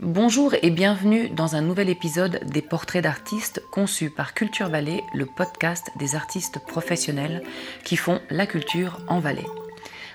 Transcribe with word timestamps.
Bonjour 0.00 0.54
et 0.62 0.70
bienvenue 0.70 1.28
dans 1.28 1.56
un 1.56 1.60
nouvel 1.60 1.88
épisode 1.88 2.38
des 2.52 2.62
Portraits 2.62 3.02
d'artistes 3.02 3.60
conçu 3.72 4.10
par 4.10 4.32
Culture 4.32 4.68
Vallée, 4.68 5.02
le 5.12 5.26
podcast 5.26 5.90
des 5.98 6.14
artistes 6.14 6.60
professionnels 6.60 7.42
qui 7.82 7.96
font 7.96 8.20
la 8.30 8.46
culture 8.46 9.00
en 9.08 9.18
Valais. 9.18 9.48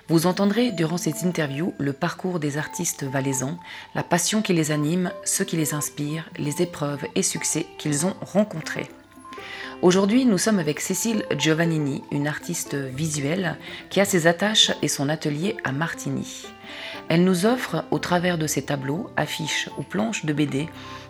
Vous 0.08 0.26
entendrez 0.26 0.72
durant 0.72 0.96
ces 0.96 1.26
interviews 1.26 1.74
le 1.80 1.92
parcours 1.92 2.40
des 2.40 2.58
artistes 2.58 3.04
valaisans, 3.04 3.60
la 3.94 4.04
passion 4.04 4.42
qui 4.42 4.54
les 4.54 4.72
anime, 4.72 5.12
ce 5.26 5.44
qui 5.44 5.58
les 5.58 5.74
inspire, 5.74 6.30
les 6.38 6.62
épreuves 6.62 7.06
et 7.16 7.22
succès 7.22 7.66
qu'ils 7.78 8.06
ont 8.06 8.16
rencontrés. 8.22 8.88
Aujourd'hui, 9.84 10.24
nous 10.24 10.38
sommes 10.38 10.60
avec 10.60 10.80
Cécile 10.80 11.26
Giovannini, 11.38 12.04
une 12.10 12.26
artiste 12.26 12.74
visuelle 12.74 13.58
qui 13.90 14.00
a 14.00 14.06
ses 14.06 14.28
attaches 14.28 14.72
et 14.82 14.88
son 14.88 15.10
atelier 15.10 15.58
à 15.66 15.74
Martigny. 15.74 16.46
Elle 17.10 17.26
nous 17.26 17.46
offre, 17.46 17.84
au 17.92 18.00
travers 18.00 18.38
de 18.38 18.48
ses 18.48 18.62
tableaux, 18.62 19.10
affiches 19.18 19.70
ou 19.78 19.84
planches 19.84 20.24
de 20.24 20.32
BD, 20.32 20.70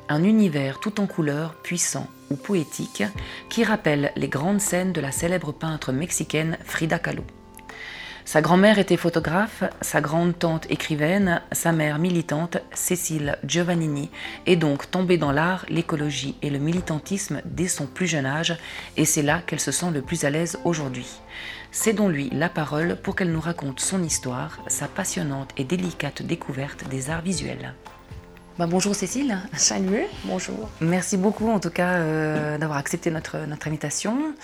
un 0.10 0.24
univers 0.24 0.80
tout 0.80 1.00
en 1.00 1.06
couleurs, 1.06 1.54
puissant 1.62 2.08
ou 2.32 2.36
poétique, 2.36 3.04
qui 3.48 3.64
rappelle 3.64 4.12
les 4.16 4.28
grandes 4.28 4.60
scènes 4.60 4.92
de 4.92 5.02
la 5.02 5.12
célèbre 5.12 5.52
peintre 5.52 5.92
mexicaine 5.92 6.58
Frida 6.66 6.98
Kahlo. 6.98 7.24
Sa 8.26 8.42
grand-mère 8.42 8.80
était 8.80 8.98
photographe, 8.98 9.64
sa 9.82 10.00
grande-tante 10.00 10.66
écrivaine, 10.72 11.42
sa 11.52 11.74
mère 11.74 12.00
militante, 12.00 12.58
Cécile 12.74 13.38
Giovannini, 13.46 14.10
est 14.46 14.56
donc 14.56 14.90
tombée 14.90 15.18
dans 15.18 15.34
l'art, 15.34 15.66
l'écologie 15.68 16.36
et 16.42 16.50
le 16.50 16.58
militantisme 16.58 17.42
dès 17.44 17.68
son 17.68 17.86
plus 17.86 18.08
jeune 18.08 18.26
âge, 18.26 18.58
et 18.96 19.06
c'est 19.06 19.24
là 19.24 19.42
qu'elle 19.46 19.60
se 19.60 19.72
sent 19.72 19.92
le 19.94 20.02
plus 20.02 20.24
à 20.24 20.30
l'aise 20.30 20.58
aujourd'hui. 20.64 21.08
Cédons-lui 21.72 22.30
la 22.32 22.50
parole 22.50 22.96
pour 22.96 23.16
qu'elle 23.16 23.32
nous 23.32 23.42
raconte 23.42 23.82
son 23.82 24.02
histoire, 24.02 24.60
sa 24.68 24.88
passionnante 24.88 25.52
et 25.58 25.66
délicate 25.66 26.22
découverte 26.22 26.88
des 26.88 27.10
arts 27.10 27.24
visuels. 27.24 27.74
Bah, 28.60 28.68
bonjour 28.68 28.94
Cécile. 28.94 29.40
Salut, 29.54 30.04
bonjour. 30.26 30.70
Merci 30.80 31.18
beaucoup 31.18 31.50
en 31.50 31.60
tout 31.60 31.72
cas 31.72 31.96
euh, 31.96 32.60
d'avoir 32.60 32.78
accepté 32.78 33.10
notre, 33.10 33.48
notre 33.48 33.68
invitation. 33.68 34.36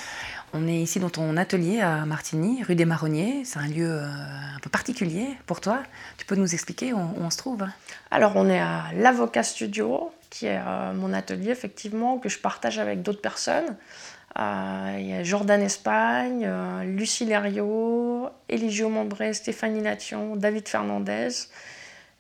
On 0.52 0.68
est 0.68 0.82
ici 0.82 1.00
dans 1.00 1.12
ton 1.12 1.38
atelier 1.38 1.80
à 1.80 2.06
Martigny, 2.06 2.64
rue 2.64 2.74
des 2.74 2.86
Marronniers. 2.86 3.44
C'est 3.46 3.60
un 3.60 3.68
lieu 3.68 3.88
euh, 3.88 4.06
un 4.06 4.60
peu 4.62 4.70
particulier 4.70 5.28
pour 5.46 5.62
toi. 5.62 5.84
Tu 6.18 6.26
peux 6.26 6.36
nous 6.36 6.54
expliquer 6.56 6.92
où 6.92 6.98
on, 6.98 7.30
se 7.30 7.38
trouve? 7.38 7.68
Alors, 8.10 8.32
on 8.36 8.50
est 8.50 8.60
à 8.60 8.86
l'Avocat 8.96 9.44
Studio, 9.44 10.12
qui 10.32 10.48
est 10.48 10.60
euh, 10.66 10.94
mon 10.94 11.14
atelier, 11.14 11.52
effectivement, 11.52 12.18
que 12.18 12.30
je 12.30 12.40
partage 12.40 12.80
avec 12.80 13.04
d'autres 13.04 13.22
personnes. 13.22 13.76
Euh, 14.40 14.98
il 15.00 15.08
y 15.10 15.14
a 15.14 15.24
Jordan 15.24 15.62
Espagne, 15.62 16.50
Lucie 16.84 17.26
Lerio, 17.26 18.30
Eligio 18.50 18.90
Mombré, 18.90 19.34
Stéphanie 19.34 19.82
Nation, 19.82 20.36
David 20.36 20.68
Fernandez. 20.68 21.30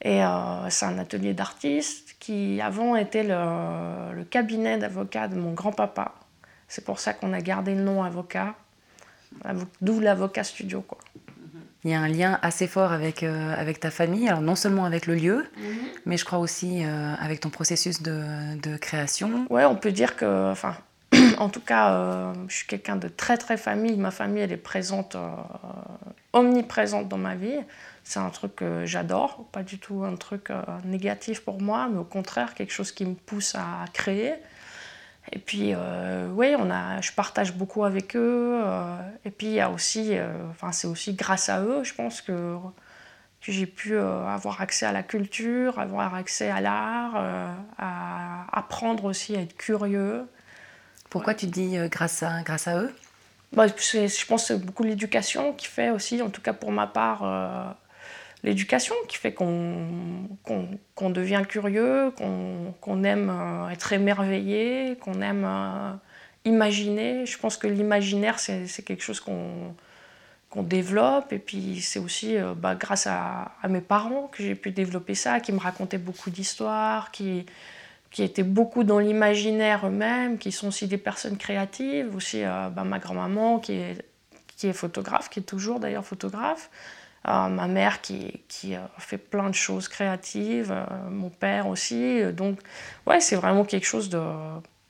Et 0.02 0.21
c'est 0.69 0.86
un 0.86 0.97
atelier 0.97 1.33
d'artistes 1.33 2.16
qui, 2.19 2.61
avant, 2.61 2.95
était 2.95 3.23
le 3.23 4.23
cabinet 4.23 4.77
d'avocat 4.77 5.27
de 5.27 5.36
mon 5.36 5.52
grand-papa. 5.52 6.14
C'est 6.69 6.85
pour 6.85 6.99
ça 6.99 7.13
qu'on 7.13 7.33
a 7.33 7.41
gardé 7.41 7.75
le 7.75 7.81
nom 7.81 8.03
avocat, 8.03 8.55
d'où 9.81 9.99
l'avocat 9.99 10.45
studio. 10.45 10.81
Quoi. 10.81 10.99
Il 11.85 11.91
y 11.91 11.93
a 11.93 12.01
un 12.01 12.09
lien 12.09 12.39
assez 12.41 12.67
fort 12.67 12.91
avec, 12.91 13.23
euh, 13.23 13.53
avec 13.57 13.79
ta 13.79 13.89
famille, 13.89 14.27
alors 14.27 14.41
non 14.41 14.55
seulement 14.55 14.83
avec 14.83 15.07
le 15.07 15.15
lieu, 15.15 15.45
mhm. 15.57 15.77
mais 16.05 16.17
je 16.17 16.25
crois 16.25 16.39
aussi 16.39 16.83
euh, 16.83 17.13
avec 17.19 17.39
ton 17.39 17.49
processus 17.49 18.01
de, 18.01 18.57
de 18.61 18.75
création. 18.75 19.45
Oui, 19.49 19.63
on 19.63 19.75
peut 19.75 19.93
dire 19.93 20.17
que, 20.17 20.51
enfin, 20.51 20.75
en 21.37 21.47
tout 21.47 21.61
cas, 21.61 21.93
euh, 21.93 22.33
je 22.49 22.55
suis 22.57 22.67
quelqu'un 22.67 22.97
de 22.97 23.07
très 23.07 23.37
très 23.37 23.55
famille. 23.55 23.95
Ma 23.95 24.11
famille, 24.11 24.43
elle 24.43 24.51
est 24.51 24.57
présente, 24.57 25.15
omniprésente 26.33 27.07
dans 27.07 27.17
ma 27.17 27.35
vie. 27.35 27.59
C'est 28.03 28.19
un 28.19 28.29
truc 28.29 28.57
que 28.57 28.85
j'adore, 28.85 29.45
pas 29.53 29.63
du 29.63 29.79
tout 29.79 30.03
un 30.03 30.15
truc 30.15 30.49
négatif 30.83 31.41
pour 31.41 31.61
moi, 31.61 31.87
mais 31.89 31.99
au 31.99 32.03
contraire, 32.03 32.55
quelque 32.55 32.73
chose 32.73 32.91
qui 32.91 33.05
me 33.05 33.13
pousse 33.13 33.55
à 33.55 33.85
créer. 33.93 34.33
Et 35.31 35.39
puis, 35.39 35.73
euh, 35.75 36.27
oui, 36.33 36.55
on 36.58 36.72
a, 36.72 37.02
je 37.02 37.11
partage 37.11 37.53
beaucoup 37.53 37.83
avec 37.83 38.16
eux. 38.16 38.61
Euh, 38.64 38.98
et 39.26 39.31
puis, 39.31 39.48
il 39.48 39.53
y 39.53 39.59
a 39.59 39.70
aussi, 39.70 40.17
euh, 40.17 40.31
enfin, 40.49 40.71
c'est 40.71 40.87
aussi 40.87 41.14
grâce 41.14 41.49
à 41.49 41.61
eux, 41.61 41.83
je 41.83 41.93
pense 41.93 42.21
que, 42.21 42.55
que 43.42 43.52
j'ai 43.52 43.67
pu 43.67 43.98
avoir 43.98 44.61
accès 44.61 44.86
à 44.86 44.92
la 44.92 45.03
culture, 45.03 45.80
avoir 45.80 46.15
accès 46.15 46.49
à 46.49 46.61
l'art, 46.61 47.15
à 47.77 48.45
apprendre 48.52 49.05
aussi 49.05 49.36
à 49.36 49.42
être 49.42 49.55
curieux. 49.55 50.27
Pourquoi 51.09 51.33
tu 51.33 51.45
dis 51.45 51.77
grâce, 51.89 52.21
à, 52.23 52.42
grâce 52.42 52.67
à 52.67 52.82
eux? 52.82 52.93
Bah, 53.53 53.67
Je 53.67 54.26
pense 54.26 54.42
que 54.42 54.48
c'est 54.48 54.65
beaucoup 54.65 54.83
l'éducation 54.83 55.53
qui 55.53 55.67
fait 55.67 55.89
aussi, 55.89 56.21
en 56.21 56.30
tout 56.30 56.42
cas 56.42 56.53
pour 56.53 56.71
ma 56.71 56.86
part, 56.86 57.76
l'éducation 58.44 58.95
qui 59.08 59.17
fait 59.17 59.33
qu'on 59.33 61.10
devient 61.10 61.44
curieux, 61.48 62.11
qu'on 62.16 63.04
aime 63.04 63.30
euh, 63.30 63.70
être 63.70 63.94
émerveillé, 63.94 64.98
qu'on 65.02 65.22
aime 65.22 65.45
euh, 65.45 65.94
imaginer. 66.45 67.26
Je 67.26 67.38
pense 67.38 67.58
que 67.58 67.67
l'imaginaire, 67.67 68.39
c'est 68.39 68.83
quelque 68.83 69.04
chose 69.04 69.20
qu'on 69.20 70.64
développe. 70.64 71.33
Et 71.33 71.39
puis 71.39 71.82
c'est 71.82 72.00
aussi 72.00 72.38
euh, 72.38 72.54
bah, 72.55 72.76
grâce 72.76 73.08
à, 73.08 73.52
mes 73.67 73.82
parents 73.82 74.27
que 74.32 74.44
j'ai 74.44 74.56
pu 74.56 74.71
développer 74.71 75.16
ça, 75.16 75.39
qui 75.39 75.52
me 75.52 75.60
racontaient 75.60 75.98
beaucoup 75.98 76.30
d'histoires, 76.30 77.11
qui, 77.11 77.45
qui 78.10 78.23
étaient 78.23 78.44
beaucoup 78.44 78.86
dans 78.86 79.00
l'imaginaire 79.00 79.86
eux-mêmes, 79.86 80.38
qui 80.38 80.54
sont 80.54 80.70
aussi 80.70 80.88
des 80.88 80.98
personnes 80.98 81.38
créatives. 81.38 82.16
Aussi 82.16 82.44
bah, 82.44 82.83
ma 82.86 83.00
grand-maman 83.00 83.60
qui 83.60 83.73
est, 83.73 84.02
qui 84.56 84.67
est 84.67 84.73
photographe, 84.73 85.30
qui 85.30 85.39
est 85.42 85.44
toujours 85.44 85.82
d'ailleurs 85.82 86.06
photographe 86.06 86.70
ma 87.25 87.67
mère 87.67 88.02
qui, 88.02 88.41
qui 88.47 88.75
fait 88.97 89.17
plein 89.17 89.49
de 89.49 89.55
choses 89.55 89.87
créatives, 89.87 90.71
euh, 90.71 91.09
mon 91.09 91.30
père 91.30 91.67
aussi. 91.67 92.21
Donc, 92.33 92.59
ouais, 93.05 93.19
c'est 93.19 93.35
vraiment 93.35 93.65
quelque 93.65 93.85
chose 93.85 94.09
de. 94.09 94.21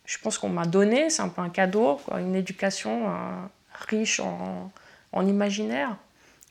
Je 0.06 0.18
pense 0.18 0.38
qu'on 0.38 0.50
m'a 0.50 0.66
donné, 0.66 1.10
c'est 1.10 1.22
un 1.22 1.30
peu 1.30 1.42
un 1.42 1.50
cadeau, 1.50 2.00
une 2.18 2.36
éducation 2.36 3.10
euh, 3.10 3.12
riche 3.90 4.20
en, 4.20 4.72
en, 5.12 5.28
imaginaire. 5.28 5.96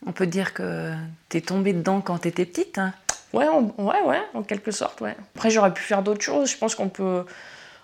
On 0.07 0.13
peut 0.13 0.29
dire 0.29 0.55
que 0.55 0.95
tu 1.29 1.39
es 1.39 1.41
tombée 1.41 1.73
dedans 1.73 2.01
quand 2.01 2.19
tu 2.19 2.29
étais 2.29 2.47
petite 2.47 2.79
hein? 2.79 2.95
Ouais, 3.35 3.47
ouais, 3.49 4.03
ouais, 4.07 4.23
en 4.33 4.43
quelque 4.43 4.71
sorte, 4.71 5.03
ouais. 5.03 5.15
Après, 5.35 5.51
j'aurais 5.51 5.75
pu 5.75 5.83
faire 5.83 6.03
d'autres 6.03 6.23
choses. 6.23 6.51
Je 6.51 6.57
pense 6.57 6.75
qu'on 6.75 6.89
peut, 6.89 7.27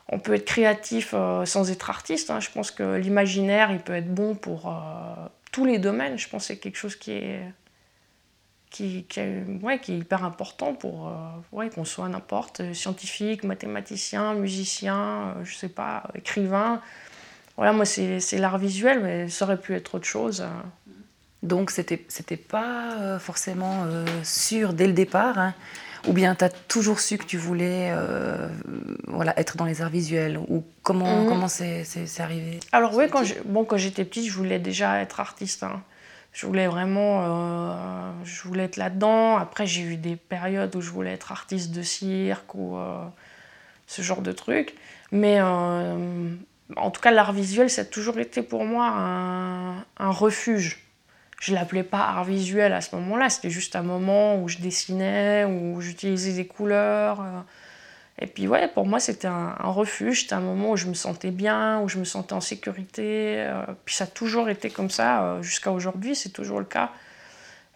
on 0.08 0.18
peut 0.18 0.34
être 0.34 0.46
créatif 0.46 1.10
euh, 1.12 1.44
sans 1.44 1.70
être 1.70 1.90
artiste. 1.90 2.30
Hein. 2.30 2.40
Je 2.40 2.50
pense 2.50 2.70
que 2.70 2.96
l'imaginaire, 2.96 3.70
il 3.70 3.80
peut 3.80 3.94
être 3.94 4.12
bon 4.12 4.36
pour 4.36 4.72
tous 5.52 5.66
les 5.66 5.78
domaines. 5.78 6.16
Je 6.16 6.28
pense 6.28 6.44
que 6.44 6.46
c'est 6.48 6.56
quelque 6.56 6.78
chose 6.78 6.96
qui 6.96 7.12
est 7.12 7.42
qui, 8.74 9.04
qui, 9.08 9.20
ouais, 9.62 9.78
qui 9.78 9.92
est 9.92 9.98
hyper 9.98 10.24
important 10.24 10.74
pour 10.74 11.06
euh, 11.06 11.12
ouais, 11.52 11.70
qu'on 11.70 11.84
soit 11.84 12.08
n'importe, 12.08 12.58
euh, 12.58 12.74
scientifique, 12.74 13.44
mathématicien, 13.44 14.34
musicien, 14.34 14.96
euh, 15.36 15.44
je 15.44 15.54
sais 15.54 15.68
pas, 15.68 16.02
écrivain. 16.16 16.80
Voilà, 17.56 17.72
moi 17.72 17.84
c'est 17.84 18.18
l'art 18.32 18.58
visuel, 18.58 18.98
mais 19.00 19.28
ça 19.28 19.44
aurait 19.44 19.60
pu 19.60 19.76
être 19.76 19.94
autre 19.94 20.06
chose. 20.06 20.44
Donc 21.44 21.70
c'était 21.70 22.04
c'était 22.08 22.36
pas 22.36 23.16
forcément 23.20 23.86
sûr 24.24 24.72
dès 24.72 24.88
le 24.88 24.92
départ, 24.92 25.38
hein. 25.38 25.54
ou 26.08 26.12
bien 26.12 26.34
tu 26.34 26.42
as 26.42 26.48
toujours 26.48 26.98
su 26.98 27.16
que 27.16 27.24
tu 27.24 27.36
voulais 27.36 27.94
voilà, 29.06 29.38
être 29.38 29.56
dans 29.56 29.66
les 29.66 29.82
arts 29.82 29.90
visuels, 29.90 30.36
ou 30.36 30.64
comment 30.82 31.22
mhm. 31.22 31.28
comment 31.28 31.46
c'est 31.46 31.84
arrivé? 32.18 32.58
Alors 32.72 32.92
oui, 32.96 33.04
quand 33.08 33.22
bon, 33.44 33.64
quand 33.64 33.76
j'étais 33.76 34.04
petite, 34.04 34.26
je 34.26 34.32
voulais 34.32 34.58
déjà 34.58 35.00
être 35.00 35.20
artiste. 35.20 35.62
Hein 35.62 35.80
je 36.34 36.46
voulais 36.46 36.66
vraiment, 36.66 37.22
euh, 37.22 38.10
je 38.24 38.42
voulais 38.42 38.64
être 38.64 38.76
là-dedans. 38.76 39.36
Après, 39.36 39.66
j'ai 39.66 39.82
eu 39.82 39.96
des 39.96 40.16
périodes 40.16 40.74
où 40.74 40.80
je 40.80 40.90
voulais 40.90 41.12
être 41.12 41.30
artiste 41.30 41.70
de 41.70 41.82
cirque 41.82 42.56
ou 42.56 42.76
euh, 42.76 43.04
ce 43.86 44.02
genre 44.02 44.20
de 44.20 44.32
trucs. 44.32 44.74
Mais 45.12 45.36
euh, 45.40 46.34
en 46.76 46.90
tout 46.90 47.00
cas, 47.00 47.12
l'art 47.12 47.32
visuel, 47.32 47.70
ça 47.70 47.82
a 47.82 47.84
toujours 47.84 48.18
été 48.18 48.42
pour 48.42 48.64
moi 48.64 48.88
un, 48.88 49.76
un 49.98 50.10
refuge. 50.10 50.80
Je 51.40 51.54
l'appelais 51.54 51.84
pas 51.84 52.00
art 52.00 52.24
visuel 52.24 52.72
à 52.72 52.80
ce 52.80 52.96
moment-là, 52.96 53.28
c'était 53.28 53.50
juste 53.50 53.76
un 53.76 53.82
moment 53.82 54.42
où 54.42 54.48
je 54.48 54.58
dessinais, 54.58 55.44
où 55.44 55.80
j'utilisais 55.80 56.32
des 56.32 56.46
couleurs. 56.46 57.22
Et 58.20 58.26
puis 58.26 58.46
ouais, 58.46 58.68
pour 58.68 58.86
moi 58.86 59.00
c'était 59.00 59.26
un, 59.26 59.54
refuge, 59.62 60.22
c'était 60.22 60.34
un 60.34 60.40
moment 60.40 60.72
où 60.72 60.76
je 60.76 60.86
me 60.86 60.94
sentais 60.94 61.32
bien, 61.32 61.80
où 61.80 61.88
je 61.88 61.98
me 61.98 62.04
sentais 62.04 62.32
en 62.32 62.40
sécurité. 62.40 63.36
Euh, 63.38 63.64
puis 63.84 63.94
ça 63.96 64.04
a 64.04 64.06
toujours 64.06 64.48
été 64.48 64.70
comme 64.70 64.90
ça 64.90 65.24
euh, 65.24 65.42
jusqu'à 65.42 65.72
aujourd'hui, 65.72 66.14
c'est 66.14 66.30
toujours 66.30 66.60
le 66.60 66.64
cas. 66.64 66.92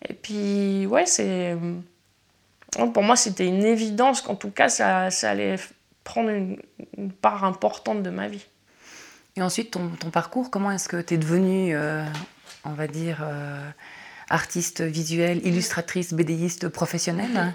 Et 0.08 0.14
puis 0.14 0.86
ouais, 0.86 1.06
c'est 1.06 1.56
euh, 1.56 2.86
pour 2.86 3.02
moi 3.02 3.16
c'était 3.16 3.46
une 3.46 3.64
évidence 3.64 4.22
qu'en 4.22 4.36
tout 4.36 4.50
cas 4.50 4.68
ça, 4.68 5.08
allait 5.22 5.56
prendre 6.04 6.30
une, 6.30 6.58
part 7.20 7.42
importante 7.44 8.04
de 8.04 8.10
ma 8.10 8.28
vie. 8.28 8.46
Et 9.34 9.42
ensuite 9.42 9.72
ton, 9.72 10.10
parcours, 10.10 10.50
comment 10.50 10.70
est-ce 10.70 10.88
que 10.88 11.00
tu 11.00 11.14
es 11.14 11.18
devenue, 11.18 11.76
on 12.64 12.72
va 12.72 12.86
dire, 12.88 13.24
artiste 14.28 14.80
visuelle, 14.80 15.40
illustratrice, 15.46 16.12
bédéiste 16.12 16.68
professionnelle? 16.68 17.52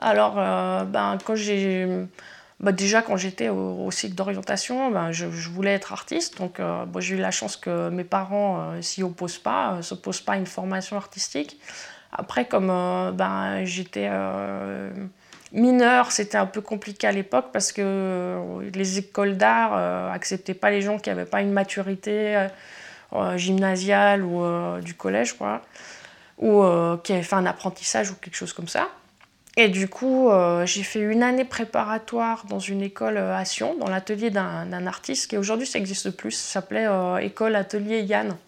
Alors, 0.00 0.34
euh, 0.38 0.84
ben. 0.84 1.18
Ben, 2.60 2.72
déjà, 2.72 3.00
quand 3.00 3.16
j'étais 3.16 3.48
au, 3.48 3.90
cycle 3.90 4.14
d'orientation, 4.14 4.90
ben, 4.90 5.12
je, 5.12 5.26
voulais 5.26 5.72
être 5.72 5.94
artiste. 5.94 6.36
Donc, 6.38 6.60
euh, 6.60 6.84
j'ai 6.98 7.16
eu 7.16 7.18
la 7.18 7.30
chance 7.30 7.56
que 7.56 7.88
mes 7.88 8.04
parents 8.04 8.60
euh, 8.60 8.82
s'y 8.82 9.02
opposent 9.02 9.38
pas, 9.38 9.76
ne 9.76 9.82
s'opposent 9.82 10.20
pas 10.20 10.34
à 10.34 10.36
une 10.36 10.46
formation 10.46 10.96
artistique. 10.96 11.58
Après, 12.12 12.46
comme 12.46 12.70
j'étais 13.64 14.10
mineur, 15.52 16.12
c'était 16.12 16.38
un 16.38 16.46
peu 16.46 16.60
compliqué 16.60 17.06
à 17.06 17.12
l'époque 17.12 17.46
parce 17.52 17.72
que 17.72 18.60
les 18.74 18.98
écoles 18.98 19.36
d'art 19.36 20.10
n'acceptaient 20.10 20.54
pas 20.54 20.70
les 20.70 20.82
gens 20.82 20.98
qui 20.98 21.08
n'avaient 21.08 21.24
pas 21.24 21.40
une 21.40 21.52
maturité 21.52 22.48
gymnasiale 23.36 24.24
ou 24.24 24.80
du 24.80 24.94
collège, 24.94 25.36
ou 26.38 26.64
qui 27.04 27.12
avaient 27.12 27.22
fait 27.22 27.36
un 27.36 27.46
apprentissage 27.46 28.10
ou 28.10 28.16
quelque 28.16 28.36
chose 28.36 28.52
comme 28.52 28.68
ça. 28.68 28.88
Et 29.62 29.68
du 29.68 29.88
coup, 29.88 30.30
euh, 30.30 30.64
j'ai 30.64 30.82
fait 30.82 31.00
une 31.00 31.22
année 31.22 31.44
préparatoire 31.44 32.46
dans 32.46 32.60
une 32.60 32.80
école 32.80 33.18
euh, 33.18 33.36
à 33.36 33.44
Sion, 33.44 33.76
dans 33.76 33.90
l'atelier 33.90 34.30
d'un 34.30 34.86
artiste 34.86 35.28
qui 35.28 35.36
aujourd'hui 35.36 35.66
ça 35.66 35.78
n'existe 35.78 36.12
plus, 36.12 36.30
ça 36.30 36.52
s'appelait 36.52 36.86
euh, 36.86 37.18
École 37.18 37.54
Atelier 37.54 38.00
Yann, 38.00 38.38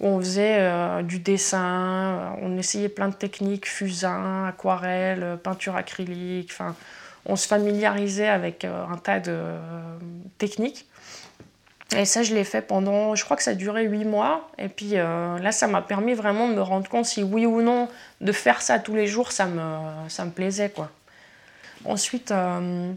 où 0.00 0.06
on 0.06 0.20
faisait 0.20 1.02
du 1.04 1.18
dessin, 1.18 2.36
on 2.42 2.58
essayait 2.58 2.90
plein 2.90 3.08
de 3.08 3.14
techniques, 3.14 3.66
fusain, 3.66 4.44
aquarelle, 4.48 5.38
peinture 5.42 5.76
acrylique, 5.76 6.50
enfin, 6.52 6.76
on 7.24 7.36
se 7.36 7.48
familiarisait 7.48 8.28
avec 8.28 8.66
un 8.66 8.98
tas 8.98 9.18
de 9.18 9.38
techniques. 10.36 10.89
Et 11.96 12.04
ça, 12.04 12.22
je 12.22 12.34
l'ai 12.34 12.44
fait 12.44 12.62
pendant, 12.62 13.16
je 13.16 13.24
crois 13.24 13.36
que 13.36 13.42
ça 13.42 13.50
a 13.50 13.54
duré 13.54 13.84
huit 13.84 14.04
mois. 14.04 14.48
Et 14.58 14.68
puis 14.68 14.92
euh, 14.94 15.38
là, 15.38 15.50
ça 15.50 15.66
m'a 15.66 15.82
permis 15.82 16.14
vraiment 16.14 16.48
de 16.48 16.54
me 16.54 16.62
rendre 16.62 16.88
compte 16.88 17.04
si 17.04 17.22
oui 17.22 17.46
ou 17.46 17.62
non 17.62 17.88
de 18.20 18.32
faire 18.32 18.62
ça 18.62 18.78
tous 18.78 18.94
les 18.94 19.08
jours, 19.08 19.32
ça 19.32 19.46
me, 19.46 19.62
ça 20.08 20.24
me 20.24 20.30
plaisait. 20.30 20.70
quoi. 20.70 20.90
Ensuite, 21.84 22.30
euh, 22.30 22.92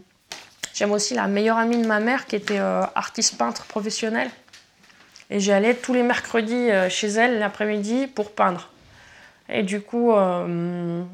j'aime 0.74 0.92
aussi 0.92 1.14
la 1.14 1.26
meilleure 1.26 1.58
amie 1.58 1.82
de 1.82 1.86
ma 1.86 1.98
mère 1.98 2.26
qui 2.26 2.36
était 2.36 2.60
euh, 2.60 2.82
artiste 2.94 3.36
peintre 3.36 3.64
professionnelle. 3.64 4.30
Et 5.30 5.40
j'allais 5.40 5.74
tous 5.74 5.94
les 5.94 6.02
mercredis 6.02 6.68
chez 6.90 7.08
elle 7.08 7.38
l'après-midi 7.38 8.06
pour 8.06 8.32
peindre. 8.32 8.68
Et 9.48 9.62
du 9.62 9.80
coup, 9.80 10.12
ouais, 10.12 11.06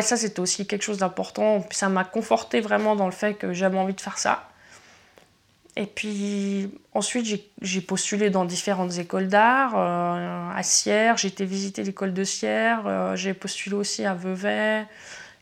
ça 0.00 0.16
c'était 0.16 0.40
aussi 0.40 0.66
quelque 0.66 0.82
chose 0.82 0.96
d'important. 0.98 1.62
Ça 1.70 1.90
m'a 1.90 2.04
conforté 2.04 2.60
vraiment 2.60 2.96
dans 2.96 3.04
le 3.04 3.12
fait 3.12 3.34
que 3.34 3.52
j'avais 3.52 3.78
envie 3.78 3.92
de 3.92 4.00
faire 4.00 4.16
ça. 4.16 4.48
Et 5.78 5.84
puis 5.84 6.70
ensuite, 6.94 7.26
j'ai 7.60 7.80
postulé 7.82 8.30
dans 8.30 8.46
différentes 8.46 8.96
écoles 8.96 9.28
d'art. 9.28 9.74
Euh, 9.76 10.50
à 10.54 10.62
Sierre, 10.62 11.18
j'ai 11.18 11.28
été 11.28 11.44
visiter 11.44 11.82
l'école 11.82 12.14
de 12.14 12.24
Sierre. 12.24 12.84
Euh, 12.86 13.14
j'ai 13.14 13.34
postulé 13.34 13.76
aussi 13.76 14.04
à 14.06 14.14
Vevey 14.14 14.86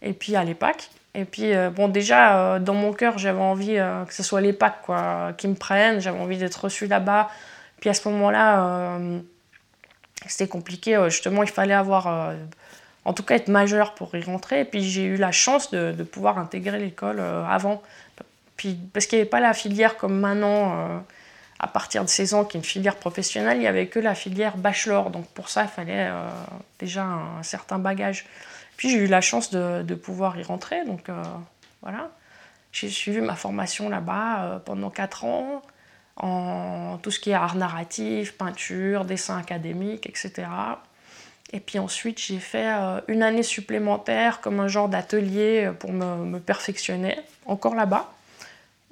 et 0.03 0.13
puis 0.13 0.35
à 0.35 0.43
l'EPAC. 0.43 0.91
Et 1.15 1.25
puis, 1.25 1.55
euh, 1.55 1.71
bon, 1.71 1.87
déjà, 1.87 2.59
dans 2.59 2.75
mon 2.75 2.93
cœur, 2.93 3.19
j'avais 3.19 3.41
envie 3.41 3.77
que 4.09 4.13
ce 4.13 4.25
soit 4.25 4.41
l'EPAC 4.41 4.83
quoi, 4.83 5.33
qui 5.39 5.47
me 5.47 5.55
prenne. 5.55 6.01
J'avais 6.01 6.19
envie 6.19 6.37
d'être 6.37 6.65
reçue 6.65 6.89
là-bas. 6.89 7.31
Puis 7.79 7.89
à 7.89 7.95
ce 7.95 8.09
moment-là, 8.09 8.99
c'était 10.27 10.49
compliqué. 10.49 11.01
Justement, 11.11 11.45
il 11.45 11.51
fallait 11.51 11.75
avoir, 11.75 12.35
en 13.05 13.13
tout 13.13 13.23
cas, 13.23 13.37
être 13.37 13.47
majeur 13.47 13.95
pour 13.95 14.17
y 14.17 14.23
rentrer. 14.23 14.61
Et 14.63 14.65
puis, 14.65 14.83
j'ai 14.83 15.05
eu 15.05 15.17
la 15.17 15.31
chance 15.31 15.71
de, 15.71 15.93
de 15.93 16.03
pouvoir 16.03 16.39
intégrer 16.39 16.81
l'école 16.81 17.21
avant 17.21 17.81
puis, 18.57 18.79
parce 18.93 19.07
qu'il 19.07 19.19
n'y 19.19 19.23
avait 19.23 19.31
pas 19.31 19.41
la 19.41 19.53
filière 19.53 19.97
comme 19.97 20.19
maintenant, 20.21 20.79
euh, 20.79 20.99
à 21.59 21.69
partir 21.69 22.05
de 22.05 22.09
16 22.09 22.35
ans, 22.35 22.45
qui 22.45 22.57
est 22.57 22.61
une 22.61 22.65
filière 22.65 22.97
professionnelle, 22.97 23.57
il 23.57 23.61
n'y 23.61 23.67
avait 23.67 23.89
que 23.89 23.99
la 23.99 24.15
filière 24.15 24.57
bachelor. 24.57 25.11
Donc 25.11 25.27
pour 25.29 25.49
ça, 25.49 25.63
il 25.63 25.69
fallait 25.69 26.09
euh, 26.09 26.29
déjà 26.79 27.05
un, 27.05 27.43
certain 27.43 27.79
bagage. 27.79 28.27
Puis 28.77 28.91
j'ai 28.91 28.99
eu 28.99 29.07
la 29.07 29.21
chance 29.21 29.51
de, 29.51 29.95
pouvoir 29.95 30.39
y 30.39 30.43
rentrer. 30.43 30.85
Donc 30.85 31.09
euh, 31.09 31.23
voilà. 31.83 32.11
J'ai 32.73 32.89
suivi 32.89 33.21
ma 33.21 33.37
formation 33.37 33.89
là-bas 33.89 34.63
pendant 34.65 34.91
4 34.91 35.25
ans, 35.25 35.63
en 36.17 36.99
tout 37.01 37.13
ce 37.13 37.21
qui 37.21 37.31
est 37.31 37.35
art 37.35 37.55
narratif, 37.55 38.37
peinture, 38.37 39.05
dessin 39.05 39.39
académique, 39.39 40.09
etc. 40.09 40.49
Et 41.53 41.61
puis 41.61 41.79
ensuite, 41.79 42.19
j'ai 42.19 42.41
fait 42.41 42.69
une 43.07 43.23
année 43.23 43.45
supplémentaire 43.45 44.41
comme 44.41 44.59
un 44.59 44.67
genre 44.67 44.89
d'atelier 44.89 45.71
pour 45.79 45.93
me 45.93 46.39
perfectionner, 46.41 47.17
encore 47.47 47.77
là-bas. 47.77 48.14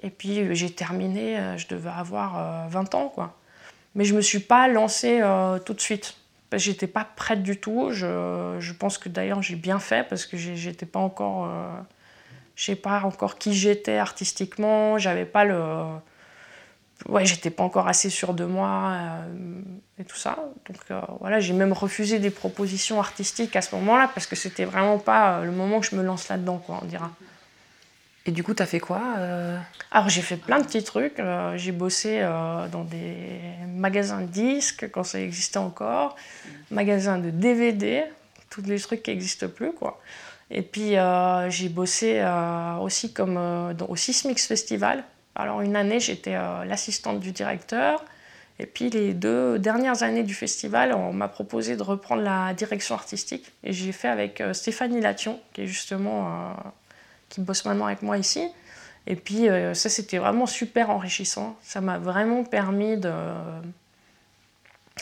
Et 0.02 0.10
puis 0.10 0.40
euh, 0.40 0.54
j'ai 0.54 0.70
terminé, 0.70 1.38
euh, 1.38 1.56
je 1.56 1.68
devais 1.68 1.90
avoir 1.90 2.68
20 2.68 2.94
euh, 2.94 2.98
ans, 2.98 3.08
quoi. 3.08 3.36
Mais 3.94 4.04
je 4.04 4.12
ne 4.12 4.18
me 4.18 4.22
suis 4.22 4.40
pas 4.40 4.68
lancée 4.68 5.20
tout 5.66 5.74
de 5.74 5.80
suite. 5.80 6.16
J'étais 6.54 6.86
pas 6.86 7.04
prête 7.04 7.42
du 7.42 7.58
tout. 7.58 7.90
Je, 7.90 8.72
pense 8.72 8.96
que 8.96 9.10
d'ailleurs 9.10 9.42
j'ai 9.42 9.54
bien 9.54 9.78
fait 9.78 10.08
parce 10.08 10.24
que 10.24 10.38
j'étais 10.38 10.86
pas 10.86 10.98
encore. 10.98 11.46
je 12.56 12.64
sais 12.64 12.74
pas 12.74 13.02
encore 13.04 13.36
qui 13.36 13.52
j'étais 13.52 13.98
artistiquement. 13.98 14.96
J'avais 14.96 15.26
pas 15.26 15.44
le. 15.44 15.84
Ouais, 17.06 17.26
j'étais 17.26 17.50
pas 17.50 17.64
encore 17.64 17.86
assez 17.86 18.08
sûre 18.08 18.32
de 18.32 18.46
moi 18.46 18.96
et 19.98 20.04
tout 20.04 20.16
ça. 20.16 20.38
Donc 20.70 20.98
voilà, 21.20 21.38
j'ai 21.38 21.52
même 21.52 21.74
refusé 21.74 22.18
des 22.18 22.30
propositions 22.30 22.98
artistiques 22.98 23.56
à 23.56 23.60
ce 23.60 23.74
moment-là 23.74 24.10
parce 24.14 24.26
que 24.26 24.36
c'était 24.36 24.64
vraiment 24.64 24.98
pas 24.98 25.44
le 25.44 25.52
moment 25.52 25.80
que 25.80 25.86
je 25.86 25.96
me 25.96 26.02
lance 26.02 26.30
là-dedans, 26.30 26.56
quoi, 26.64 26.78
on 26.80 26.86
dira. 26.86 27.10
Et 28.24 28.30
du 28.30 28.44
coup, 28.44 28.54
tu 28.54 28.62
as 28.62 28.66
fait 28.66 28.80
quoi 28.80 29.02
euh 29.18 29.58
Alors, 29.90 30.08
j'ai 30.08 30.22
fait 30.22 30.36
plein 30.36 30.58
de 30.58 30.64
petits 30.64 30.84
trucs. 30.84 31.18
Euh, 31.18 31.56
j'ai 31.56 31.72
bossé 31.72 32.20
euh, 32.20 32.68
dans 32.68 32.84
des 32.84 33.16
magasins 33.68 34.20
de 34.20 34.26
disques 34.26 34.88
quand 34.92 35.02
ça 35.02 35.20
existait 35.20 35.58
encore, 35.58 36.16
magasins 36.70 37.18
de 37.18 37.30
DVD, 37.30 38.04
tous 38.48 38.62
les 38.62 38.78
trucs 38.78 39.02
qui 39.02 39.10
n'existent 39.10 39.48
plus, 39.48 39.72
quoi. 39.72 40.00
Et 40.50 40.62
puis, 40.62 40.96
j'ai 41.48 41.68
bossé 41.70 42.22
aussi 42.82 43.14
comme 43.14 43.38
au 43.88 43.96
Sismix 43.96 44.46
Festival. 44.46 45.02
Alors, 45.34 45.62
une 45.62 45.76
année, 45.76 45.98
j'étais 45.98 46.34
l'assistante 46.66 47.20
du 47.20 47.32
directeur. 47.32 48.04
Et 48.58 48.66
puis, 48.66 48.90
les 48.90 49.14
deux 49.14 49.58
dernières 49.58 50.02
années 50.02 50.24
du 50.24 50.34
festival, 50.34 50.92
on 50.92 51.14
m'a 51.14 51.28
proposé 51.28 51.74
de 51.74 51.82
reprendre 51.82 52.20
la 52.20 52.52
direction 52.52 52.94
artistique. 52.94 53.50
Et 53.64 53.72
j'ai 53.72 53.92
fait 53.92 54.08
avec 54.08 54.42
Stéphanie 54.52 55.00
Lation, 55.00 55.40
qui 55.54 55.62
est 55.62 55.66
justement 55.66 56.54
qui 57.32 57.40
bosse 57.40 57.64
maintenant 57.64 57.86
avec 57.86 58.02
moi 58.02 58.18
ici. 58.18 58.46
Et 59.06 59.16
puis 59.16 59.48
euh, 59.48 59.74
ça, 59.74 59.88
c'était 59.88 60.18
vraiment 60.18 60.46
super 60.46 60.90
enrichissant. 60.90 61.56
Ça 61.62 61.80
m'a 61.80 61.98
vraiment 61.98 62.44
permis 62.44 62.96
de, 62.96 63.10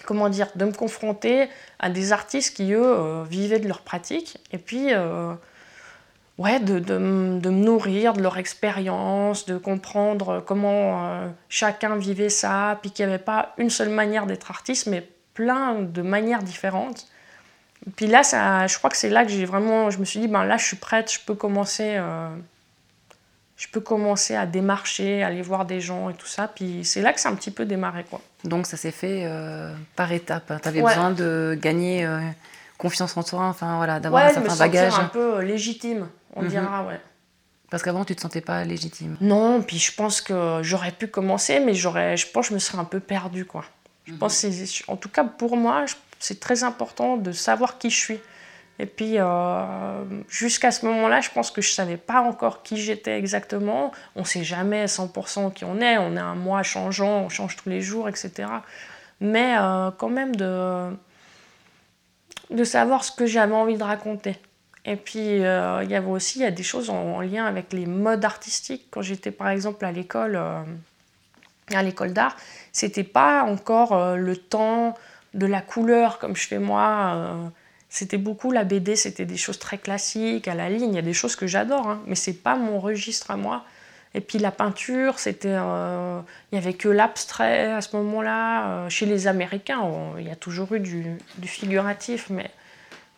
comment 0.06 0.28
dire, 0.28 0.48
de 0.54 0.64
me 0.64 0.72
confronter 0.72 1.48
à 1.78 1.90
des 1.90 2.12
artistes 2.12 2.56
qui, 2.56 2.72
eux, 2.72 2.82
euh, 2.82 3.24
vivaient 3.28 3.58
de 3.58 3.68
leur 3.68 3.82
pratique. 3.82 4.38
Et 4.52 4.58
puis, 4.58 4.94
euh, 4.94 5.34
ouais, 6.38 6.60
de, 6.60 6.78
de, 6.78 6.94
de, 7.40 7.50
me 7.50 7.64
nourrir 7.64 8.14
de 8.14 8.22
leur 8.22 8.38
expérience, 8.38 9.44
de 9.44 9.58
comprendre 9.58 10.42
comment 10.46 11.30
chacun 11.48 11.96
vivait 11.96 12.30
ça, 12.30 12.78
puis 12.80 12.92
qu'il 12.92 13.06
n'y 13.06 13.12
avait 13.12 13.22
pas 13.22 13.54
une 13.58 13.70
seule 13.70 13.90
manière 13.90 14.24
d'être 14.24 14.50
artiste, 14.50 14.86
mais 14.86 15.06
plein 15.34 15.74
de 15.74 16.02
manières 16.02 16.42
différentes. 16.42 17.09
Puis 17.96 18.06
là, 18.06 18.22
ça, 18.22 18.66
je 18.66 18.76
crois 18.76 18.90
que 18.90 18.96
c'est 18.96 19.08
là 19.08 19.24
que 19.24 19.30
j'ai 19.30 19.44
vraiment, 19.44 19.90
je 19.90 19.98
me 19.98 20.04
suis 20.04 20.20
dit, 20.20 20.28
ben 20.28 20.44
là, 20.44 20.56
je 20.56 20.64
suis 20.64 20.76
prête, 20.76 21.10
je 21.10 21.18
peux 21.24 21.34
commencer, 21.34 21.94
euh, 21.96 22.28
je 23.56 23.68
peux 23.68 23.80
commencer 23.80 24.37
à 24.37 24.46
démarcher, 24.46 25.22
aller 25.22 25.40
voir 25.40 25.64
des 25.64 25.80
gens 25.80 26.10
et 26.10 26.14
tout 26.14 26.26
ça. 26.26 26.49
Puis 26.49 26.84
c'est 26.84 27.00
là 27.00 27.12
que 27.12 27.20
c'est 27.20 27.28
un 27.28 27.34
petit 27.34 27.50
peu 27.50 27.64
démarré, 27.64 28.04
quoi. 28.08 28.20
Donc 28.44 28.66
ça 28.66 28.76
s'est 28.76 28.90
fait 28.90 29.22
euh, 29.25 29.75
par 29.96 30.12
étapes. 30.12 30.52
Tu 30.62 30.68
avais 30.68 30.82
besoin 30.82 31.10
de 31.10 31.58
gagner 31.60 32.04
euh, 32.04 32.20
confiance 32.76 33.16
en 33.16 33.22
toi, 33.22 33.44
enfin 33.44 33.76
voilà, 33.76 33.99
d'avoir 33.99 34.25
un 34.25 34.32
certain 34.32 34.56
bagage. 34.56 34.99
un 34.99 35.04
peu 35.04 35.40
légitime, 35.40 36.08
on 36.34 36.42
mhm. 36.42 36.49
dira, 36.49 36.84
ouais. 36.84 37.00
Parce 37.70 37.82
qu'avant, 37.84 38.04
tu 38.04 38.16
te 38.16 38.20
sentais 38.20 38.40
pas 38.40 38.64
légitime. 38.64 39.16
Non, 39.20 39.62
puis 39.62 39.78
je 39.78 39.94
pense 39.94 40.20
que 40.20 40.58
j'aurais 40.62 40.90
pu 40.90 41.06
commencer, 41.06 41.60
mais 41.60 41.72
j'aurais, 41.72 42.16
je 42.16 42.26
pense 42.26 42.46
que 42.46 42.50
je 42.50 42.54
me 42.54 42.58
serais 42.58 42.78
un 42.78 42.84
peu 42.84 42.99
perdue, 42.99 43.44
quoi. 43.44 43.64
Je 44.06 44.12
pense, 44.14 44.44
en 44.88 44.96
tout 44.96 45.08
cas 45.08 45.22
pour 45.22 45.56
moi, 45.56 45.87
je 45.87 45.94
c'est 46.20 46.38
très 46.38 46.62
important 46.62 47.16
de 47.16 47.32
savoir 47.32 47.78
qui 47.78 47.90
je 47.90 47.96
suis. 47.96 48.20
Et 48.78 48.86
puis, 48.86 49.14
euh, 49.18 50.04
jusqu'à 50.28 50.70
ce 50.70 50.86
moment-là, 50.86 51.20
je 51.20 51.30
pense 51.30 51.50
que 51.50 51.60
je 51.60 51.70
ne 51.70 51.74
savais 51.74 51.96
pas 51.96 52.20
encore 52.20 52.62
qui 52.62 52.76
j'étais 52.76 53.18
exactement. 53.18 53.90
On 54.16 54.20
ne 54.20 54.24
sait 54.24 54.44
jamais 54.44 54.86
100% 54.86 55.52
qui 55.52 55.64
on 55.64 55.80
est. 55.80 55.98
On 55.98 56.16
est 56.16 56.20
un 56.20 56.34
moi 56.34 56.62
changeant, 56.62 57.20
on 57.20 57.28
change 57.28 57.56
tous 57.56 57.68
les 57.68 57.80
jours, 57.80 58.08
etc. 58.08 58.48
Mais 59.20 59.56
euh, 59.58 59.90
quand 59.90 60.08
même 60.08 60.34
de, 60.36 60.90
de 62.50 62.64
savoir 62.64 63.04
ce 63.04 63.12
que 63.12 63.26
j'avais 63.26 63.54
envie 63.54 63.76
de 63.76 63.82
raconter. 63.82 64.36
Et 64.86 64.96
puis, 64.96 65.44
euh, 65.44 65.82
il 65.82 65.90
y 65.90 65.94
avait 65.94 66.10
aussi 66.10 66.38
y 66.38 66.44
a 66.44 66.50
des 66.50 66.62
choses 66.62 66.88
en, 66.88 67.20
lien 67.20 67.44
avec 67.44 67.74
les 67.74 67.84
modes 67.84 68.24
artistiques. 68.24 68.86
Quand 68.90 69.02
j'étais, 69.02 69.30
par 69.30 69.48
exemple, 69.48 69.84
à 69.84 69.92
l'école, 69.92 70.40
à 71.70 71.82
l'école 71.82 72.14
d'art, 72.14 72.34
c'était 72.72 73.04
pas 73.04 73.42
encore 73.42 74.16
le 74.16 74.36
temps 74.38 74.94
de 75.34 75.46
la 75.46 75.60
couleur 75.60 76.18
comme 76.18 76.37
je 76.37 76.46
fais 76.46 76.58
moi. 76.58 77.12
Euh, 77.14 77.49
c'était 77.88 78.18
beaucoup 78.18 78.52
la 78.52 78.64
BD, 78.64 78.94
c'était 78.94 79.25
des 79.25 79.37
choses 79.37 79.58
très 79.58 79.78
classiques, 79.78 80.46
à 80.49 80.54
la 80.54 80.70
ligne. 80.70 80.92
Il 80.92 80.94
y 80.94 80.99
a 80.99 81.02
des 81.02 81.12
choses 81.12 81.34
que 81.34 81.46
j'adore, 81.46 81.88
hein, 81.88 82.02
mais 82.06 82.14
c'est 82.14 82.34
pas 82.34 82.56
mon 82.56 82.78
registre 82.78 83.30
à 83.30 83.37
moi. 83.37 83.64
Et 84.14 84.20
puis 84.20 84.38
la 84.38 84.50
peinture, 84.50 85.18
c'était, 85.18 85.49
euh, 85.52 86.20
il 86.50 86.56
y 86.56 86.58
avait 86.58 86.75
que 86.75 86.88
l'abstrait 86.88 87.72
à 87.72 87.80
ce 87.80 87.96
moment-là. 87.96 88.68
Euh, 88.68 88.88
chez 88.88 89.06
les 89.06 89.26
Américains, 89.26 89.82
il 90.18 90.26
y 90.26 90.30
a 90.30 90.37
toujours 90.37 90.72
eu 90.75 90.80
du, 90.80 91.16
du 91.38 91.49
figuratif, 91.49 92.28
mais, 92.30 92.50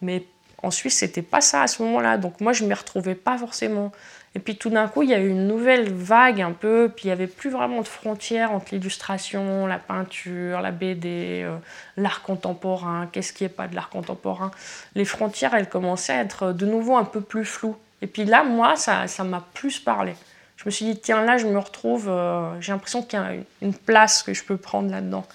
mais 0.01 0.25
en 0.63 0.71
Suisse, 0.71 0.99
c'était 0.99 1.23
pas 1.23 1.41
ça 1.41 1.63
à 1.63 1.67
ce 1.67 1.83
moment-là. 1.83 2.19
Donc 2.19 2.41
moi, 2.41 2.53
je 2.53 2.65
m'y 2.65 2.75
retrouvais 2.75 3.15
pas 3.15 3.37
forcément. 3.39 3.93
Et 4.35 4.39
puis 4.39 4.57
tout 4.57 4.71
d'un 4.71 4.89
coup, 4.89 5.03
il 5.03 5.11
y 5.11 5.15
a 5.15 5.19
eu 5.19 5.29
une 5.29 5.47
nouvelle 5.47 5.93
vague 5.93 6.41
un 6.41 6.53
peu, 6.53 6.91
puis 6.95 7.05
il 7.05 7.09
n'y 7.09 7.13
avait 7.13 7.27
plus 7.27 7.51
vraiment 7.51 7.83
de 7.83 7.89
frontières 7.89 8.53
entre 8.53 8.75
l'illustration, 8.75 9.67
la 9.67 9.79
peinture, 9.79 10.63
la 10.63 10.71
BD, 10.71 11.43
euh, 11.45 11.57
l'art 11.99 12.23
contemporain, 12.23 13.09
qu'est-ce 13.13 13.35
qui 13.35 13.43
n'est 13.43 13.51
pas 13.51 13.69
de 13.69 13.75
l'art 13.75 13.91
contemporain? 13.91 14.51
Les 14.95 15.05
frontières, 15.05 15.55
elles 15.55 15.69
commençaient 15.69 16.15
à 16.15 16.23
être 16.23 16.53
de 16.53 16.65
nouveau 16.65 16.97
un 16.97 17.05
peu 17.05 17.21
plus 17.21 17.45
floues. 17.45 17.77
Et 18.01 18.07
puis 18.07 18.25
là, 18.25 18.43
moi, 18.43 18.77
ça 18.77 19.07
m'a 19.25 19.45
plus 19.53 19.79
parlé. 19.79 20.15
Je 20.63 20.69
me 20.69 20.71
suis 20.71 20.85
dit, 20.85 20.99
tiens, 20.99 21.25
là, 21.25 21.39
je 21.39 21.47
me 21.47 21.59
retrouve, 21.59 22.09
euh, 22.09 22.61
j'ai 22.61 22.71
l'impression 22.71 23.03
qu'il 23.03 23.19
y 23.19 23.23
a 23.23 23.33
une 23.63 23.75
place 23.75 24.23
que 24.23 24.33
je 24.33 24.45
peux 24.45 24.57
prendre 24.57 24.91
là-dedans. 24.91 25.27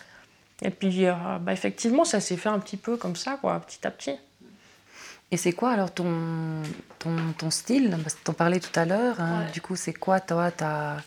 Et 0.62 0.70
puis, 0.70 1.06
euh, 1.06 1.14
bah, 1.42 1.52
effectivement, 1.52 2.06
ça 2.06 2.22
s'est 2.22 2.38
fait 2.38 2.50
un 2.50 2.60
petit 2.60 2.78
peu 2.78 2.96
comme 2.96 3.18
ça, 3.18 3.38
quoi, 3.42 3.60
petit 3.60 3.86
à 3.86 3.92
petit. 3.92 4.18
Et 5.32 5.38
c'est 5.38 5.52
quoi 5.52 5.72
alors 5.72 5.94
ton, 5.94 6.64
ton, 7.00 7.16
ton 7.38 7.50
style? 7.52 7.98
Parce 8.02 8.16
que 8.16 8.24
tu 8.24 8.32
en 8.32 8.34
parlais 8.34 8.60
tout 8.60 8.80
à 8.80 8.86
l'heure. 8.86 9.20
Hein. 9.20 9.46
Du 9.54 9.62
coup, 9.62 9.76
c'est 9.76 9.94
quoi 9.94 10.20
toi 10.20 10.52
ta... 10.52 10.98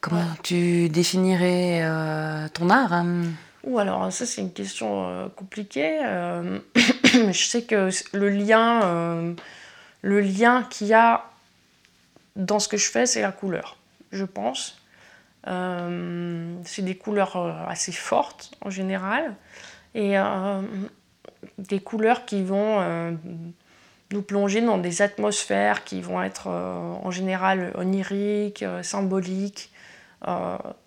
Comment 0.00 0.24
tu 0.42 0.88
définirais 0.88 1.82
euh, 1.84 2.48
ton 2.48 2.70
art 2.70 2.92
hein? 2.92 3.22
Ou 3.62 3.78
alors, 3.78 4.12
ça, 4.12 4.26
c'est 4.26 4.40
une 4.40 4.52
question 4.52 5.06
euh, 5.06 5.28
compliquée. 5.28 6.00
je 7.04 7.32
sais 7.32 7.62
que 7.62 7.90
le 8.12 8.28
lien, 8.30 9.34
le 10.00 10.20
lien 10.20 10.64
qu'il 10.64 10.88
y 10.88 10.94
a 10.94 11.26
dans 12.34 12.58
ce 12.58 12.66
que 12.66 12.78
je 12.78 12.90
fais, 12.90 13.06
c'est 13.06 13.20
la 13.20 13.30
couleur, 13.30 13.76
je 14.10 14.24
pense. 14.24 14.80
c'est 15.44 16.82
des 16.82 16.96
couleurs 16.96 17.36
assez 17.68 17.92
fortes 17.92 18.56
en 18.62 18.70
général. 18.70 19.36
Et 19.94 20.16
des 21.58 21.80
couleurs 21.80 22.24
qui 22.24 22.42
vont 22.42 22.80
euh, 22.80 23.12
nous 24.12 24.22
plonger 24.22 24.60
dans 24.60 24.78
des 24.78 25.02
atmosphères 25.02 25.84
qui 25.84 26.00
vont 26.00 26.22
être 26.22 26.48
euh, 26.48 26.94
en 27.02 27.10
général 27.10 27.72
oniriques, 27.76 28.62
euh, 28.62 28.82
symboliques, 28.82 29.70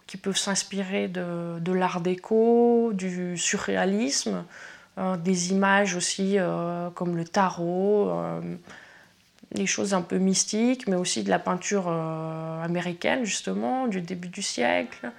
qui 0.07 0.15
peuvent 0.15 0.37
s'inspirer 0.37 1.09
de, 1.09 1.59
de 1.59 1.73
l'art 1.73 1.99
déco, 1.99 2.91
du 2.93 3.37
surréalisme, 3.37 4.45
des 4.97 5.51
images 5.51 5.93
aussi 5.93 6.37
comme 6.93 7.17
le 7.17 7.25
tarot, 7.25 8.13
des 9.51 9.65
choses 9.65 9.93
un 9.93 10.01
peu 10.01 10.19
mystiques, 10.19 10.87
mais 10.87 10.95
aussi 10.95 11.21
de 11.25 11.29
la 11.29 11.39
peinture 11.39 11.89
américaine 11.89 13.25
justement, 13.25 13.87
du 13.89 13.99
début 13.99 14.29
du 14.29 14.41
siècle. 14.41 15.11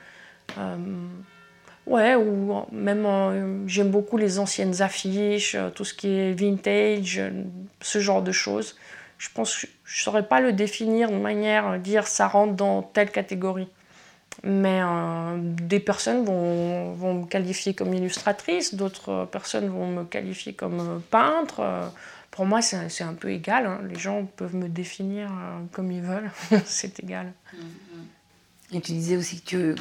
Ouais, 1.86 2.16
ou 2.16 2.64
même 2.72 3.68
j'aime 3.68 3.90
beaucoup 3.90 4.16
les 4.16 4.40
anciennes 4.40 4.82
affiches, 4.82 5.54
euh, 5.54 5.70
tout 5.70 5.84
ce 5.84 5.94
qui 5.94 6.08
est 6.08 6.32
vintage, 6.32 7.18
euh, 7.18 7.44
ce 7.80 8.00
genre 8.00 8.22
de 8.22 8.32
choses. 8.32 8.76
Je 9.18 9.28
pense 9.32 9.54
que 9.54 9.68
je 9.84 10.00
ne 10.00 10.02
saurais 10.02 10.26
pas 10.26 10.40
le 10.40 10.52
définir 10.52 11.10
de 11.10 11.16
manière 11.16 11.78
dire 11.78 12.08
ça 12.08 12.26
rentre 12.26 12.54
dans 12.54 12.82
telle 12.82 13.10
catégorie. 13.10 13.68
Mais 14.42 14.80
euh, 14.82 15.36
des 15.38 15.80
personnes 15.80 16.24
vont, 16.24 16.92
vont, 16.92 17.14
me 17.14 17.26
qualifier 17.26 17.72
comme 17.72 17.94
illustratrice, 17.94 18.74
d'autres 18.74 19.26
personnes 19.30 19.68
vont 19.68 19.86
me 19.86 20.04
qualifier 20.04 20.54
comme 20.54 21.00
peintre. 21.10 21.92
Pour 22.32 22.46
moi, 22.46 22.60
c'est 22.62 23.04
un 23.04 23.14
peu 23.14 23.30
égal. 23.30 23.64
Hein. 23.64 23.80
Les 23.88 23.98
gens 23.98 24.26
peuvent 24.36 24.56
me 24.56 24.68
définir 24.68 25.30
comme 25.72 25.90
ils 25.92 26.02
veulent. 26.02 26.30
c'est 26.66 27.00
égal. 27.00 27.32
Mm. 27.54 28.15
Et 28.72 28.80
tu 28.80 28.92
disais 28.92 29.16
aussi 29.16 29.40
que 29.40 29.46
tu, 29.46 29.74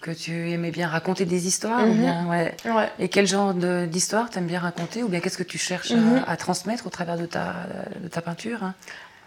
que 0.00 0.10
tu 0.10 0.50
aimais 0.50 0.70
bien 0.70 0.88
raconter 0.88 1.26
des 1.26 1.46
histoires 1.46 1.86
ou 1.86 1.92
bien, 1.92 2.22
mhm. 2.22 2.28
ouais. 2.30 2.54
Et 2.98 3.08
quel 3.08 3.26
genre 3.26 3.52
d'histoire 3.54 4.30
tu 4.30 4.38
aimes 4.38 4.46
bien 4.46 4.60
raconter 4.60 5.02
Ou 5.02 5.08
bien 5.08 5.20
qu'est-ce 5.20 5.36
que 5.36 5.42
tu 5.42 5.58
cherches 5.58 5.90
mhm. 5.90 6.24
à, 6.26 6.36
transmettre 6.36 6.86
au 6.86 6.90
travers 6.90 7.18
de 7.18 7.26
ta, 7.26 7.66
de 8.02 8.08
ta 8.08 8.22
peinture 8.22 8.62
hein? 8.64 8.74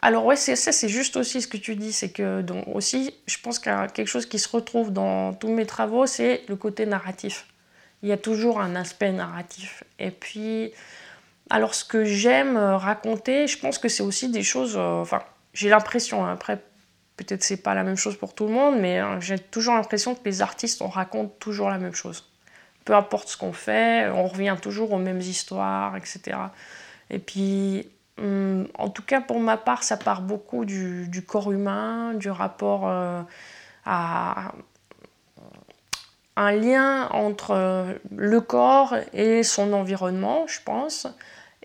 Alors 0.02 0.26
ouais, 0.26 0.36
c'est 0.36 0.56
ça, 0.56 0.72
c'est 0.72 0.88
juste 0.88 1.18
aussi 1.18 1.42
ce 1.42 1.48
que 1.48 1.58
tu 1.58 1.76
dis. 1.76 1.92
C'est 1.92 2.10
que 2.10 2.42
donc, 2.42 2.66
aussi, 2.74 3.14
je 3.26 3.38
pense 3.42 3.60
qu'il 3.60 3.72
y 3.72 3.76
a 3.76 3.88
quelque 3.88 4.08
chose 4.08 4.26
qui 4.26 4.40
se 4.40 4.48
retrouve 4.48 4.92
dans 4.92 5.34
tous 5.34 5.50
mes 5.50 5.66
travaux, 5.66 6.06
c'est 6.06 6.44
le 6.48 6.56
côté 6.56 6.86
narratif. 6.86 7.46
Il 8.02 8.10
y 8.10 8.14
a 8.14 8.18
toujours 8.18 8.62
un 8.62 8.76
aspect 8.76 9.12
narratif. 9.12 9.84
Et 10.00 10.12
puis, 10.12 10.72
alors 11.50 11.76
ce 11.76 11.84
que 11.84 12.06
j'aime 12.06 12.58
raconter, 12.58 13.48
je 13.48 13.60
pense 13.60 13.78
que 13.78 13.90
c'est 13.90 14.04
aussi 14.04 14.30
des 14.30 14.44
choses... 14.44 14.76
Euh, 14.78 15.02
enfin, 15.02 15.22
j'ai 15.54 15.68
l'impression, 15.68 16.26
hein, 16.26 16.32
après 16.32 16.62
Peut-être 17.20 17.44
c'est 17.44 17.58
pas 17.58 17.76
la 17.76 17.84
même 17.84 17.98
chose 17.98 18.16
pour 18.16 18.34
tout 18.34 18.46
le 18.46 18.54
monde, 18.54 18.80
mais 18.80 19.02
euh, 19.02 19.20
j'ai 19.20 19.38
toujours 19.38 19.76
l'impression 19.76 20.16
que 20.16 20.22
les 20.24 20.42
artistes, 20.42 20.82
on 20.82 20.88
raconte 20.88 21.38
toujours 21.38 21.70
la 21.70 21.78
même 21.78 21.94
chose. 21.94 22.32
Peu 22.86 22.96
importe 22.96 23.28
ce 23.28 23.36
qu'on 23.36 23.52
fait, 23.52 24.10
on 24.10 24.26
revient 24.26 24.56
toujours 24.62 24.94
aux 24.94 24.98
mêmes 24.98 25.20
histoires, 25.20 25.98
etc. 25.98 26.38
Et 27.10 27.20
puis, 27.20 27.90
hum, 28.20 28.70
en 28.74 28.88
tout 28.88 29.04
cas 29.04 29.20
pour 29.20 29.42
ma 29.42 29.58
part, 29.58 29.84
ça 29.84 29.98
part 29.98 30.22
beaucoup 30.22 30.64
du, 30.64 31.26
corps 31.28 31.52
humain, 31.52 32.14
du 32.14 32.30
rapport 32.30 32.88
euh, 32.88 33.22
à 33.86 34.54
un 36.38 36.52
lien 36.54 37.10
entre 37.10 37.52
euh, 37.52 37.96
le 38.16 38.40
corps 38.40 38.96
et 39.12 39.44
son 39.44 39.74
environnement, 39.74 40.48
je 40.48 40.62
pense, 40.64 41.06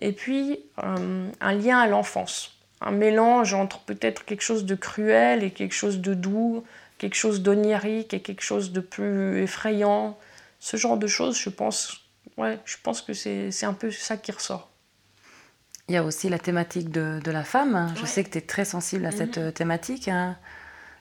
et 0.00 0.10
puis 0.10 0.58
un 0.78 1.52
lien 1.52 1.78
à 1.78 1.86
l'enfance 1.86 2.53
un 2.80 2.90
mélange 2.90 3.54
entre 3.54 3.80
peut-être 3.80 4.24
quelque 4.24 4.42
chose 4.42 4.64
de 4.64 4.74
cruel 4.74 5.42
et 5.42 5.50
quelque 5.50 5.74
chose 5.74 6.00
de 6.00 6.14
doux, 6.14 6.64
quelque 6.98 7.14
chose 7.14 7.42
d'onirique 7.42 8.14
et 8.14 8.20
quelque 8.20 8.42
chose 8.42 8.72
de 8.72 8.80
plus 8.80 9.42
effrayant. 9.42 10.18
Ce 10.60 10.76
genre 10.76 10.96
de 10.96 11.06
choses, 11.06 11.38
je 11.38 11.50
pense, 11.50 12.00
ouais, 12.36 12.58
je 12.64 12.76
pense 12.82 13.02
que 13.02 13.12
c'est 13.12 13.64
un 13.64 13.74
peu 13.74 13.90
ça 13.90 14.16
qui 14.16 14.32
ressort. 14.32 14.70
Il 15.88 15.94
y 15.94 15.98
a 15.98 16.04
aussi 16.04 16.30
la 16.30 16.38
thématique 16.38 16.90
de, 16.90 17.20
de 17.22 17.30
la 17.30 17.44
femme. 17.44 17.92
Je 18.00 18.06
sais 18.06 18.24
que 18.24 18.30
tu 18.30 18.38
es 18.38 18.40
très 18.40 18.64
sensible 18.64 19.04
à 19.04 19.10
mhm. 19.10 19.16
cette 19.16 19.38
euh, 19.38 19.50
thématique. 19.50 20.08
Hein. 20.08 20.36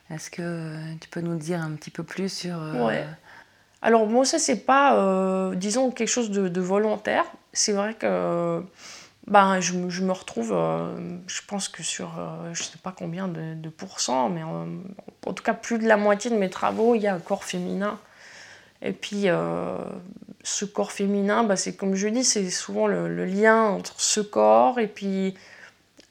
Est-ce 0.10 0.30
que 0.30 0.76
tu 1.00 1.08
peux 1.08 1.22
nous 1.22 1.38
dire 1.38 1.62
un 1.62 1.72
petit 1.72 1.92
peu 1.92 2.04
plus 2.04 2.32
sur... 2.32 2.62
Euh, 2.62 2.86
ouais. 2.86 3.06
Alors 3.82 4.08
moi, 4.08 4.26
ça, 4.26 4.40
c'est 4.40 4.66
pas, 4.66 4.98
euh, 4.98 5.56
disons, 5.56 5.92
quelque 5.92 6.10
chose 6.10 6.32
de, 6.32 6.50
de 6.50 6.62
volontaire. 6.62 7.26
C'est 7.54 7.74
vrai 7.74 7.94
que 7.94 8.62
ben, 9.28 9.62
je, 9.62 9.74
me 9.74 10.12
retrouve, 10.12 10.52
euh, 10.54 10.98
je 11.28 11.42
pense 11.48 11.70
que 11.70 11.82
sur, 11.82 12.20
euh, 12.20 12.54
je 12.54 12.64
sais 12.64 12.78
pas 12.78 12.94
combien 12.96 13.30
de, 13.30 13.70
pourcents, 13.70 14.30
mais 14.30 14.44
en, 14.44 14.68
tout 15.34 15.44
cas 15.44 15.54
plus 15.54 15.80
de 15.80 15.88
la 15.88 15.96
moitié 15.96 16.30
de 16.30 16.36
mes 16.36 16.50
travaux, 16.50 16.96
il 16.96 17.02
y 17.02 17.08
a 17.08 17.14
un 17.14 17.20
corps 17.20 17.46
féminin. 17.46 18.00
Et 18.82 18.92
puis 18.92 19.30
euh, 19.30 19.78
ce 20.44 20.66
corps 20.66 20.92
féminin, 20.92 21.46
ben, 21.46 21.56
c'est 21.56 21.74
comme 21.74 21.96
je 21.96 22.10
dis, 22.10 22.26
c'est 22.26 22.50
souvent 22.50 22.88
le, 22.88 23.26
lien 23.26 23.62
entre 23.64 24.00
ce 24.02 24.20
corps 24.20 24.80
et 24.80 24.88
puis 24.88 25.36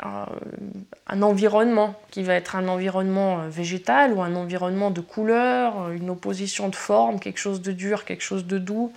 un 0.04 1.22
environnement 1.22 1.94
qui 2.10 2.24
va 2.24 2.34
être 2.34 2.56
un 2.56 2.66
environnement 2.66 3.46
végétal 3.48 4.12
ou 4.14 4.20
un 4.20 4.34
environnement 4.34 4.90
de 4.90 5.00
couleur, 5.00 5.90
une 5.90 6.10
opposition 6.10 6.68
de 6.68 6.74
forme, 6.74 7.20
quelque 7.20 7.38
chose 7.38 7.62
de 7.62 7.70
dur, 7.70 8.04
quelque 8.04 8.22
chose 8.22 8.46
de 8.46 8.58
doux. 8.58 8.92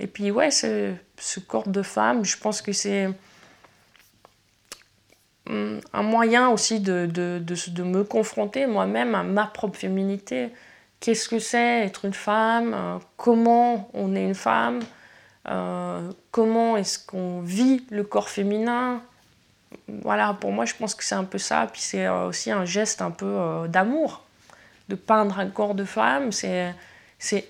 Et 0.00 0.06
puis 0.06 0.30
ouais, 0.30 0.50
ce 0.50 1.40
corps 1.46 1.68
de 1.68 1.80
femme, 1.80 2.26
je 2.26 2.36
pense 2.36 2.60
que 2.60 2.72
c'est 2.72 3.08
un 5.46 6.02
moyen 6.02 6.48
aussi 6.48 6.80
de, 6.80 7.06
de, 7.06 7.38
de, 7.38 7.82
me 7.82 8.02
confronter 8.02 8.66
moi-même 8.66 9.14
à 9.14 9.22
ma 9.22 9.46
propre 9.46 9.78
féminité. 9.78 10.50
Qu'est-ce 11.00 11.28
que 11.28 11.38
c'est 11.38 11.84
être 11.84 12.06
une 12.06 12.14
femme? 12.14 12.72
Euh, 12.74 12.98
Comment 13.16 13.90
on 13.92 14.16
est 14.16 14.24
une 14.24 14.34
femme? 14.34 14.80
Euh, 15.48 16.10
Comment 16.30 16.78
est-ce 16.78 16.98
qu'on 16.98 17.40
vit 17.42 17.84
le 17.90 18.04
corps 18.04 18.30
féminin? 18.30 19.02
Voilà, 19.88 20.34
pour 20.40 20.52
moi, 20.52 20.64
je 20.64 20.74
pense 20.74 20.94
que 20.94 21.04
c'est 21.04 21.14
un 21.14 21.24
peu 21.24 21.38
ça. 21.38 21.68
Puis 21.70 21.82
c'est 21.82 22.06
euh, 22.06 22.28
aussi 22.28 22.50
un 22.50 22.64
geste 22.64 23.02
un 23.02 23.10
peu 23.10 23.68
d'amour. 23.68 24.22
De 24.88 24.94
peindre 24.94 25.38
un 25.38 25.48
corps 25.48 25.74
de 25.74 25.84
femme, 25.84 26.32
c'est 26.32 26.74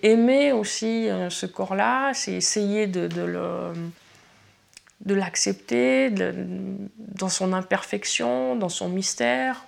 aimer 0.02 0.52
aussi 0.52 1.08
ce 1.30 1.46
corps-là, 1.46 2.12
c'est 2.14 2.32
essayer 2.32 2.86
de, 2.86 3.08
de 3.08 3.22
le 3.22 3.72
de 5.00 5.14
l'accepter 5.14 6.10
dans 6.98 7.28
son 7.28 7.52
imperfection, 7.52 8.56
dans 8.56 8.68
son 8.68 8.88
mystère. 8.88 9.64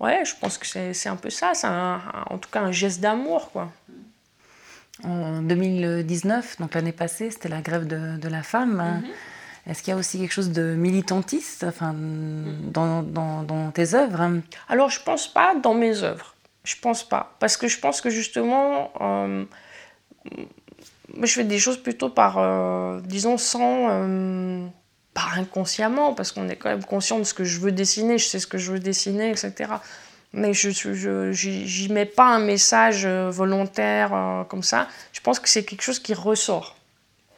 Ouais, 0.00 0.24
je 0.24 0.34
pense 0.40 0.58
que 0.58 0.66
c'est 0.66 1.08
un 1.08 1.16
peu 1.16 1.30
ça, 1.30 1.52
c'est 1.54 1.68
en 1.68 2.38
tout 2.38 2.50
cas 2.50 2.60
un 2.60 2.72
geste 2.72 3.00
d'amour. 3.00 3.50
quoi. 3.52 3.72
En 5.04 5.42
2019, 5.42 6.60
donc 6.60 6.74
l'année 6.74 6.92
passée, 6.92 7.30
c'était 7.30 7.48
la 7.48 7.60
grève 7.60 7.86
de, 7.86 8.28
la 8.28 8.42
femme. 8.42 9.02
Mm-hmm. 9.02 9.70
Est-ce 9.70 9.82
qu'il 9.82 9.92
y 9.92 9.94
a 9.94 9.96
aussi 9.96 10.18
quelque 10.18 10.32
chose 10.32 10.50
de 10.50 10.74
militantiste 10.74 11.64
enfin, 11.64 11.94
dans, 11.94 13.02
dans, 13.02 13.70
tes 13.70 13.94
œuvres 13.94 14.40
Alors, 14.68 14.90
je 14.90 15.00
pense 15.00 15.32
pas 15.32 15.54
dans 15.54 15.74
mes 15.74 16.02
œuvres. 16.02 16.34
Je 16.64 16.74
pense 16.80 17.08
pas. 17.08 17.36
Parce 17.38 17.56
que 17.56 17.68
je 17.68 17.78
pense 17.78 18.00
que 18.00 18.10
justement, 18.10 18.92
euh, 19.00 19.44
moi, 21.14 21.26
je 21.26 21.34
fais 21.34 21.44
des 21.44 21.58
choses 21.58 21.76
plutôt 21.76 22.08
par, 22.08 22.38
euh, 22.38 23.00
disons, 23.04 23.38
sans. 23.38 23.88
Euh, 23.90 24.66
inconsciemment, 25.34 26.12
parce 26.12 26.30
qu'on 26.30 26.48
est 26.50 26.56
quand 26.56 26.68
même 26.68 26.84
conscient 26.84 27.18
de 27.18 27.24
ce 27.24 27.32
que 27.32 27.44
je 27.44 27.58
veux 27.60 27.72
dessiner, 27.72 28.18
je 28.18 28.26
sais 28.26 28.38
ce 28.38 28.46
que 28.46 28.58
je 28.58 28.72
veux 28.72 28.78
dessiner, 28.78 29.30
etc. 29.30 29.70
Mais 30.34 30.52
je 30.52 31.86
n'y 31.86 31.92
mets 31.92 32.04
pas 32.06 32.34
un 32.34 32.38
message 32.38 33.06
euh, 33.06 33.30
volontaire 33.30 34.44
comme 34.48 34.62
ça. 34.62 34.88
Je 35.12 35.20
pense 35.20 35.38
que 35.38 35.48
c'est 35.48 35.64
quelque 35.64 35.82
chose 35.82 36.00
qui 36.00 36.12
ressort. 36.12 36.76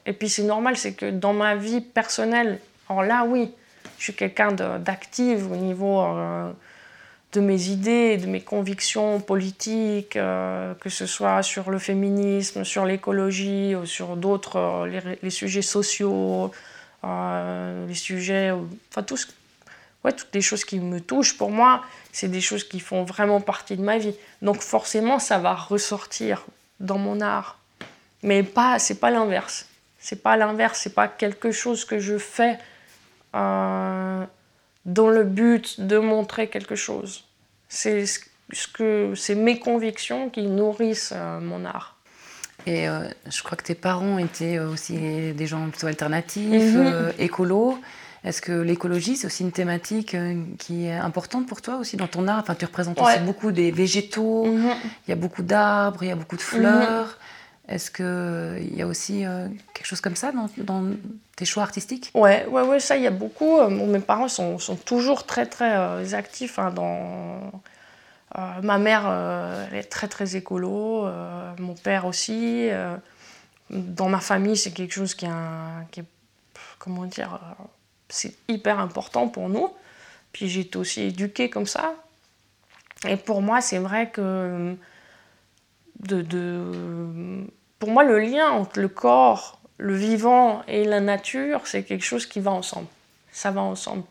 Et 0.06 0.12
puis 0.12 0.28
c'est 0.28 0.42
normal, 0.42 0.76
c'est 0.76 0.94
que 0.94 1.10
dans 1.10 1.32
ma 1.32 1.54
vie 1.54 1.80
personnelle, 1.80 2.58
alors 2.88 3.04
là, 3.04 3.24
oui, 3.24 3.52
je 3.98 4.04
suis 4.04 4.14
quelqu'un 4.14 4.50
d'actif 4.52 5.44
au 5.50 5.56
niveau 5.56 6.02
de 7.34 7.40
mes 7.40 7.68
idées, 7.68 8.16
de 8.16 8.26
mes 8.26 8.40
convictions 8.40 9.20
politiques, 9.20 10.16
euh, 10.16 10.74
que 10.74 10.88
ce 10.88 11.04
soit 11.04 11.42
sur 11.42 11.70
le 11.70 11.78
féminisme, 11.78 12.64
sur 12.64 12.86
l'écologie, 12.86 13.74
ou 13.74 13.86
sur 13.86 14.16
d'autres, 14.16 14.56
euh, 14.56 15.16
les, 15.20 15.30
sujets 15.30 15.62
sociaux, 15.62 16.52
euh, 17.02 17.86
les 17.88 17.94
sujets, 17.94 18.52
enfin 18.90 19.02
tout 19.02 19.18
ouais, 20.04 20.12
toutes 20.12 20.32
les 20.32 20.40
choses 20.40 20.64
qui 20.64 20.78
me 20.78 21.00
touchent, 21.00 21.36
pour 21.36 21.50
moi, 21.50 21.82
c'est 22.12 22.28
des 22.28 22.40
choses 22.40 22.62
qui 22.62 22.78
font 22.78 23.02
vraiment 23.02 23.40
partie 23.40 23.76
de 23.76 23.82
ma 23.82 23.98
vie. 23.98 24.14
Donc 24.40 24.60
forcément, 24.60 25.18
ça 25.18 25.38
va 25.38 25.54
ressortir 25.54 26.46
dans 26.78 26.98
mon 26.98 27.20
art. 27.20 27.58
Mais 28.22 28.44
pas, 28.44 28.78
c'est 28.78 29.00
pas 29.00 29.10
l'inverse. 29.10 29.66
C'est 29.98 30.22
pas 30.22 30.36
l'inverse, 30.36 30.78
c'est 30.82 30.94
pas 30.94 31.08
quelque 31.08 31.50
chose 31.50 31.84
que 31.84 31.98
je 31.98 32.18
fais 32.18 32.58
dans 33.32 34.28
le 35.08 35.24
but 35.24 35.80
de 35.80 35.98
montrer 35.98 36.48
quelque 36.48 36.76
chose. 36.76 37.23
C'est 37.74 38.06
ce 38.06 38.68
que 38.72 39.14
c'est 39.16 39.34
mes 39.34 39.58
convictions 39.58 40.30
qui 40.30 40.42
nourrissent 40.42 41.12
euh, 41.14 41.40
mon 41.40 41.64
art. 41.64 41.96
Et 42.66 42.88
euh, 42.88 43.00
je 43.28 43.42
crois 43.42 43.56
que 43.56 43.64
tes 43.64 43.74
parents 43.74 44.16
étaient 44.18 44.60
aussi 44.60 44.96
des 45.32 45.46
gens 45.46 45.68
plutôt 45.68 45.88
alternatifs, 45.88 46.74
mhm. 46.74 47.12
écolos. 47.18 47.78
Est-ce 48.22 48.40
que 48.40 48.52
l'écologie, 48.52 49.16
c'est 49.16 49.26
aussi 49.26 49.42
une 49.42 49.52
thématique 49.52 50.16
qui 50.58 50.86
est 50.86 50.94
importante 50.94 51.46
pour 51.46 51.60
toi 51.60 51.76
aussi 51.76 51.98
dans 51.98 52.06
ton 52.06 52.26
art? 52.26 52.38
Enfin, 52.38 52.54
Tu 52.54 52.64
représentes 52.64 52.98
aussi 52.98 53.18
beaucoup 53.18 53.52
des 53.52 53.70
végétaux, 53.70 54.46
mhm. 54.46 54.70
il 55.06 55.10
y 55.10 55.12
a 55.12 55.16
beaucoup 55.16 55.42
d'arbres, 55.42 56.04
il 56.04 56.08
y 56.08 56.12
a 56.12 56.16
beaucoup 56.16 56.36
de 56.36 56.42
fleurs. 56.42 57.18
Est-ce 57.66 57.90
qu'il 57.90 58.76
y 58.76 58.82
a 58.82 58.86
aussi 58.86 59.24
euh, 59.24 59.48
quelque 59.72 59.86
chose 59.86 60.02
comme 60.02 60.16
ça 60.16 60.32
dans, 60.32 60.90
tes 61.36 61.44
choix 61.46 61.62
artistiques? 61.62 62.10
Ouais, 62.14 62.46
ouais, 62.46 62.62
ouais, 62.62 62.78
ça, 62.78 62.96
il 62.96 63.02
y 63.02 63.06
a 63.06 63.10
beaucoup. 63.10 63.58
Euh, 63.58 63.68
mes 63.70 64.00
parents 64.00 64.28
sont, 64.28 64.58
toujours 64.84 65.24
très, 65.24 65.46
très 65.46 65.74
euh, 65.74 66.12
actifs 66.12 66.58
hein, 66.58 66.70
dans... 66.70 67.62
ma 68.62 68.78
mère, 68.78 69.08
elle 69.70 69.78
est 69.78 69.84
très, 69.84 70.08
très 70.08 70.36
écolo. 70.36 71.08
mon 71.58 71.74
père 71.74 72.04
aussi. 72.04 72.68
dans 73.70 74.08
ma 74.10 74.20
famille, 74.20 74.56
c'est 74.56 74.72
quelque 74.72 74.92
chose 74.92 75.14
qui, 75.14 75.26
qui 75.90 76.00
est... 76.00 76.04
Comment 76.78 77.06
dire 77.06 77.40
C'est 78.10 78.34
hyper 78.48 78.78
important 78.78 79.28
pour 79.28 79.48
nous. 79.48 79.70
Puis 80.32 80.50
j'ai 80.50 80.62
été 80.62 80.76
aussi 80.76 81.02
éduquée 81.02 81.48
comme 81.48 81.66
ça. 81.66 81.94
Et 83.08 83.16
pour 83.16 83.40
moi, 83.40 83.62
c'est 83.62 83.78
vrai 83.78 84.10
que 84.10 84.76
Pour 87.78 87.90
moi, 87.90 88.04
le 88.04 88.18
lien 88.18 88.50
entre 88.50 88.80
le 88.80 88.88
corps, 88.88 89.60
le 89.78 89.94
vivant 89.94 90.62
et 90.68 90.84
la 90.84 91.00
nature, 91.00 91.66
c'est 91.66 91.82
quelque 91.82 92.04
chose 92.04 92.26
qui 92.26 92.40
va 92.40 92.52
ensemble. 92.52 92.86
Ça 93.32 93.50
va 93.50 93.62
ensemble. 93.62 94.04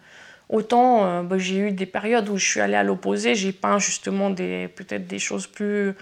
Autant 0.50 1.06
euh, 1.06 1.24
bah, 1.24 1.38
j'ai 1.38 1.58
eu 1.58 1.72
des 1.72 1.86
périodes 1.86 2.30
où 2.30 2.38
je 2.38 2.46
suis 2.46 2.60
allée 2.60 2.76
à 2.76 2.84
l'opposé, 2.84 3.34
j'ai 3.34 3.54
peint 3.54 3.80
justement 3.80 4.34
peut-être 4.34 5.08
des 5.08 5.20
choses 5.20 5.48
plus 5.48 5.94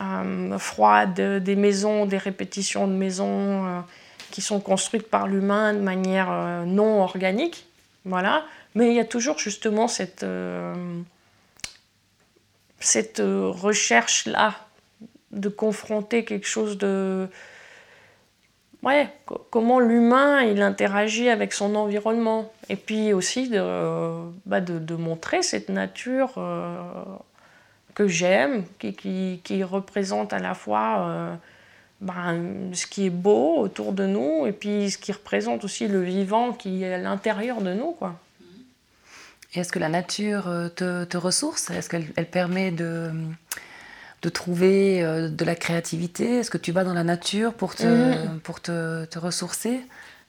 euh, 0.00 0.58
froides, 0.58 1.20
des 1.42 1.56
maisons, 1.56 2.06
des 2.06 2.18
répétitions 2.18 2.88
de 2.88 2.92
maisons 2.92 3.66
euh, 3.66 3.80
qui 4.30 4.40
sont 4.40 4.58
construites 4.58 5.08
par 5.08 5.28
l'humain 5.28 5.74
de 5.74 5.80
manière 5.80 6.64
non 6.66 7.02
organique. 7.02 7.66
Voilà. 8.04 8.44
Mais 8.74 8.88
il 8.88 8.94
y 8.94 9.00
a 9.00 9.04
toujours 9.04 9.38
justement 9.38 9.86
cette, 9.86 10.26
cette 12.80 13.22
recherche-là 13.24 14.56
de 15.34 15.48
confronter 15.48 16.24
quelque 16.24 16.46
chose 16.46 16.78
de... 16.78 17.28
Ouais, 18.82 19.08
comment 19.50 19.80
l'humain, 19.80 20.42
il 20.42 20.60
interagit 20.60 21.30
avec 21.30 21.54
son 21.54 21.74
environnement. 21.74 22.52
Et 22.68 22.76
puis 22.76 23.14
aussi 23.14 23.48
de, 23.48 24.30
bah 24.44 24.60
de, 24.60 24.94
montrer 24.94 25.42
cette 25.42 25.70
nature 25.70 26.34
euh, 26.36 26.76
que 27.94 28.06
j'aime, 28.08 28.64
qui, 28.78 29.40
qui, 29.42 29.62
représente 29.64 30.34
à 30.34 30.38
la 30.38 30.52
fois 30.52 31.06
euh, 31.08 31.34
bah, 32.02 32.34
ce 32.74 32.86
qui 32.86 33.06
est 33.06 33.10
beau 33.10 33.56
autour 33.56 33.94
de 33.94 34.04
nous 34.04 34.46
et 34.46 34.52
puis 34.52 34.90
ce 34.90 34.98
qui 34.98 35.12
représente 35.12 35.64
aussi 35.64 35.88
le 35.88 36.02
vivant 36.02 36.52
qui 36.52 36.84
est 36.84 36.94
à 36.94 36.98
l'intérieur 36.98 37.62
de 37.62 37.72
nous. 37.72 37.92
Quoi. 37.92 38.14
Et 39.54 39.60
est-ce 39.60 39.72
que 39.72 39.78
la 39.78 39.88
nature 39.88 40.48
euh, 40.48 40.68
te, 40.68 41.04
te 41.04 41.16
ressource? 41.16 41.70
Est-ce 41.70 41.88
qu'elle 41.88 42.06
elle 42.16 42.28
permet 42.28 42.70
de 42.70 43.12
de 44.24 44.30
trouver 44.30 45.04
euh, 45.04 45.28
de 45.28 45.44
la 45.44 45.54
créativité? 45.54 46.38
Est-ce 46.38 46.50
que 46.50 46.58
tu 46.58 46.72
vas 46.72 46.82
dans 46.82 46.94
la 46.94 47.04
nature 47.04 47.52
pour 47.52 47.74
te, 47.74 47.86
mhm. 47.86 48.40
pour 48.40 48.60
te, 48.60 49.04
te, 49.04 49.18
ressourcer? 49.18 49.82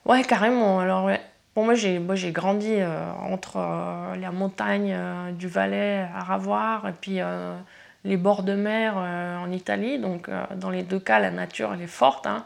Ouais, 0.03 0.23
carrément. 0.23 0.81
Alors, 0.81 1.09
Pour 1.53 1.63
moi, 1.63 1.75
j'ai, 1.75 1.99
moi, 1.99 2.15
j'ai 2.15 2.31
grandi 2.31 2.73
euh, 2.73 3.09
entre 3.13 3.55
euh, 3.57 4.15
la 4.17 4.31
montagne 4.31 4.95
du 5.33 5.47
Valais 5.47 6.07
à 6.13 6.23
Ravoir 6.23 6.89
et 6.89 6.91
puis 6.91 7.19
les 8.03 8.17
bords 8.17 8.43
de 8.43 8.53
mer 8.53 8.97
en 8.97 9.49
Italie. 9.51 9.97
Donc, 9.97 10.29
dans 10.57 10.69
les 10.69 10.83
deux 10.83 10.99
cas, 10.99 11.19
la 11.19 11.31
nature, 11.31 11.71
elle 11.73 11.81
est 11.81 11.87
forte. 11.87 12.27
Hein. 12.27 12.43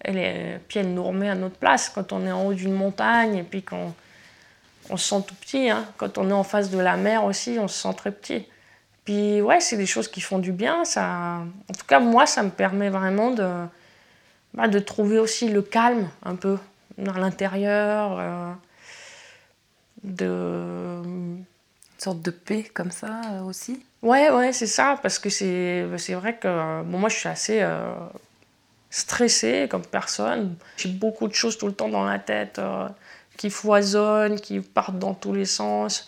Elle 0.00 0.18
est, 0.18 0.60
puis 0.66 0.80
elle 0.80 0.92
nous 0.92 1.04
remet 1.04 1.28
à 1.28 1.34
notre 1.34 1.56
place 1.56 1.88
quand 1.88 2.12
on 2.12 2.26
est 2.26 2.32
en 2.32 2.46
haut 2.46 2.54
d'une 2.54 2.74
montagne 2.74 3.36
et 3.36 3.42
puis 3.42 3.62
quand 3.62 3.94
on 4.88 4.96
se 4.96 5.08
sent 5.08 5.22
tout 5.26 5.34
petit. 5.36 5.70
Hein. 5.70 5.84
Quand 5.98 6.18
on 6.18 6.28
est 6.28 6.32
en 6.32 6.42
face 6.42 6.70
de 6.70 6.78
la 6.78 6.96
mer 6.96 7.24
aussi, 7.24 7.58
on 7.60 7.68
se 7.68 7.80
sent 7.80 7.94
très 7.96 8.10
petit. 8.10 8.46
Puis 9.10 9.40
ouais, 9.40 9.58
c'est 9.58 9.76
des 9.76 9.86
choses 9.86 10.06
qui 10.06 10.20
font 10.20 10.38
du 10.38 10.52
bien. 10.52 10.84
Ça, 10.84 11.42
en 11.68 11.72
tout 11.76 11.84
cas, 11.84 11.98
moi, 11.98 12.26
ça 12.26 12.44
me 12.44 12.50
permet 12.50 12.90
vraiment 12.90 13.32
de, 13.32 13.66
bah, 14.54 14.68
de 14.68 14.78
trouver 14.78 15.18
aussi 15.18 15.48
le 15.48 15.62
calme 15.62 16.08
un 16.22 16.36
peu 16.36 16.58
dans 16.96 17.14
l'intérieur, 17.14 18.18
euh, 18.20 18.52
de 20.04 21.02
une 21.04 21.44
sorte 21.98 22.22
de 22.22 22.30
paix 22.30 22.62
comme 22.72 22.92
ça 22.92 23.20
euh, 23.32 23.40
aussi. 23.40 23.84
Ouais, 24.00 24.30
ouais, 24.30 24.52
c'est 24.52 24.68
ça, 24.68 24.96
parce 25.02 25.18
que 25.18 25.28
c'est, 25.28 25.88
c'est 25.98 26.14
vrai 26.14 26.36
que 26.36 26.82
bon, 26.84 26.98
moi, 26.98 27.08
je 27.08 27.16
suis 27.16 27.28
assez 27.28 27.62
euh, 27.62 27.92
stressée 28.90 29.66
comme 29.68 29.84
personne. 29.84 30.54
J'ai 30.76 30.88
beaucoup 30.88 31.26
de 31.26 31.34
choses 31.34 31.58
tout 31.58 31.66
le 31.66 31.74
temps 31.74 31.88
dans 31.88 32.04
la 32.04 32.20
tête 32.20 32.60
qui 33.36 33.50
foisonnent, 33.50 34.38
qui 34.38 34.60
partent 34.60 35.00
dans 35.00 35.14
tous 35.14 35.34
les 35.34 35.46
sens. 35.46 36.06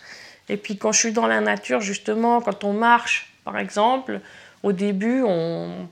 Et 0.49 0.57
puis 0.57 0.77
quand 0.77 0.91
je 0.91 0.99
suis 0.99 1.13
dans 1.13 1.27
la 1.27 1.41
nature, 1.41 1.81
justement, 1.81 2.41
quand 2.41 2.63
on 2.63 2.73
marche, 2.73 3.33
par 3.45 3.57
exemple, 3.57 4.19
au 4.61 4.71
début, 4.71 5.23
on, 5.25 5.87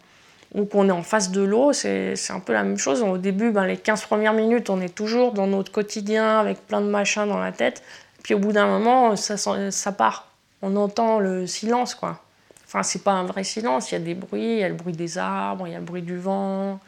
ou 0.53 0.65
qu'on 0.65 0.89
est 0.89 0.93
en 0.93 1.03
face 1.03 1.31
de 1.31 1.41
l'eau, 1.41 1.73
c'est 1.73 2.15
un 2.29 2.39
peu 2.39 2.53
la 2.53 2.63
même 2.63 2.77
chose. 2.77 3.01
Au 3.01 3.17
début, 3.17 3.51
ben, 3.51 3.65
les 3.65 3.77
15 3.77 4.05
premières 4.05 4.33
minutes, 4.33 4.69
on 4.69 4.81
est 4.81 4.93
toujours 4.93 5.31
dans 5.31 5.47
notre 5.47 5.71
quotidien 5.71 6.39
avec 6.39 6.65
plein 6.67 6.81
de 6.81 6.87
machins 6.87 7.27
dans 7.27 7.39
la 7.39 7.51
tête. 7.51 7.81
Puis 8.23 8.33
au 8.33 8.39
bout 8.39 8.51
d'un 8.51 8.67
moment, 8.67 9.15
ça, 9.15 9.37
ça 9.37 9.91
part. 9.91 10.27
On 10.61 10.75
entend 10.75 11.19
le 11.19 11.47
silence, 11.47 11.95
quoi. 11.95 12.21
Enfin, 12.67 12.83
c'est 12.83 13.03
pas 13.03 13.11
un 13.11 13.25
vrai 13.25 13.43
silence, 13.43 13.91
il 13.91 13.95
y 13.95 13.97
a 13.97 13.99
des 13.99 14.13
bruits, 14.13 14.53
il 14.53 14.59
y 14.59 14.63
a 14.63 14.69
le 14.69 14.75
bruit 14.75 14.93
des 14.93 15.17
arbres, 15.17 15.67
il 15.67 15.73
y 15.73 15.75
a 15.75 15.79
le 15.79 15.85
bruit 15.85 16.01
du 16.01 16.17
vent. 16.17 16.79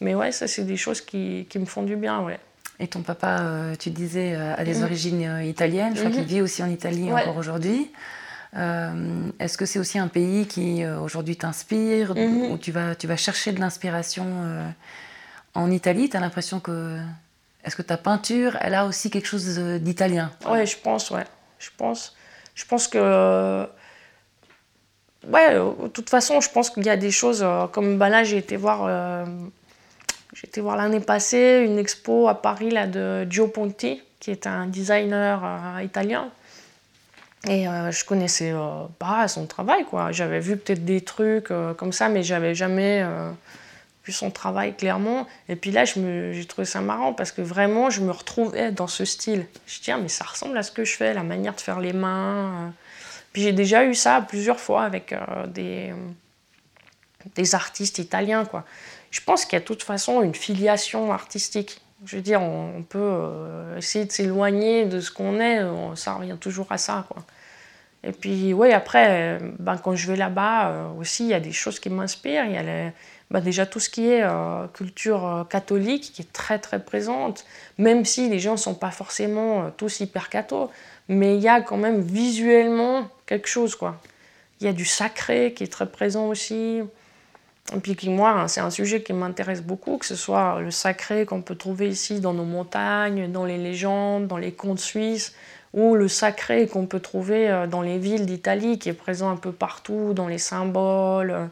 Mais 0.00 0.14
ouais, 0.14 0.30
ça, 0.30 0.46
c'est 0.46 0.64
des 0.64 0.76
choses 0.76 1.00
qui, 1.00 1.46
qui 1.48 1.58
me 1.58 1.64
font 1.64 1.82
du 1.82 1.96
bien, 1.96 2.20
ouais. 2.20 2.38
Et 2.80 2.88
ton 2.88 3.02
papa, 3.02 3.40
euh, 3.40 3.76
tu 3.76 3.90
disais, 3.90 4.34
euh, 4.34 4.54
a 4.56 4.64
des 4.64 4.78
mhm. 4.78 4.84
origines 4.84 5.24
euh, 5.24 5.44
italiennes. 5.44 5.94
Je 5.94 6.00
crois 6.00 6.10
qu'il 6.10 6.22
mhm. 6.22 6.26
vit 6.26 6.42
aussi 6.42 6.62
en 6.62 6.68
Italie 6.68 7.12
encore 7.12 7.36
aujourd'hui. 7.36 7.90
Est-ce 8.56 9.58
que 9.58 9.66
c'est 9.66 9.80
aussi 9.80 9.98
un 9.98 10.06
pays 10.06 10.46
qui 10.46 10.86
aujourd'hui 10.86 11.36
t'inspire, 11.36 12.14
où 12.16 12.56
tu 12.56 12.70
vas, 12.70 12.94
tu 12.94 13.08
vas 13.08 13.16
chercher 13.16 13.50
de 13.50 13.58
l'inspiration 13.58 14.24
en 15.54 15.70
Italie? 15.72 16.08
Tu 16.08 16.16
as 16.16 16.20
l'impression 16.20 16.60
que. 16.60 17.00
Est-ce 17.64 17.74
que 17.74 17.82
ta 17.82 17.96
peinture, 17.96 18.56
elle 18.60 18.74
a 18.74 18.86
aussi 18.86 19.10
quelque 19.10 19.26
chose 19.26 19.58
d'italien? 19.58 20.30
Oui, 20.48 20.66
je 20.66 20.76
pense, 20.76 21.10
ouais. 21.10 21.24
Je 21.58 21.70
pense, 21.76 22.14
je 22.54 22.64
pense 22.64 22.86
que. 22.86 23.66
Ouais, 25.26 25.54
de 25.54 25.88
toute 25.88 26.08
façon, 26.08 26.40
je 26.40 26.48
pense 26.48 26.70
qu'il 26.70 26.84
y 26.84 26.90
a 26.90 26.96
des 26.96 27.10
choses. 27.10 27.44
comme 27.72 27.98
bah 27.98 28.08
là, 28.08 28.22
j'ai 28.22 28.36
été 28.36 28.56
voir 28.56 29.26
j'ai 30.34 30.48
été 30.48 30.60
voir 30.60 30.76
l'année 30.76 31.00
passée 31.00 31.64
une 31.64 31.78
expo 31.78 32.28
à 32.28 32.34
Paris 32.34 32.70
là, 32.70 32.86
de 32.86 33.26
Gio 33.30 33.46
Ponti, 33.46 34.02
qui 34.18 34.32
est 34.32 34.46
un 34.46 34.66
designer 34.66 35.40
euh, 35.44 35.82
italien. 35.82 36.28
Et 37.46 37.68
euh, 37.68 37.92
je 37.92 38.04
connaissais 38.04 38.52
euh, 38.52 38.84
pas 38.98 39.28
son 39.28 39.46
travail, 39.46 39.84
quoi. 39.84 40.10
J'avais 40.10 40.40
vu 40.40 40.56
peut-être 40.56 40.84
des 40.84 41.02
trucs 41.02 41.52
comme 41.76 41.92
ça, 41.92 42.08
mais 42.08 42.22
j'avais 42.22 42.54
jamais 42.54 43.06
vu 44.04 44.12
son 44.12 44.30
travail 44.30 44.74
clairement. 44.74 45.26
Et 45.48 45.56
puis 45.56 45.70
là, 45.70 45.84
j'ai 45.84 46.44
trouvé 46.48 46.64
ça 46.64 46.80
marrant 46.80 47.12
parce 47.12 47.30
que 47.30 47.42
vraiment, 47.42 47.90
je 47.90 48.00
me 48.00 48.10
retrouvais 48.10 48.72
dans 48.72 48.88
ce 48.88 49.04
style. 49.04 49.46
Je 49.66 49.80
dis, 49.80 49.92
ah, 49.92 49.98
mais 49.98 50.08
ça 50.08 50.24
ressemble 50.24 50.58
à 50.58 50.62
ce 50.62 50.72
que 50.72 50.84
je 50.84 50.96
fais, 50.96 51.14
la 51.14 51.22
manière 51.22 51.54
de 51.54 51.60
faire 51.60 51.80
les 51.80 51.92
mains. 51.92 52.72
Puis 53.32 53.42
j'ai 53.42 53.52
déjà 53.52 53.84
eu 53.84 53.94
ça 53.94 54.24
plusieurs 54.26 54.58
fois 54.58 54.84
avec 54.84 55.14
des, 55.48 55.92
des 57.36 57.54
artistes 57.54 57.98
italiens, 57.98 58.44
quoi 58.46 58.64
je 59.14 59.20
pense 59.20 59.44
qu'il 59.44 59.52
y 59.52 59.56
a 59.58 59.60
de 59.60 59.64
toute 59.64 59.84
façon 59.84 60.22
une 60.22 60.34
filiation 60.34 61.12
artistique. 61.12 61.80
Je 62.04 62.16
veux 62.16 62.22
dire, 62.22 62.42
on, 62.42 62.82
peut 62.82 62.98
euh, 63.00 63.78
essayer 63.78 64.04
de 64.04 64.10
s'éloigner 64.10 64.86
de 64.86 64.98
ce 64.98 65.12
qu'on 65.12 65.38
est, 65.38 65.60
ça 65.94 66.14
revient 66.14 66.36
toujours 66.38 66.66
à 66.70 66.78
ça. 66.78 67.06
Et 68.02 68.10
puis, 68.10 68.52
oui, 68.52 68.72
après, 68.72 69.38
ben, 69.60 69.78
quand 69.78 69.94
je 69.94 70.08
vais 70.08 70.16
là-bas 70.16 70.68
euh, 70.68 70.88
aussi, 70.98 71.26
il 71.26 71.30
y 71.30 71.34
a 71.34 71.38
des 71.38 71.52
choses 71.52 71.78
qui 71.78 71.90
m'inspirent. 71.90 72.44
Il 72.46 72.54
y 72.54 72.56
a 72.56 72.90
ben, 73.30 73.40
déjà 73.40 73.66
tout 73.66 73.78
ce 73.78 73.88
qui 73.88 74.08
est 74.08 74.24
euh, 74.24 74.66
culture 74.74 75.46
catholique 75.48 76.10
qui 76.12 76.22
est 76.22 76.32
très, 76.32 76.58
très 76.58 76.84
présente, 76.84 77.46
même 77.78 78.04
si 78.04 78.28
les 78.28 78.40
gens 78.40 78.52
ne 78.52 78.58
sont 78.58 78.74
pas 78.74 78.90
forcément 78.90 79.70
tous 79.76 80.00
hyper 80.00 80.28
cathos, 80.28 80.70
mais 81.06 81.36
il 81.36 81.40
y 81.40 81.48
a 81.48 81.60
quand 81.60 81.76
même 81.76 82.00
visuellement 82.00 83.08
quelque 83.26 83.48
chose. 83.48 83.78
Il 84.60 84.66
y 84.66 84.68
a 84.68 84.72
du 84.72 84.84
sacré 84.84 85.54
qui 85.54 85.62
est 85.62 85.72
très 85.72 85.86
présent 85.86 86.26
aussi. 86.26 86.82
Et 87.72 87.78
puis 87.78 87.96
moi, 88.10 88.46
c'est 88.48 88.60
un 88.60 88.70
sujet 88.70 89.02
qui 89.02 89.14
m'intéresse 89.14 89.62
beaucoup, 89.62 89.96
que 89.96 90.04
ce 90.04 90.16
soit 90.16 90.60
le 90.60 90.70
sacré 90.70 91.24
qu'on 91.24 91.40
peut 91.40 91.54
trouver 91.54 91.88
ici 91.88 92.20
dans 92.20 92.34
nos 92.34 92.44
montagnes, 92.44 93.32
dans 93.32 93.46
les 93.46 93.56
légendes, 93.56 94.26
dans 94.26 94.36
les 94.36 94.52
contes 94.52 94.80
suisses, 94.80 95.34
ou 95.72 95.94
le 95.94 96.06
sacré 96.06 96.68
qu'on 96.68 96.86
peut 96.86 97.00
trouver 97.00 97.50
euh, 97.50 97.66
dans 97.66 97.80
les 97.80 97.98
villes 97.98 98.26
d'Italie, 98.26 98.78
qui 98.78 98.90
est 98.90 98.94
présent 98.94 99.30
un 99.30 99.36
peu 99.36 99.50
partout, 99.50 100.12
dans 100.14 100.28
les 100.28 100.38
symboles, 100.38 101.30
euh, 101.30 101.46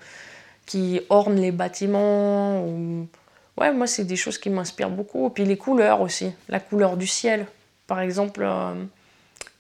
qui 0.66 1.00
ornent 1.08 1.40
les 1.40 1.50
bâtiments. 1.50 2.62
Ouais, 3.56 3.72
moi, 3.72 3.86
c'est 3.86 4.04
des 4.04 4.16
choses 4.16 4.38
qui 4.38 4.50
m'inspirent 4.50 4.90
beaucoup. 4.90 5.26
Et 5.28 5.30
puis 5.30 5.44
les 5.44 5.56
couleurs 5.56 6.02
aussi, 6.02 6.32
la 6.48 6.60
couleur 6.60 6.96
du 6.98 7.06
ciel. 7.06 7.46
Par 7.86 8.00
exemple, 8.00 8.42
euh, 8.44 8.74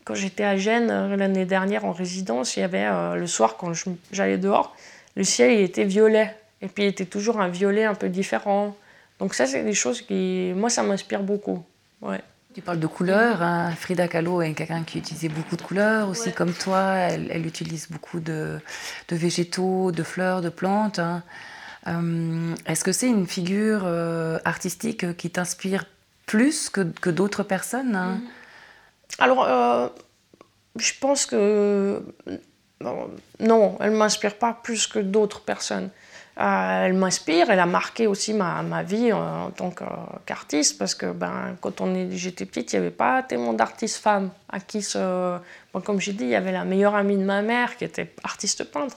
quand 0.04 0.14
j'étais 0.14 0.44
à 0.44 0.56
Gênes 0.56 1.16
l'année 1.16 1.46
dernière 1.46 1.86
en 1.86 1.92
résidence, 1.92 2.56
il 2.56 2.60
y 2.60 2.62
avait 2.62 3.16
le 3.16 3.26
soir, 3.26 3.56
quand 3.56 3.72
j'allais 4.10 4.38
dehors, 4.38 4.74
le 5.16 5.24
ciel 5.24 5.52
il 5.52 5.60
était 5.60 5.84
violet. 5.84 6.34
Et 6.62 6.68
puis 6.68 6.84
il 6.84 6.86
était 6.86 7.04
toujours 7.04 7.40
un 7.40 7.48
violet 7.48 7.84
un 7.84 7.94
peu 7.94 8.08
différent. 8.08 8.76
Donc 9.18 9.34
ça, 9.34 9.46
c'est 9.46 9.62
des 9.62 9.74
choses 9.74 10.00
qui, 10.00 10.52
moi, 10.56 10.70
ça 10.70 10.82
m'inspire 10.82 11.22
beaucoup. 11.22 11.62
Ouais. 12.00 12.20
Tu 12.54 12.60
parles 12.60 12.80
de 12.80 12.86
couleurs. 12.86 13.42
Hein. 13.42 13.72
Frida 13.72 14.08
Kahlo 14.08 14.42
est 14.42 14.52
quelqu'un 14.54 14.84
qui 14.84 14.98
utilisait 14.98 15.28
beaucoup 15.28 15.56
de 15.56 15.62
couleurs 15.62 16.08
aussi, 16.08 16.32
comme 16.32 16.52
toi. 16.52 16.94
Elle, 16.94 17.46
utilise 17.46 17.88
beaucoup 17.90 18.20
de, 18.20 18.60
végétaux, 19.10 19.90
de 19.90 20.02
fleurs, 20.02 20.40
de 20.40 20.50
plantes. 20.50 20.98
Hein. 20.98 21.22
Euh, 21.88 22.54
est-ce 22.66 22.84
que 22.84 22.92
c'est 22.92 23.08
une 23.08 23.26
figure 23.26 23.82
euh, 23.84 24.38
artistique 24.44 25.16
qui 25.16 25.30
t'inspire 25.30 25.86
plus 26.26 26.68
que, 26.68 27.10
d'autres 27.10 27.42
personnes 27.42 27.96
hein? 27.96 28.20
mm-hmm. 28.20 29.22
Alors, 29.22 29.44
euh, 29.44 29.88
je 30.76 30.92
pense 31.00 31.26
que 31.26 32.02
non, 33.40 33.76
elle 33.80 33.92
m'inspire 33.92 34.36
pas 34.36 34.58
plus 34.62 34.86
que 34.86 34.98
d'autres 34.98 35.40
personnes. 35.40 35.90
Euh, 36.40 36.86
elle 36.86 36.94
m'inspire, 36.94 37.50
elle 37.50 37.60
a 37.60 37.66
marqué 37.66 38.06
aussi 38.06 38.32
ma, 38.32 38.62
ma 38.62 38.82
vie 38.82 39.12
en, 39.12 39.50
tant 39.50 39.70
qu'artiste 40.24 40.78
parce 40.78 40.94
que 40.94 41.12
ben, 41.12 41.56
quand 41.60 41.74
j'étais 42.10 42.46
petite, 42.46 42.72
il 42.72 42.76
n'y 42.76 42.86
avait 42.86 42.94
pas 42.94 43.22
tellement 43.22 43.52
d'artistes 43.52 43.98
femmes 43.98 44.30
à 44.48 44.58
qui 44.58 44.80
ce, 44.80 45.38
comme 45.84 46.00
j'ai 46.00 46.14
dit, 46.14 46.24
il 46.24 46.30
y 46.30 46.34
avait 46.34 46.52
la 46.52 46.64
meilleure 46.64 46.94
amie 46.94 47.18
de 47.18 47.24
ma 47.24 47.42
mère 47.42 47.76
qui 47.76 47.84
était 47.84 48.14
artiste 48.24 48.64
peintre 48.64 48.96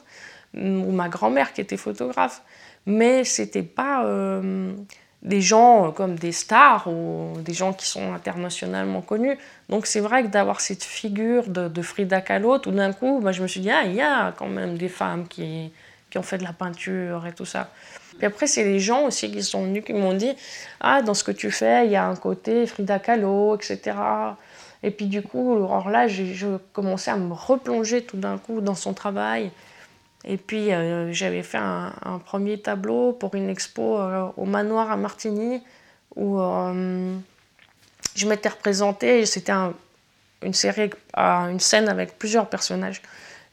ou 0.56 0.92
ma 0.92 1.10
grand-mère 1.10 1.52
qui 1.52 1.60
était 1.60 1.76
photographe, 1.76 2.42
mais 2.86 3.26
c'était 3.26 3.64
pas 3.64 4.06
euh, 4.06 4.74
des 5.26 5.42
gens 5.42 5.92
comme 5.92 6.16
des 6.16 6.32
stars 6.32 6.88
ou 6.88 7.34
des 7.42 7.54
gens 7.54 7.74
qui 7.74 7.86
sont 7.88 8.14
internationalement 8.14 9.02
connus. 9.02 9.38
Donc 9.68 9.88
c'est 9.88 10.00
vrai 10.00 10.24
que 10.24 10.28
d'avoir 10.28 10.62
cette 10.62 10.84
figure 10.84 11.50
de, 11.50 11.82
Frida 11.82 12.22
Kahlo, 12.22 12.60
tout 12.60 12.72
d'un 12.72 12.94
coup, 12.94 13.20
ben, 13.22 13.34
je 13.34 13.42
me 13.42 13.48
suis 13.48 13.60
dit, 13.60 13.72
ah, 13.72 13.84
il 13.84 13.96
y 13.96 14.02
a 14.02 14.32
quand 14.38 14.48
même 14.48 14.78
des 14.78 14.90
femmes 14.90 15.28
qui 15.28 15.72
qui 16.16 16.20
ont 16.20 16.24
fait 16.24 16.38
de 16.38 16.46
la 16.46 16.54
peinture 16.54 17.28
et 17.28 17.34
tout 17.34 17.44
ça. 17.44 17.70
Puis 18.18 18.26
après, 18.26 18.48
c'est 18.48 18.64
les 18.64 18.80
gens 18.80 19.08
aussi 19.08 19.30
qui 19.30 19.44
sont 19.44 19.64
venus, 19.64 19.84
qui 19.84 19.92
m'ont 19.92 20.14
dit 20.14 20.34
Ah, 20.80 21.02
dans 21.02 21.14
ce 21.14 21.26
que 21.26 21.32
tu 21.32 21.52
fais, 21.52 21.86
il 21.86 21.92
y 21.92 21.98
a 21.98 22.06
un 22.06 22.16
côté 22.16 22.66
Frida 22.68 23.00
Kahlo, 23.00 23.56
etc. 23.56 23.98
Et 24.82 24.92
puis 24.92 25.08
du 25.08 25.22
coup, 25.22 25.56
alors 25.56 25.90
là, 25.90 26.08
j'ai 26.08 26.34
commençais 26.72 27.12
à 27.12 27.18
me 27.18 27.34
replonger 27.34 28.04
tout 28.04 28.16
d'un 28.16 28.38
coup 28.38 28.62
dans 28.62 28.76
son 28.76 28.94
travail. 28.94 29.52
Et 30.26 30.38
puis 30.38 30.74
euh, 30.74 31.12
j'avais 31.14 31.44
fait 31.44 31.60
un, 31.60 32.20
premier 32.26 32.60
tableau 32.60 33.14
pour 33.14 33.36
une 33.36 33.50
expo 33.50 34.00
euh, 34.00 34.28
au 34.38 34.46
manoir 34.46 34.92
à 34.92 34.98
Martigny 34.98 35.62
où 36.16 36.40
euh, 36.40 37.16
je 38.16 38.28
m'étais 38.28 38.50
représentée. 38.50 39.26
C'était 39.26 39.54
une 40.42 40.54
série, 40.54 40.90
une 41.16 41.60
scène 41.60 41.90
avec 41.90 42.18
plusieurs 42.18 42.50
personnages. 42.50 43.02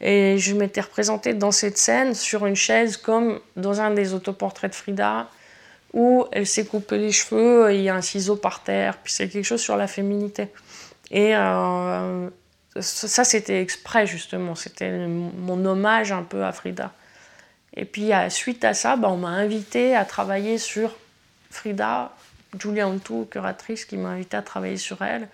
Et 0.01 0.39
je 0.39 0.55
m'étais 0.55 0.81
représentée 0.81 1.35
dans 1.35 1.53
cette 1.53 1.79
scène 1.79 2.15
sur 2.15 2.47
une 2.47 2.57
chaise 2.57 2.97
comme 2.97 3.39
dans 3.57 3.81
un 3.81 3.91
des 3.91 4.15
autoportraits 4.15 4.71
de 4.71 4.75
Frida 4.75 5.29
où 5.93 6.25
elle 6.33 6.47
s'est 6.47 6.65
coupée 6.65 6.97
les 6.97 7.13
cheveux 7.13 7.73
il 7.75 7.83
y 7.83 7.91
a 7.91 7.95
un 7.95 8.01
ciseau 8.01 8.37
par 8.37 8.63
terre. 8.63 8.97
Puis 8.97 9.13
c'est 9.13 9.29
quelque 9.29 9.45
chose 9.45 9.61
sur 9.61 9.77
la 9.77 9.87
féminité. 9.87 10.49
Ça, 12.81 13.25
c'était 13.25 13.61
exprès 13.61 14.07
justement. 14.07 14.55
C'était 14.55 15.07
mon 15.07 15.65
hommage 15.65 16.13
un 16.13 16.23
peu 16.23 16.45
à 16.45 16.53
Frida. 16.53 16.93
Et 17.75 17.85
puis 17.85 18.11
suite 18.29 18.65
à 18.65 18.75
ça, 18.75 18.97
bah, 18.97 19.09
on 19.11 19.17
m'a 19.17 19.29
invité 19.29 19.97
à 19.97 20.05
travailler 20.05 20.59
sur 20.59 20.97
Frida. 21.51 22.13
Julia 22.59 22.87
Antou, 22.87 23.27
curatrice, 23.31 23.85
qui 23.87 23.97
m'a 23.97 24.11
invité 24.11 24.37
à 24.37 24.43
travailler 24.43 24.77
sur 24.77 25.01
elle. 25.03 25.29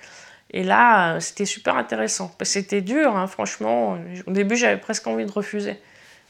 Et 0.50 0.62
là, 0.62 1.18
c'était 1.20 1.44
super 1.44 1.76
intéressant. 1.76 2.34
C'était 2.42 2.80
dur, 2.80 3.16
hein, 3.16 3.26
franchement. 3.26 3.98
Au 4.26 4.30
début, 4.30 4.56
j'avais 4.56 4.78
presque 4.78 5.06
envie 5.06 5.26
de 5.26 5.32
refuser. 5.32 5.78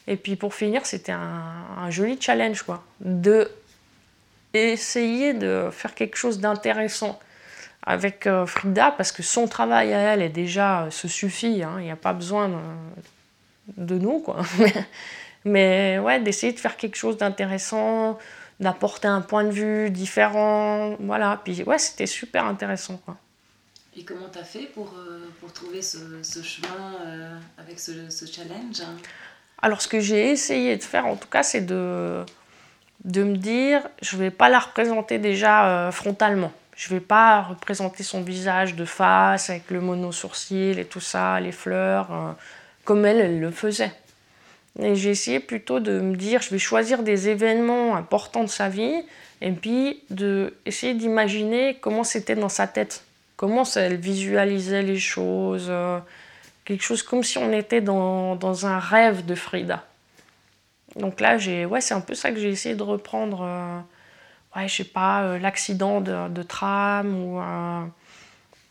Et 0.06 0.16
puis 0.16 0.36
pour 0.36 0.54
finir, 0.54 0.86
c'était 0.86 1.12
un, 1.12 1.90
joli 1.90 2.18
challenge, 2.20 2.62
quoi. 2.62 2.82
De 3.00 3.50
essayer 4.54 5.34
de 5.34 5.68
faire 5.70 5.94
quelque 5.94 6.16
chose 6.16 6.40
d'intéressant 6.40 7.20
avec 7.82 8.26
euh, 8.26 8.46
Frida, 8.46 8.92
parce 8.92 9.12
que 9.12 9.22
son 9.22 9.46
travail 9.46 9.92
à 9.94 9.98
elle 9.98 10.22
est 10.22 10.28
déjà 10.28 10.82
euh, 10.82 10.90
se 10.90 11.08
suffit. 11.08 11.62
Hein. 11.62 11.76
Il 11.78 11.84
n'y 11.84 11.90
a 11.90 11.96
pas 11.96 12.12
besoin 12.12 12.60
de, 13.76 13.98
nous, 13.98 14.20
quoi. 14.20 14.42
Mais, 15.44 15.98
ouais, 15.98 16.20
d'essayer 16.20 16.52
de 16.52 16.58
faire 16.58 16.76
quelque 16.76 16.96
chose 16.96 17.16
d'intéressant, 17.16 18.18
d'apporter 18.60 19.08
un 19.08 19.20
point 19.20 19.44
de 19.44 19.50
vue 19.50 19.90
différent. 19.90 20.96
Voilà. 21.00 21.40
Puis 21.42 21.62
ouais, 21.62 21.78
c'était 21.78 22.06
super 22.06 22.44
intéressant, 22.44 22.98
quoi. 23.04 23.16
Et 23.96 24.04
comment 24.04 24.28
tu 24.30 24.38
as 24.38 24.44
fait 24.44 24.70
pour, 24.74 24.94
euh, 24.96 25.26
pour 25.40 25.52
trouver 25.52 25.82
ce, 25.82 25.98
ce 26.22 26.42
chemin 26.42 26.94
avec 27.56 27.80
ce, 27.80 28.10
ce, 28.10 28.26
challenge? 28.26 28.82
Alors, 29.62 29.80
ce 29.80 29.88
que 29.88 29.98
j'ai 29.98 30.30
essayé 30.30 30.76
de 30.76 30.82
faire, 30.82 31.06
en 31.06 31.16
tout 31.16 31.26
cas, 31.26 31.42
c'est 31.42 31.62
de, 31.62 32.24
de 33.04 33.22
me 33.24 33.36
dire 33.36 33.88
je 34.02 34.16
ne 34.16 34.22
vais 34.22 34.30
pas 34.30 34.48
la 34.48 34.58
représenter 34.58 35.18
déjà 35.18 35.90
frontalement. 35.90 36.52
Je 36.78 36.88
vais 36.90 37.00
pas 37.00 37.42
représenter 37.42 38.04
son 38.04 38.22
visage 38.22 38.76
de 38.76 38.84
face 38.84 39.50
avec 39.50 39.70
le 39.70 39.80
mono-sourcil 39.80 40.78
et 40.78 40.84
tout 40.84 41.00
ça, 41.00 41.40
les 41.40 41.50
fleurs, 41.50 42.36
comme 42.84 43.04
elle, 43.04 43.18
elle 43.18 43.40
le 43.40 43.50
faisait. 43.50 43.92
Et 44.78 44.94
j'ai 44.94 45.10
essayé 45.10 45.40
plutôt 45.40 45.80
de 45.80 45.98
me 45.98 46.14
dire 46.14 46.40
je 46.40 46.50
vais 46.50 46.60
choisir 46.60 47.02
des 47.02 47.28
événements 47.28 47.96
importants 47.96 48.44
de 48.44 48.48
sa 48.48 48.68
vie 48.68 49.02
et 49.40 49.50
puis 49.50 50.04
de 50.10 50.54
d'imaginer 50.94 51.78
comment 51.80 52.04
c'était 52.04 52.36
dans 52.36 52.48
sa 52.48 52.68
tête 52.68 53.02
comment 53.38 53.62
elle 53.76 53.96
visualisait 53.96 54.82
les 54.82 54.98
choses, 54.98 55.68
euh, 55.70 56.00
quelque 56.66 56.82
chose 56.82 57.02
comme 57.04 57.22
si 57.22 57.38
on 57.38 57.52
était 57.52 57.80
dans, 57.80 58.66
un 58.66 58.78
rêve 58.80 59.24
de 59.24 59.34
Frida. 59.36 59.86
Donc 60.96 61.20
là, 61.20 61.38
c'est 61.38 61.94
un 61.94 62.00
peu 62.00 62.14
ça 62.14 62.32
que 62.32 62.38
j'ai 62.38 62.50
essayé 62.50 62.74
de 62.74 62.82
reprendre. 62.82 63.42
Euh, 63.42 63.78
ouais, 64.56 64.68
je 64.68 64.76
sais 64.76 64.84
pas, 64.84 65.22
euh, 65.22 65.38
l'accident 65.38 66.00
de, 66.00 66.28
de, 66.28 66.42
tram 66.42 67.14
ou 67.14 67.40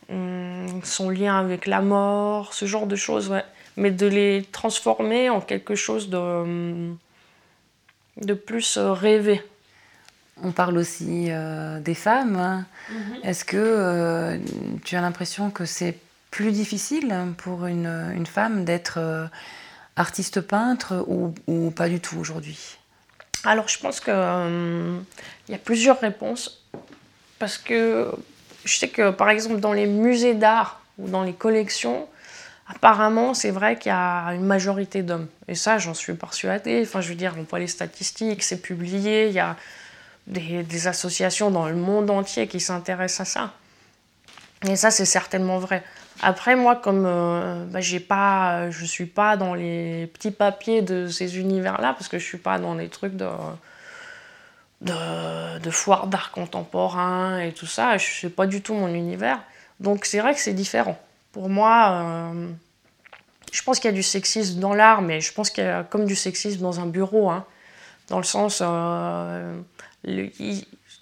hum, 0.09 0.81
son 0.83 1.09
lien 1.09 1.39
avec 1.39 1.65
la 1.65 1.81
mort, 1.81 2.53
ce 2.53 2.65
genre 2.65 2.87
de 2.87 2.95
choses, 2.95 3.29
ouais. 3.29 3.43
Mais 3.75 3.91
de 3.91 4.07
les 4.07 4.43
transformer 4.51 5.29
en 5.29 5.39
quelque 5.39 5.75
chose 5.75 6.09
de, 6.09 6.93
de 8.17 8.33
plus 8.33 8.77
rêvé. 8.77 9.43
On 10.43 10.51
parle 10.51 10.77
aussi 10.77 11.27
euh, 11.29 11.79
des 11.79 11.95
femmes. 11.95 12.35
Hein. 12.35 12.65
Mhm. 12.91 13.17
Est-ce 13.23 13.45
que 13.45 13.57
euh, 13.57 14.37
tu 14.83 14.95
as 14.95 15.01
l'impression 15.01 15.49
que 15.49 15.65
c'est 15.65 15.97
plus 16.31 16.51
difficile 16.51 17.15
pour 17.37 17.65
une, 17.65 18.25
femme 18.25 18.63
d'être 18.63 18.97
euh, 18.97 19.25
artiste 19.95 20.41
peintre 20.41 21.05
ou, 21.07 21.71
pas 21.71 21.89
du 21.89 21.99
tout 21.99 22.17
aujourd'hui? 22.17 22.76
Alors 23.47 23.69
je 23.69 23.79
pense 23.79 24.01
qu'il 24.01 24.13
y 24.13 25.55
a 25.55 25.57
plusieurs 25.57 25.99
réponses. 26.01 26.61
Parce 27.39 27.57
que 27.57 28.11
je 28.65 28.77
sais 28.77 28.89
que 28.89 29.11
par 29.11 29.29
exemple 29.29 29.61
dans 29.61 29.71
les 29.71 29.85
musées 29.85 30.33
d'art 30.33 30.81
ou 30.97 31.07
dans 31.07 31.23
les 31.23 31.31
collections, 31.33 32.09
apparemment 32.67 33.33
c'est 33.33 33.51
vrai 33.51 33.77
qu'il 33.77 33.89
y 33.91 33.95
a 33.95 34.33
une 34.33 34.43
majorité 34.43 35.01
d'hommes. 35.01 35.27
Et 35.47 35.55
ça 35.55 35.77
j'en 35.77 35.93
suis 35.93 36.13
persuadée. 36.13 36.83
Enfin 36.83 36.99
je 36.99 37.07
veux 37.07 37.15
dire, 37.15 37.35
on 37.39 37.43
voit 37.43 37.59
les 37.59 37.67
statistiques, 37.67 38.43
c'est 38.43 38.61
publié, 38.61 39.27
il 39.27 39.33
y 39.33 39.39
a 39.39 39.55
des, 40.27 40.87
associations 40.87 41.49
dans 41.49 41.69
le 41.69 41.75
monde 41.75 42.09
entier 42.09 42.47
qui 42.47 42.59
s'intéressent 42.59 43.21
à 43.21 43.31
ça. 43.31 43.53
Et 44.67 44.75
ça, 44.75 44.91
c'est 44.91 45.05
certainement 45.05 45.59
vrai. 45.59 45.83
Après, 46.21 46.55
moi, 46.55 46.75
comme 46.75 47.05
euh, 47.05 47.65
bah, 47.65 47.81
j'ai 47.81 47.99
pas, 47.99 48.71
je 48.71 48.85
suis 48.85 49.05
pas 49.05 49.37
dans 49.37 49.53
les 49.53 50.07
petits 50.07 50.31
papiers 50.31 50.81
de 50.81 51.07
ces 51.07 51.39
univers-là, 51.39 51.93
parce 51.93 52.07
que 52.07 52.17
je 52.17 52.25
suis 52.25 52.37
pas 52.39 52.57
dans 52.57 52.73
les 52.73 52.89
trucs 52.89 53.15
de, 53.15 53.27
de, 54.81 55.69
foire 55.69 56.07
d'art 56.07 56.31
contemporain 56.31 57.39
et 57.39 57.51
tout 57.51 57.65
ça, 57.67 57.97
je 57.97 58.05
sais 58.05 58.29
pas 58.29 58.47
du 58.47 58.61
tout 58.61 58.73
mon 58.73 58.87
univers. 58.93 59.39
Donc 59.79 60.05
c'est 60.05 60.19
vrai 60.19 60.33
que 60.33 60.39
c'est 60.39 60.53
différent. 60.53 60.99
Pour 61.31 61.49
moi, 61.49 61.91
euh, 61.91 62.49
je 63.51 63.61
pense 63.61 63.79
qu'il 63.79 63.89
y 63.89 63.93
a 63.93 63.95
du 63.95 64.03
sexisme 64.03 64.59
dans 64.59 64.73
l'art, 64.73 65.01
mais 65.01 65.21
je 65.21 65.31
pense 65.33 65.51
qu'il 65.51 65.63
y 65.63 65.67
a 65.67 65.83
comme 65.83 66.05
du 66.05 66.15
sexisme 66.15 66.61
dans 66.61 66.79
un 66.79 66.87
bureau, 66.87 67.29
hein, 67.29 67.45
dans 68.09 68.17
le 68.17 68.23
sens... 68.23 68.61
Euh, 68.63 69.59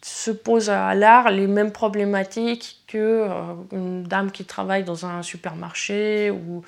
se 0.06 0.30
pose 0.30 0.70
à 0.70 0.94
l'art 0.94 1.32
les 1.32 1.48
mêmes 1.48 1.72
problématiques 1.72 2.84
que 2.88 2.98
euh, 2.98 3.30
une 3.72 4.04
dame 4.04 4.30
qui 4.30 4.46
travaille 4.46 4.84
dans 4.84 5.08
un 5.08 5.24
supermarché 5.24 6.30
ou 6.30 6.64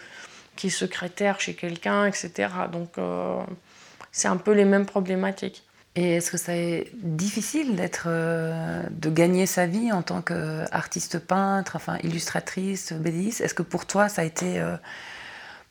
qui 0.55 0.67
est 0.67 0.71
secrétaire 0.71 1.39
chez 1.39 1.53
quelqu'un, 1.53 2.07
etc. 2.07 2.49
Donc 2.71 2.97
euh, 2.97 3.39
c'est 4.11 4.27
un 4.27 4.37
peu 4.37 4.53
les 4.53 4.65
mêmes 4.65 4.87
problématiques. 4.87 5.63
Et 5.95 6.15
est-ce 6.15 6.31
que 6.31 6.37
c'est 6.37 6.87
difficile 6.95 7.75
d'être, 7.75 8.05
euh, 8.07 8.81
de 8.89 9.09
gagner 9.11 9.45
sa 9.45 9.67
vie 9.67 9.91
en 9.91 10.01
tant 10.01 10.23
qu'artiste 10.23 11.19
peintre, 11.19 11.75
enfin 11.75 11.99
illustratrice, 12.03 12.91
bédiste 12.93 13.41
Est-ce 13.41 13.53
que 13.53 13.63
pour 13.63 13.85
toi 13.85 14.09
ça 14.09 14.23
a 14.23 14.25
été 14.25 14.59
euh, 14.59 14.77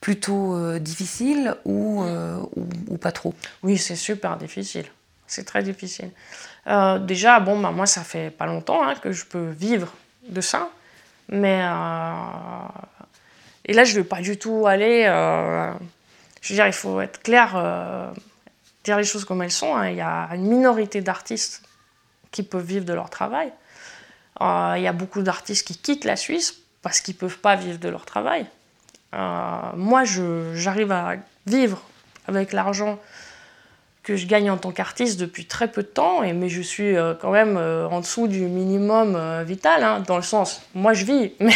plutôt 0.00 0.78
difficile 0.78 1.56
ou, 1.64 2.04
ou, 2.54 2.96
pas 2.96 3.10
trop? 3.10 3.34
Oui, 3.64 3.76
c'est 3.76 3.96
super 3.96 4.36
difficile. 4.36 4.86
C'est 5.26 5.44
très 5.44 5.64
difficile. 5.64 6.10
Déjà, 7.00 7.40
bon, 7.40 7.60
bah, 7.60 7.70
moi 7.70 7.86
ça 7.86 8.02
fait 8.02 8.30
pas 8.30 8.46
longtemps 8.46 8.82
hein, 8.82 8.94
que 8.96 9.12
je 9.12 9.24
peux 9.24 9.50
vivre 9.50 9.92
de 10.28 10.40
ça, 10.40 10.68
mais 11.28 11.60
et 13.64 13.72
là 13.72 13.84
je 13.84 13.92
ne 13.92 13.96
vais 13.98 14.04
pas 14.04 14.20
du 14.20 14.38
tout 14.38 14.66
aller. 14.66 15.04
je 16.40 16.48
veux 16.48 16.54
dire, 16.54 16.66
il 16.66 16.72
faut 16.72 17.00
être 17.00 17.22
clair 17.22 17.54
dire 18.86 18.96
les 18.96 19.04
choses 19.04 19.24
comme 19.24 19.42
elles 19.42 19.52
sont. 19.52 19.74
Hein. 19.74 19.90
Il 19.90 19.96
y 19.96 20.00
a 20.00 20.28
une 20.32 20.46
minorité 20.46 21.02
d'artistes 21.02 21.62
qui 22.30 22.42
peuvent 22.42 22.64
vivre 22.64 22.84
de 22.84 22.94
leur 22.94 23.10
travail. 23.10 23.52
Euh, 24.40 24.74
il 24.76 24.82
y 24.82 24.86
a 24.86 24.92
beaucoup 24.92 25.22
d'artistes 25.22 25.66
qui 25.66 25.76
quittent 25.76 26.04
la 26.04 26.16
Suisse 26.16 26.54
parce 26.82 27.00
qu'ils 27.00 27.14
ne 27.14 27.20
peuvent 27.20 27.38
pas 27.38 27.56
vivre 27.56 27.78
de 27.78 27.88
leur 27.88 28.06
travail. 28.06 28.46
Euh, 29.14 29.58
moi, 29.74 30.04
j'arrive 30.54 30.92
à 30.92 31.16
vivre 31.46 31.82
avec 32.26 32.52
l'argent 32.52 32.98
que 34.06 34.16
je 34.16 34.26
gagne 34.26 34.50
en 34.50 34.56
tant 34.56 34.70
qu'artiste 34.70 35.20
depuis 35.20 35.46
très 35.46 35.68
peu 35.68 35.82
de 35.82 35.88
temps, 35.88 36.22
et, 36.22 36.32
mais 36.32 36.48
je 36.48 36.62
suis 36.62 36.96
euh, 36.96 37.12
quand 37.20 37.32
même 37.32 37.58
en 37.58 38.00
dessous 38.00 38.28
du 38.28 38.42
minimum 38.42 39.42
vital, 39.44 39.82
hein, 39.82 40.02
dans 40.06 40.16
le 40.16 40.22
sens, 40.22 40.62
moi 40.74 40.94
je 40.94 41.04
vis, 41.04 41.32
mais 41.40 41.52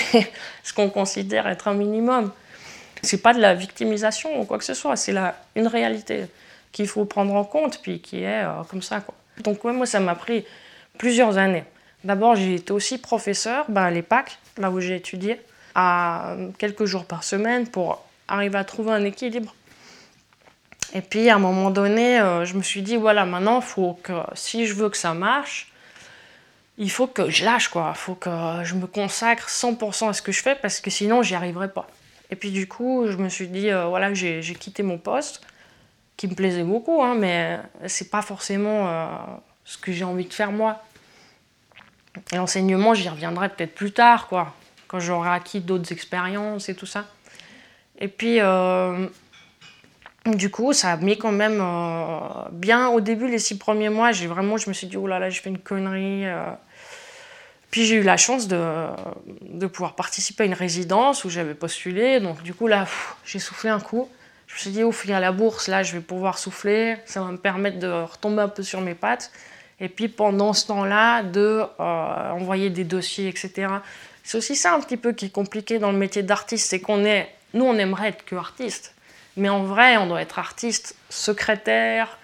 ce 0.64 0.74
qu'on 0.74 0.90
considère 0.90 1.46
être 1.46 1.68
un 1.68 1.74
minimum, 1.74 2.32
c'est 3.02 3.22
pas 3.22 3.32
de 3.32 3.40
la 3.40 3.54
victimisation 3.54 4.40
ou 4.40 4.44
quoi 4.44 4.58
que 4.58 4.64
ce 4.64 4.74
soit, 4.74 4.96
c'est 4.96 5.14
une 5.56 5.66
réalité 5.66 6.26
qu'il 6.72 6.86
faut 6.86 7.04
prendre 7.04 7.34
en 7.34 7.44
compte, 7.44 7.80
puis 7.82 8.00
qui 8.00 8.22
est 8.22 8.44
euh, 8.44 8.62
comme 8.68 8.82
ça. 8.82 9.00
Quoi. 9.00 9.14
Donc 9.42 9.64
moi, 9.64 9.86
ça 9.86 10.00
m'a 10.00 10.14
pris 10.14 10.44
plusieurs 10.98 11.38
années. 11.38 11.64
D'abord, 12.04 12.36
j'ai 12.36 12.54
été 12.54 12.72
aussi 12.72 12.98
professeur 12.98 13.66
bah, 13.68 13.84
à 13.84 13.90
l'EPAC, 13.90 14.38
là 14.58 14.70
où 14.70 14.80
j'ai 14.80 14.96
étudié, 14.96 15.40
à 15.74 16.32
euh, 16.32 16.50
quelques 16.58 16.84
jours 16.84 17.04
par 17.04 17.24
semaine 17.24 17.66
pour 17.66 18.04
arriver 18.28 18.58
à 18.58 18.64
trouver 18.64 18.92
un 18.92 19.04
équilibre. 19.04 19.54
Et 20.92 21.03
puis 21.03 21.29
à 21.31 21.37
un 21.37 21.38
moment 21.38 21.70
donné, 21.70 22.20
euh, 22.20 22.44
je 22.44 22.55
me 22.57 22.62
suis 22.62 22.83
dit, 22.83 22.96
voilà, 22.96 23.24
maintenant, 23.24 23.61
faut 23.61 23.98
que 24.03 24.12
si 24.35 24.66
je 24.66 24.74
veux 24.74 24.88
que 24.88 24.96
ça 24.96 25.14
marche, 25.14 25.72
il 26.79 26.90
faut 26.90 27.07
que 27.07 27.31
je 27.31 27.44
lâche, 27.44 27.68
quoi. 27.68 27.94
Faut 27.94 28.14
que 28.14 28.31
je 28.64 28.74
me 28.74 28.87
consacre 28.87 29.48
100% 29.48 30.09
à 30.09 30.12
ce 30.12 30.22
que 30.22 30.33
je 30.33 30.42
fais 30.42 30.55
parce 30.55 30.81
que 30.81 30.90
sinon, 30.90 31.22
j'y 31.22 31.35
arriverai 31.35 31.70
pas. 31.72 31.87
Et 32.31 32.37
puis 32.37 32.50
du 32.50 32.66
coup, 32.66 33.07
je 33.09 33.16
me 33.16 33.29
suis 33.29 33.48
dit, 33.48 33.70
voilà, 33.70 34.14
j'ai 34.14 34.40
quitté 34.55 34.83
mon 34.83 34.98
poste 34.98 35.42
qui 36.20 36.29
me 36.29 36.35
plaisait 36.35 36.64
beaucoup, 36.64 37.03
hein, 37.03 37.14
mais 37.14 37.59
c'est 37.87 38.11
pas 38.11 38.20
forcément 38.20 38.88
euh, 38.88 39.07
ce 39.64 39.79
que 39.79 39.90
j'ai 39.90 40.05
envie 40.05 40.26
de 40.26 40.35
faire 40.35 40.53
moi. 40.53 40.85
Et 42.31 42.37
l'enseignement, 42.37 42.92
j'y 42.92 43.09
reviendrai 43.09 43.48
peut-être 43.48 43.74
plus 43.74 43.92
tard, 43.92 44.29
quoi, 44.29 44.55
quand 44.87 45.00
j'aurai 45.00 45.31
acquis 45.31 45.61
d'autres 45.61 45.90
expériences 45.92 46.68
et 46.68 46.74
tout 46.74 46.85
ça. 46.85 47.07
Et 47.98 48.09
puis, 48.09 48.38
euh, 48.38 49.07
du 50.26 50.50
coup, 50.50 50.72
ça 50.72 50.92
a 50.92 50.96
mis 50.96 51.16
quand 51.16 51.33
même 51.33 51.61
euh, 51.61 52.18
bien 52.52 52.88
au 52.88 53.00
début, 53.00 53.28
les 53.28 53.38
six 53.38 53.56
premiers 53.56 53.88
mois, 53.88 54.12
j'ai 54.12 54.26
vraiment, 54.26 54.56
je 54.56 54.68
me 54.68 54.74
suis 54.74 54.87
dit, 54.87 54.96
oh 54.96 55.06
là 55.06 55.18
là, 55.18 55.30
je 55.30 55.40
fais 55.40 55.50
une 55.50 55.59
connerie. 55.59 56.26
Puis 57.70 57.87
j'ai 57.87 57.96
eu 57.96 58.02
la 58.02 58.16
chance 58.16 58.48
de, 58.48 59.66
pouvoir 59.68 59.94
participer 59.94 60.42
à 60.42 60.46
une 60.46 60.54
résidence 60.54 61.24
où 61.24 61.30
j'avais 61.30 61.54
postulé. 61.54 62.18
Donc 62.20 62.42
du 62.42 62.52
coup, 62.52 62.66
là, 62.66 62.87
j'ai 63.24 63.38
soufflé 63.38 63.70
un 63.70 63.80
coup. 63.80 64.09
Je 64.48 64.54
me 64.54 64.59
suis 64.59 64.70
dit, 64.70 64.83
au 64.83 64.90
fil 64.90 65.12
à 65.12 65.20
la 65.20 65.30
bourse, 65.30 65.68
là, 65.68 65.85
je 65.85 65.92
vais 65.92 66.00
pouvoir 66.00 66.38
souffler, 66.38 66.96
ça 67.06 67.22
va 67.22 67.30
me 67.30 67.37
permettre 67.37 67.78
de 67.78 67.87
retomber 67.87 68.42
un 68.42 68.48
peu 68.48 68.64
sur 68.64 68.80
mes 68.80 68.94
pattes. 68.94 69.30
Et 69.78 69.88
puis 69.88 70.09
pendant 70.09 70.52
ce 70.52 70.66
temps-là, 70.66 71.22
de 71.22 71.62
euh, 71.78 72.30
envoyer 72.30 72.68
des 72.68 72.85
dossiers, 72.85 73.28
etc. 73.28 73.68
C'est 74.24 74.37
aussi 74.37 74.56
ça 74.56 74.74
un 74.74 74.80
petit 74.80 74.96
peu 74.96 75.12
qui 75.12 75.26
est 75.26 75.33
compliqué 75.33 75.78
dans 75.78 75.92
le 75.92 75.98
métier 75.98 76.22
d'artiste, 76.22 76.68
c'est 76.68 76.80
qu'on 76.80 77.04
est, 77.04 77.33
nous, 77.54 77.64
on 77.64 77.76
aimerait 77.78 78.09
être 78.09 78.24
que 78.24 78.35
artiste, 78.35 78.94
mais 79.36 79.48
en 79.48 79.62
vrai, 79.62 79.96
on 79.96 80.06
doit 80.06 80.22
être 80.22 80.38
artiste, 80.38 80.96
secrétaire, 81.08 82.18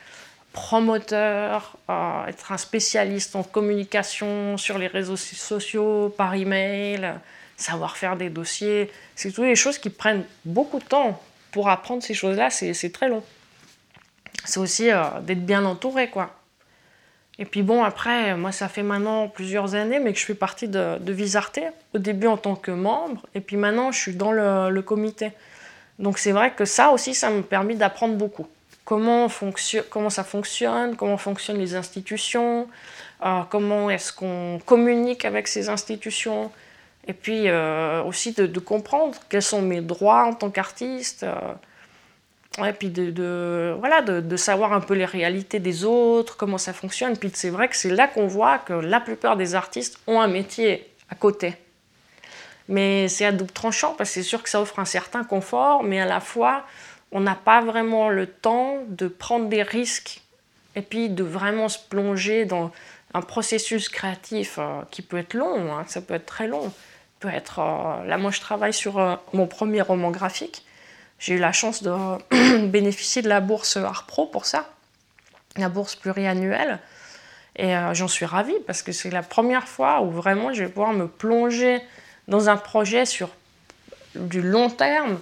promoteur, 0.53 1.77
euh, 1.91 2.27
être 2.27 2.53
un 2.53 2.57
spécialiste 2.57 3.37
en 3.37 3.43
communication 3.43 4.57
sur 4.57 4.79
les 4.79 4.87
réseaux 4.87 5.17
sociaux, 5.17 6.15
par 6.17 6.35
email, 6.35 7.15
savoir 7.57 7.97
faire 7.97 8.17
des 8.17 8.31
dossiers. 8.31 8.91
C'est 9.15 9.33
toutes 9.33 9.45
les 9.45 9.57
choses 9.57 9.79
qui 9.79 9.91
prennent 9.91 10.25
beaucoup 10.45 10.79
de 10.79 10.85
temps 10.85 11.21
pour 11.53 11.69
apprendre 11.69 12.03
ces 12.03 12.15
choses-là, 12.15 12.51
c'est 12.51 12.93
très 12.93 13.09
long. 13.09 13.23
C'est 14.45 14.61
aussi 14.61 14.91
euh, 14.91 15.03
d'être 15.23 15.45
bien 15.45 15.65
entouré, 15.65 16.11
quoi. 16.11 16.37
Et 17.39 17.45
puis 17.45 17.63
bon, 17.63 17.85
après, 17.85 18.35
moi, 18.37 18.51
ça 18.51 18.69
fait 18.69 18.83
maintenant 18.83 19.29
plusieurs 19.29 19.75
années, 19.75 19.99
mais 19.99 20.13
que 20.13 20.19
je 20.19 20.25
fais 20.25 20.35
partie 20.35 20.69
de, 20.69 20.99
de 20.99 21.13
Visarté, 21.13 21.65
au 21.95 21.99
début 21.99 22.27
en 22.27 22.37
tant 22.37 22.57
que 22.57 22.71
membre, 22.71 23.27
et 23.35 23.41
puis 23.41 23.57
maintenant, 23.57 23.93
je 23.93 23.99
suis 23.99 24.15
dans 24.15 24.33
le, 24.33 24.81
comité. 24.81 25.33
Donc 25.99 26.19
c'est 26.19 26.33
vrai 26.33 26.53
que 26.53 26.65
ça 26.65 26.91
aussi, 26.91 27.15
ça 27.15 27.31
m'a 27.31 27.43
permis 27.43 27.77
d'apprendre 27.77 28.15
beaucoup. 28.15 28.47
Comment, 28.85 29.29
comment 29.91 30.11
ça 30.11 30.23
fonctionne, 30.23 30.95
comment 30.95 31.17
fonctionnent 31.17 31.59
les 31.59 31.75
institutions, 31.75 32.69
euh, 33.25 33.41
comment 33.51 33.91
est-ce 33.91 34.13
qu'on 34.13 34.61
communique 34.65 35.25
avec 35.25 35.49
ces 35.49 35.69
institutions, 35.69 36.53
et 37.09 37.13
puis 37.13 37.49
euh, 37.49 38.03
aussi 38.05 38.33
de, 38.33 38.61
comprendre 38.61 39.17
quels 39.29 39.43
sont 39.43 39.63
mes 39.63 39.81
droits 39.81 40.25
en 40.25 40.35
tant 40.35 40.51
qu'artiste. 40.51 41.25
et 41.25 42.63
euh, 42.63 42.73
puis 42.79 42.91
de, 42.91 43.75
voilà, 43.81 44.03
de, 44.03 44.37
savoir 44.37 44.73
un 44.73 44.81
peu 44.81 44.95
les 44.95 45.05
réalités 45.05 45.59
des 45.59 45.85
autres, 45.85 46.37
comment 46.37 46.59
ça 46.59 46.73
fonctionne. 46.73 47.17
Puis 47.17 47.31
c'est 47.35 47.51
vrai 47.51 47.69
que 47.69 47.77
c'est 47.77 47.91
là 47.91 48.07
qu'on 48.07 48.29
voit 48.29 48.59
que 48.59 48.73
la 48.73 49.01
plupart 49.01 49.37
des 49.37 49.57
artistes 49.57 49.99
ont 50.07 50.21
un 50.21 50.29
métier 50.29 50.87
à 51.11 51.17
côté. 51.17 51.57
Mais 52.69 53.09
c'est 53.09 53.25
à 53.25 53.33
double 53.33 53.53
tranchant 53.53 53.95
parce 53.97 54.11
que 54.11 54.15
c'est 54.15 54.23
sûr 54.23 54.43
que 54.43 54.49
ça 54.49 54.61
offre 54.61 54.79
un 54.79 54.85
certain 54.85 55.25
confort, 55.25 55.83
mais 55.83 56.01
à 56.01 56.07
la 56.07 56.21
fois, 56.21 56.65
on 57.13 57.21
n'a 57.21 57.35
pas 57.35 57.61
vraiment 57.61 58.09
le 58.09 58.27
temps 58.27 58.79
de 58.89 59.09
prendre 59.09 59.49
des 59.49 59.63
risques 59.63 60.23
et 60.75 60.83
puis 60.83 61.09
de 61.09 61.23
vraiment 61.23 61.69
se 61.69 61.79
plonger 61.79 62.45
dans 62.45 62.73
un 63.15 63.23
processus 63.23 63.89
créatif 63.89 64.57
euh, 64.59 64.83
qui 64.91 65.03
peut 65.03 65.17
être 65.17 65.35
long, 65.35 65.73
hein, 65.73 65.85
ça 65.87 66.01
peut 66.01 66.15
être 66.15 66.27
très 66.27 66.49
long 66.49 66.73
peut 67.21 67.29
être. 67.29 67.61
Euh, 67.61 68.05
là, 68.05 68.19
moi, 68.19 68.31
je 68.31 68.41
travaille 68.41 68.75
sur 68.75 68.99
euh, 68.99 69.17
mon 69.33 69.47
premier 69.47 69.81
roman 69.81 70.11
graphique. 70.11 70.67
J'ai 71.19 71.35
eu 71.35 71.39
la 71.39 71.53
chance 71.53 71.83
de 71.83 71.93
bénéficier 72.67 73.23
de 73.23 73.29
la 73.31 73.41
bourse 73.41 73.79
Art 73.79 74.05
Pro 74.05 74.27
pour 74.27 74.45
ça, 74.45 74.69
la 75.57 75.71
bourse 75.71 75.97
pluriannuelle. 75.97 76.79
Et 77.59 77.75
j'en 77.95 78.07
suis 78.07 78.27
ravie 78.27 78.59
parce 78.67 78.83
que 78.83 78.93
c'est 78.93 79.09
la 79.09 79.23
première 79.23 79.67
fois 79.67 80.03
où 80.03 80.11
vraiment 80.11 80.53
je 80.53 80.65
vais 80.65 80.69
pouvoir 80.69 80.93
me 80.93 81.09
plonger 81.09 81.81
dans 82.29 82.49
un 82.49 82.57
projet 82.57 83.07
sur 83.07 83.31
du 84.15 84.43
long 84.43 84.71
terme 84.71 85.19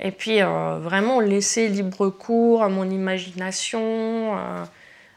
et 0.00 0.10
puis 0.10 0.40
vraiment 0.40 1.20
laisser 1.20 1.68
libre 1.68 2.08
cours 2.08 2.62
à 2.62 2.68
mon 2.68 2.88
imagination, 2.90 4.36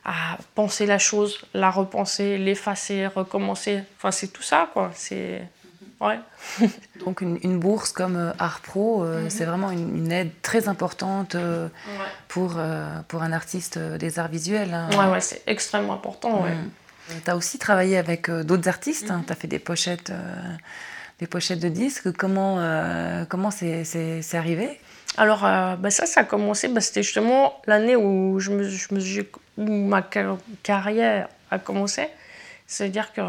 à 0.03 0.37
penser 0.53 0.85
la 0.85 0.99
chose, 0.99 1.39
la 1.55 1.71
repenser, 1.71 2.37
l'effacer, 2.37 3.07
recommencer. 3.07 3.81
Enfin, 3.97 4.11
c'est 4.11 4.27
tout 4.27 4.43
ça, 4.43 4.69
quoi. 4.71 4.91
C'est 4.93 5.41
Ouais. 6.01 6.19
Donc 7.05 7.21
une, 7.21 7.59
bourse 7.59 7.91
comme 7.91 8.15
euh, 8.15 8.31
Art 8.37 8.61
Pro, 8.61 9.03
euh, 9.03 9.23
mhm. 9.23 9.29
c'est 9.29 9.45
vraiment 9.45 9.71
une, 9.71 10.11
aide 10.11 10.31
très 10.41 10.67
importante 10.67 11.35
euh, 11.35 11.69
pour, 12.27 12.59
pour 13.07 13.23
un 13.23 13.31
artiste 13.31 13.77
des 13.77 14.19
arts 14.19 14.27
visuels. 14.27 14.73
Hein. 14.73 14.89
Ouais, 14.91 15.11
ouais 15.11 15.21
c'est 15.21 15.41
extrêmement 15.47 15.93
important. 15.93 16.43
Ouais. 16.43 16.55
Tu 17.23 17.29
as 17.29 17.35
aussi 17.35 17.59
travaillé 17.59 17.97
avec 17.97 18.29
d'autres 18.29 18.67
artistes, 18.67 19.11
hein. 19.11 19.19
mhm. 19.19 19.25
tu 19.25 19.31
as 19.31 19.35
fait 19.35 19.47
des 19.47 19.59
pochettes, 19.59 20.11
des 21.19 21.27
pochettes 21.27 21.59
de 21.59 21.69
disques. 21.69 22.11
Comment 22.13 22.57
comment 23.29 23.51
c'est 23.51 24.23
arrivé? 24.33 24.79
Alors, 25.17 25.41
bah 25.41 25.89
ça, 25.89 26.05
ça 26.05 26.21
a 26.21 26.23
commencé, 26.25 26.67
bah, 26.67 26.81
c'était 26.81 27.03
justement 27.03 27.61
l'année 27.67 27.95
où, 27.95 28.39
je 28.39 28.51
me, 28.51 28.69
je 28.69 28.93
me, 28.93 29.25
où 29.57 29.87
ma 29.87 30.01
carrière 30.63 31.29
a 31.51 31.59
commencé. 31.59 32.07
C'est-à-dire 32.67 33.13
que 33.13 33.21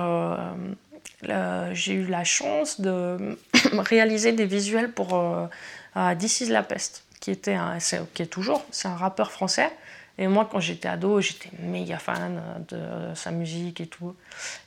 j'ai 1.73 1.95
eu 1.95 2.07
la 2.07 2.25
chance 2.25 2.81
de 2.81 3.39
réaliser 3.73 4.33
des 4.33 4.47
visuels 4.47 4.93
pour 4.93 5.15
euh, 5.15 6.15
This 6.19 6.41
is 6.41 6.47
la 6.47 6.63
peste, 6.63 7.05
qui, 7.21 7.31
était 7.31 7.55
un, 7.55 7.79
qui 8.15 8.23
est 8.23 8.27
toujours, 8.27 8.65
c'est 8.71 8.89
un 8.89 8.97
rappeur 8.97 9.31
français. 9.31 9.71
Et 10.19 10.29
moi, 10.29 10.49
quand 10.51 10.61
j'étais 10.61 10.89
ado, 10.89 11.21
j'étais 11.21 11.51
méga 11.59 11.99
fan 11.99 12.41
de 12.69 13.15
sa 13.15 13.31
musique 13.31 13.81
et 13.81 13.87
tout. 13.87 14.15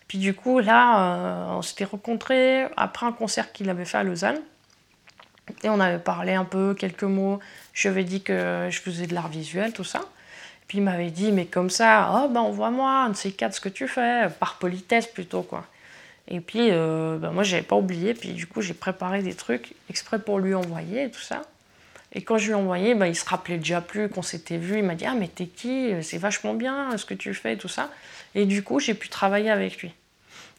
Puis 0.08 0.18
du 0.20 0.34
coup, 0.34 0.60
là, 0.60 1.00
euh, 1.00 1.58
on 1.58 1.62
s'était 1.62 1.86
rencontrés 1.86 2.66
après 2.78 3.06
un 3.06 3.12
concert 3.12 3.52
qu'il 3.52 3.70
avait 3.70 3.86
fait 3.86 3.98
à 3.98 4.04
Lausanne. 4.04 4.40
Et 5.64 5.70
on 5.70 5.80
avait 5.80 6.00
parlé 6.00 6.34
un 6.34 6.46
peu, 6.46 6.76
quelques 6.76 7.04
mots. 7.04 7.40
Je 7.74 7.88
lui 7.88 7.94
avais 7.96 8.04
dit 8.04 8.22
que 8.22 8.68
je 8.70 8.80
faisais 8.80 9.08
de 9.08 9.16
l'art 9.16 9.30
visuel, 9.30 9.74
tout 9.74 9.84
ça. 9.84 10.02
Puis 10.68 10.78
il 10.78 10.84
m'avait 10.84 11.10
dit, 11.10 11.32
mais 11.32 11.46
comme 11.46 11.72
ça, 11.72 12.12
oh 12.14 12.30
ben 12.30 12.42
envoie-moi 12.42 12.88
un 12.88 13.10
de 13.10 13.16
ces 13.16 13.32
quatre 13.32 13.56
ce 13.56 13.62
que 13.62 13.70
tu 13.70 13.88
fais, 13.88 14.28
par 14.40 14.60
politesse 14.60 15.08
plutôt, 15.08 15.42
quoi. 15.42 15.66
Et 16.28 16.42
puis, 16.42 16.70
euh, 16.70 17.18
ben 17.18 17.32
moi, 17.32 17.42
j'avais 17.42 17.64
pas 17.64 17.76
oublié. 17.76 18.14
Puis, 18.14 18.34
du 18.34 18.46
coup, 18.46 18.62
j'ai 18.62 18.76
préparé 18.76 19.24
des 19.24 19.34
trucs 19.34 19.74
exprès 19.90 20.20
pour 20.20 20.38
lui 20.38 20.54
envoyer 20.54 21.06
et 21.06 21.12
tout 21.12 21.20
ça. 21.22 21.42
Et 22.14 22.24
quand 22.24 22.38
je 22.38 22.46
lui 22.46 22.52
ai 22.52 22.56
envoyé, 22.56 22.96
bah, 22.96 23.08
il 23.08 23.16
se 23.16 23.26
rappelait 23.26 23.58
déjà 23.58 23.82
plus 23.82 24.10
qu'on 24.10 24.22
s'était 24.22 24.58
vu. 24.58 24.80
Il 24.80 24.84
m'a 24.84 24.96
dit 24.96 25.06
Ah, 25.06 25.14
mais 25.14 25.28
t'es 25.28 25.46
qui? 25.46 25.92
C'est 26.02 26.18
vachement 26.18 26.54
bien 26.54 26.98
ce 26.98 27.06
que 27.06 27.14
tu 27.14 27.34
fais, 27.34 27.56
tout 27.56 27.68
ça. 27.68 27.90
Et 28.36 28.46
du 28.46 28.64
coup, 28.64 28.80
j'ai 28.80 28.94
pu 28.94 29.10
travailler 29.10 29.52
avec 29.52 29.82
lui. 29.82 29.94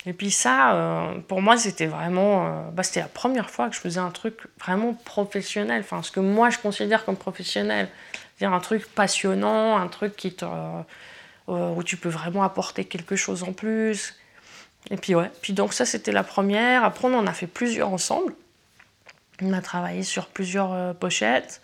Et 0.07 0.13
puis 0.15 0.31
ça, 0.31 0.75
euh, 0.75 1.19
pour 1.29 1.43
moi, 1.43 1.57
c'était 1.59 1.87
vraiment, 1.87 2.47
euh, 2.47 2.71
bah, 2.73 2.83
c'était 2.83 3.01
la 3.01 3.09
première 3.09 3.51
fois 3.51 3.69
que 3.69 3.75
je 3.75 3.81
faisais 3.81 4.01
un 4.01 4.11
truc 4.11 4.39
vraiment 4.59 4.95
professionnel, 4.95 5.83
enfin 5.83 6.03
ce 6.03 6.11
que 6.11 6.21
moi 6.21 6.49
je 6.49 6.59
considère 6.59 7.05
comme 7.05 7.17
professionnel, 7.17 7.89
c'est-à-dire 8.37 8.57
un 8.57 8.61
truc 8.61 8.87
passionnant, 8.95 9.77
un 9.77 9.89
truc 9.89 10.17
qui 10.17 10.33
te, 10.33 10.47
euh, 10.47 11.75
où 11.75 11.83
tu 11.83 11.97
peux 11.99 12.09
vraiment 12.09 12.45
apporter 12.45 12.85
quelque 12.87 13.15
chose 13.15 13.43
en 13.43 13.53
plus. 13.53 14.19
Et 14.91 14.97
puis 14.97 15.15
ouais, 15.15 15.31
puis 15.43 15.53
donc 15.53 15.75
ça 15.75 15.85
c'était 15.85 16.13
la 16.13 16.25
première. 16.25 16.85
Après 16.85 17.07
on 17.09 17.15
en 17.19 17.27
a 17.27 17.35
fait 17.35 17.47
plusieurs 17.47 17.91
ensemble. 17.93 18.35
On 19.43 19.53
a 19.53 19.61
travaillé 19.61 20.03
sur 20.03 20.27
plusieurs 20.27 20.95
pochettes. 20.97 21.61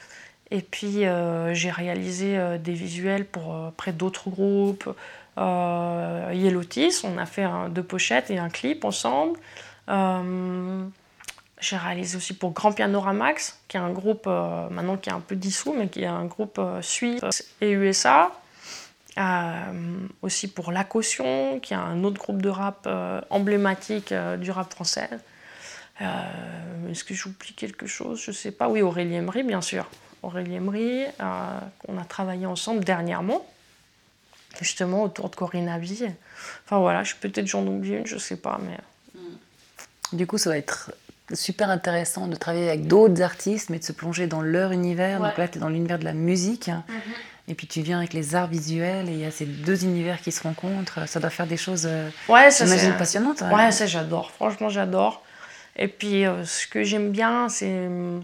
Et 0.51 0.63
puis 0.63 1.05
j'ai 1.53 1.71
réalisé 1.71 2.39
des 2.59 2.73
visuels 2.73 3.25
pour 3.25 3.73
près 3.77 3.93
d'autres 3.93 4.31
groupes 4.31 4.95
euh, 5.39 6.31
Yellowtis. 6.35 7.01
On 7.05 7.19
a 7.19 7.27
fait 7.27 7.47
deux 7.71 7.83
pochettes 7.83 8.31
et 8.31 8.39
un 8.39 8.49
clip 8.49 8.85
ensemble. 8.85 9.39
Euh, 9.89 10.85
j'ai 11.61 11.77
réalisé 11.77 12.17
aussi 12.17 12.35
pour 12.35 12.53
Grand 12.53 12.73
Pianoramax, 12.73 13.61
qui 13.69 13.77
est 13.77 13.81
un 13.81 13.93
groupe 13.93 14.25
euh, 14.27 14.69
maintenant 14.69 14.97
qui 14.97 15.09
est 15.09 15.13
un 15.13 15.21
peu 15.21 15.37
dissous, 15.37 15.75
mais 15.77 15.89
qui 15.89 16.03
est 16.03 16.07
un 16.07 16.27
groupe 16.27 16.59
euh, 16.59 16.83
suisse 16.83 17.45
et 17.61 17.71
USA. 17.71 18.33
aussi 20.23 20.49
pour 20.49 20.73
La 20.73 20.85
Caution, 20.85 21.61
qui 21.61 21.73
est 21.73 21.77
un 21.77 22.05
autre 22.05 22.19
groupe 22.19 22.43
de 22.43 22.51
rap 22.51 22.89
emblématique 23.31 24.13
du 24.41 24.51
rap 24.51 24.71
français. 24.71 25.09
Est-ce 26.01 27.05
que 27.05 27.15
j'oublie 27.15 27.53
quelque 27.55 27.87
chose? 27.87 28.21
Je 28.23 28.31
ne 28.31 28.37
sais 28.37 28.53
pas. 28.53 28.69
Oui, 28.69 28.83
Aurélie 28.83 29.15
Emery, 29.15 29.43
bien 29.43 29.61
sûr. 29.61 29.87
Aurélie 30.23 30.55
Emery, 30.55 31.05
qu'on 31.19 31.99
a 31.99 32.05
travaillé 32.09 32.47
ensemble 32.47 32.85
dernièrement 32.85 33.45
justement 34.61 35.03
autour 35.03 35.31
de 35.31 35.37
Corinne 35.37 35.69
Abbey. 35.69 36.13
Enfin 36.65 36.79
voilà, 36.79 37.05
je 37.05 37.15
peut-être 37.21 37.47
j'en 37.47 37.67
oublie 37.67 37.93
une, 37.93 38.07
je 38.07 38.19
sais 38.19 38.37
pas, 38.37 38.59
mais. 38.63 38.79
Du 40.13 40.27
coup, 40.27 40.39
ça 40.39 40.51
va 40.51 40.59
être 40.59 40.93
super 41.33 41.69
intéressant 41.69 42.29
de 42.29 42.37
travailler 42.37 42.69
avec 42.69 42.87
d'autres 42.87 43.21
artistes, 43.23 43.71
mais 43.71 43.81
de 43.81 43.85
se 43.85 43.93
plonger 43.93 44.29
dans 44.29 44.41
leur 44.41 44.71
univers. 44.71 45.21
Donc 45.21 45.37
là, 45.37 45.49
tu 45.49 45.59
es 45.59 45.61
dans 45.61 45.69
l'univers 45.69 45.99
de 45.99 46.05
la 46.05 46.13
musique. 46.13 46.69
Mhm. 46.69 47.01
Et 47.49 47.55
puis 47.55 47.69
tu 47.69 47.81
viens 47.81 47.99
avec 47.99 48.13
les 48.13 48.35
arts 48.35 48.49
visuels 48.49 49.09
et 49.09 49.13
il 49.13 49.21
y 49.21 49.25
a 49.25 49.31
ces 49.31 49.47
deux 49.47 49.85
univers 49.85 50.21
qui 50.21 50.33
se 50.33 50.43
rencontrent. 50.43 51.09
Ça 51.09 51.21
doit 51.21 51.31
faire 51.31 51.47
des 51.47 51.57
choses, 51.57 51.87
euh, 51.87 52.09
ouais, 52.29 52.51
ça, 52.51 52.65
passionnantes. 52.99 53.43
Ouais, 53.53 53.71
ça 53.71 53.87
j'adore. 53.87 54.33
Franchement, 54.33 54.69
j'adore. 54.69 55.23
Et 55.77 55.89
puis 55.89 56.27
euh, 56.27 56.45
ce 56.45 56.67
que 56.67 56.83
j'aime 56.83 57.11
bien, 57.11 57.49
c'est 57.49 57.69
euh, 57.69 58.21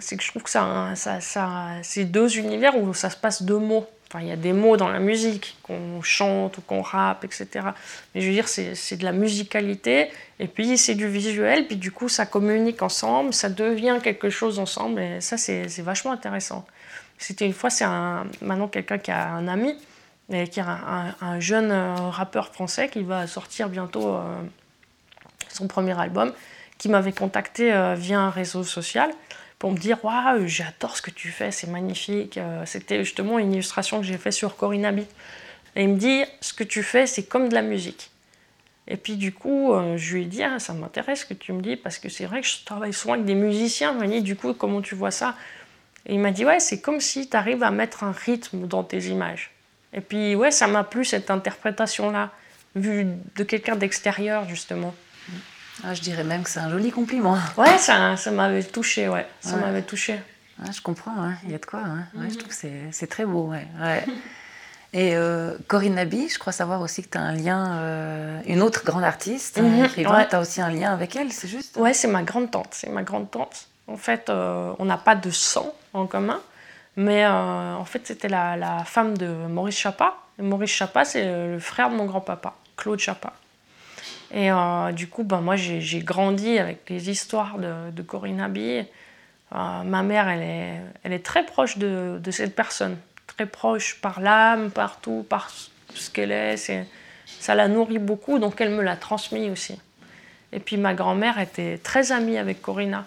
c'est 0.00 0.16
que 0.16 0.22
je 0.22 0.30
trouve 0.30 0.42
que 0.42 0.50
ça, 0.50 0.92
ça, 0.96 1.20
ça 1.20 1.72
c'est 1.82 2.04
deux 2.04 2.38
univers 2.38 2.76
où 2.76 2.94
ça 2.94 3.10
se 3.10 3.16
passe 3.16 3.42
deux 3.42 3.58
mots 3.58 3.86
il 4.20 4.28
y 4.28 4.32
a 4.32 4.36
des 4.36 4.52
mots 4.52 4.76
dans 4.76 4.88
la 4.88 5.00
musique, 5.00 5.56
qu'on 5.62 6.02
chante 6.02 6.58
ou 6.58 6.60
qu'on 6.60 6.82
rappe, 6.82 7.24
etc. 7.24 7.66
Mais 8.14 8.20
je 8.20 8.28
veux 8.28 8.32
dire, 8.32 8.48
c'est 8.48 8.96
de 8.96 9.04
la 9.04 9.12
musicalité, 9.12 10.10
et 10.38 10.46
puis 10.46 10.78
c'est 10.78 10.94
du 10.94 11.08
visuel, 11.08 11.66
puis 11.66 11.76
du 11.76 11.90
coup, 11.90 12.08
ça 12.08 12.26
communique 12.26 12.82
ensemble, 12.82 13.34
ça 13.34 13.48
devient 13.48 13.98
quelque 14.02 14.30
chose 14.30 14.58
ensemble, 14.58 15.00
et 15.00 15.20
ça, 15.20 15.36
c'est 15.36 15.82
vachement 15.82 16.12
intéressant. 16.12 16.64
C'était 17.18 17.46
une 17.46 17.52
fois, 17.52 17.70
c'est 17.70 17.86
maintenant 18.40 18.68
quelqu'un 18.68 18.98
qui 18.98 19.10
a 19.10 19.30
un 19.30 19.48
ami, 19.48 19.74
et 20.32 20.48
qui 20.48 20.60
a 20.60 21.14
un, 21.20 21.40
jeune 21.40 21.70
euh, 21.70 21.94
rappeur 22.08 22.48
français 22.48 22.88
qui 22.88 23.02
va 23.02 23.26
sortir 23.26 23.68
bientôt 23.68 24.16
son 25.54 25.66
premier 25.68 25.98
album, 25.98 26.32
qui 26.78 26.88
m'avait 26.88 27.12
contacté 27.12 27.72
euh, 27.72 27.94
via 27.94 28.18
un 28.20 28.30
réseau 28.30 28.64
social 28.64 29.10
pour 29.58 29.70
me 29.70 29.78
dire 29.78 30.04
Waouh, 30.04 30.46
j'adore 30.46 30.96
ce 30.96 31.02
que 31.02 31.10
tu 31.10 31.28
fais, 31.28 31.50
c'est 31.50 31.68
magnifique. 31.68 32.38
Euh, 32.38 32.64
c'était 32.66 33.04
justement 33.04 33.38
une 33.38 33.52
illustration 33.52 34.00
que 34.00 34.06
j'ai 34.06 34.18
faite 34.18 34.32
sur 34.32 34.56
Corinne 34.56 34.84
Abbey. 34.84 35.06
Et 35.76 35.84
il 35.84 35.90
me 35.90 35.96
dit 35.96 36.24
Ce 36.40 36.52
que 36.52 36.64
tu 36.64 36.82
fais, 36.82 37.06
c'est 37.06 37.24
comme 37.24 37.48
de 37.48 37.54
la 37.54 37.62
musique. 37.62 38.10
Et 38.86 38.96
puis 38.96 39.16
du 39.16 39.32
coup, 39.32 39.72
euh, 39.72 39.96
je 39.96 40.16
lui 40.16 40.22
ai 40.22 40.26
dit 40.26 40.42
ah, 40.42 40.58
Ça 40.58 40.74
m'intéresse 40.74 41.20
ce 41.20 41.26
que 41.26 41.34
tu 41.34 41.52
me 41.52 41.62
dis, 41.62 41.76
parce 41.76 41.98
que 41.98 42.08
c'est 42.08 42.26
vrai 42.26 42.40
que 42.40 42.46
je 42.46 42.64
travaille 42.64 42.92
souvent 42.92 43.14
avec 43.14 43.24
des 43.24 43.34
musiciens. 43.34 43.96
Il 43.98 44.08
m'a 44.08 44.20
Du 44.20 44.36
coup, 44.36 44.52
comment 44.54 44.82
tu 44.82 44.94
vois 44.94 45.10
ça? 45.10 45.36
Et 46.06 46.14
il 46.14 46.20
m'a 46.20 46.30
dit 46.30 46.44
Ouais, 46.44 46.60
c'est 46.60 46.80
comme 46.80 47.00
si 47.00 47.28
tu 47.28 47.36
arrives 47.36 47.62
à 47.62 47.70
mettre 47.70 48.04
un 48.04 48.12
rythme 48.12 48.66
dans 48.66 48.84
tes 48.84 49.04
images. 49.04 49.50
Et 49.94 50.00
puis, 50.00 50.34
ouais, 50.34 50.50
ça 50.50 50.66
m'a 50.66 50.82
plu 50.82 51.04
cette 51.04 51.30
interprétation-là, 51.30 52.32
vue 52.74 53.06
de 53.36 53.44
quelqu'un 53.44 53.76
d'extérieur, 53.76 54.46
justement. 54.48 54.92
Ah, 55.82 55.94
je 55.94 56.00
dirais 56.00 56.24
même 56.24 56.44
que 56.44 56.50
c'est 56.50 56.60
un 56.60 56.70
joli 56.70 56.90
compliment. 56.90 57.36
Ouais, 57.56 57.78
ça, 57.78 58.16
ça 58.16 58.30
m'avait 58.30 58.62
touché, 58.62 59.08
ouais. 59.08 59.26
Ça 59.40 59.56
m'avait 59.56 59.82
touché. 59.82 60.20
je 60.72 60.80
comprends, 60.80 61.20
hein. 61.20 61.34
il 61.44 61.50
y 61.50 61.54
a 61.54 61.58
de 61.58 61.66
quoi. 61.66 61.80
Hein. 61.80 62.06
je 62.14 62.20
mhm. 62.20 62.36
trouve 62.36 62.48
que 62.48 62.68
c'est 62.92 63.06
très 63.06 63.24
beau, 63.24 63.48
ouais. 63.48 63.66
Et 64.94 65.16
euh, 65.16 65.58
Corinne 65.66 65.96
Nabi, 65.96 66.28
je 66.28 66.38
crois 66.38 66.52
savoir 66.52 66.80
aussi 66.80 67.02
que 67.02 67.08
tu 67.08 67.18
as 67.18 67.20
un 67.20 67.32
lien, 67.32 67.78
euh, 67.78 68.40
une 68.46 68.62
autre 68.62 68.84
grande 68.84 69.02
artiste, 69.02 69.60
mm 69.60 69.88
tu 69.92 70.06
as 70.06 70.40
aussi 70.40 70.60
un 70.60 70.70
lien 70.70 70.92
avec 70.92 71.16
elle, 71.16 71.32
c'est 71.32 71.48
juste? 71.48 71.76
Ouais, 71.76 71.92
c'est 71.92 72.06
ma 72.06 72.22
grande 72.22 72.52
tante, 72.52 72.68
c'est 72.70 72.90
ma 72.90 73.02
grande 73.02 73.28
tante. 73.28 73.66
En 73.88 73.96
fait, 73.96 74.30
euh, 74.30 74.72
on 74.78 74.84
n'a 74.84 74.96
pas 74.96 75.16
de 75.16 75.30
sang 75.30 75.74
en 75.94 76.06
commun, 76.06 76.40
mais 76.96 77.26
en 77.26 77.84
fait, 77.84 78.02
c'était 78.06 78.28
la, 78.28 78.56
la, 78.56 78.84
femme 78.84 79.18
de 79.18 79.26
Maurice 79.26 79.76
Chapa. 79.76 80.14
Et 80.38 80.42
Maurice 80.42 80.70
Chapa, 80.70 81.04
c'est 81.04 81.24
le 81.48 81.58
frère 81.58 81.90
de 81.90 81.96
mon 81.96 82.04
grand-papa, 82.04 82.54
Claude 82.76 83.00
Chapa. 83.00 83.32
Et 84.34 84.50
euh, 84.50 84.90
du 84.90 85.06
coup, 85.06 85.22
ben, 85.22 85.40
moi, 85.40 85.54
j'ai 85.54 86.00
grandi 86.00 86.58
avec 86.58 86.90
les 86.90 87.08
histoires 87.08 87.56
de, 87.56 87.92
de 87.92 88.02
Corinne 88.02 88.40
Abbey. 88.40 88.84
Euh, 89.54 89.82
ma 89.84 90.02
mère, 90.02 90.28
elle 90.28 90.42
est, 90.42 90.80
elle 91.04 91.12
est 91.12 91.24
très 91.24 91.46
proche 91.46 91.78
de, 91.78 92.20
cette 92.32 92.56
personne. 92.56 92.96
Très 93.28 93.46
proche 93.46 94.00
par 94.00 94.20
l'âme, 94.20 94.72
partout, 94.72 95.24
par 95.28 95.50
ce 95.94 96.10
qu'elle 96.10 96.32
est. 96.32 96.56
Ça 97.26 97.54
la 97.54 97.68
nourrit 97.68 98.00
beaucoup, 98.00 98.40
donc 98.40 98.60
elle 98.60 98.70
me 98.70 98.82
l'a 98.82 98.96
transmis 98.96 99.50
aussi. 99.50 99.80
Et 100.52 100.58
puis 100.58 100.76
ma 100.76 100.94
grand-mère 100.94 101.38
était 101.38 101.78
très 101.78 102.10
amie 102.10 102.36
avec 102.36 102.60
Corinna. 102.60 103.06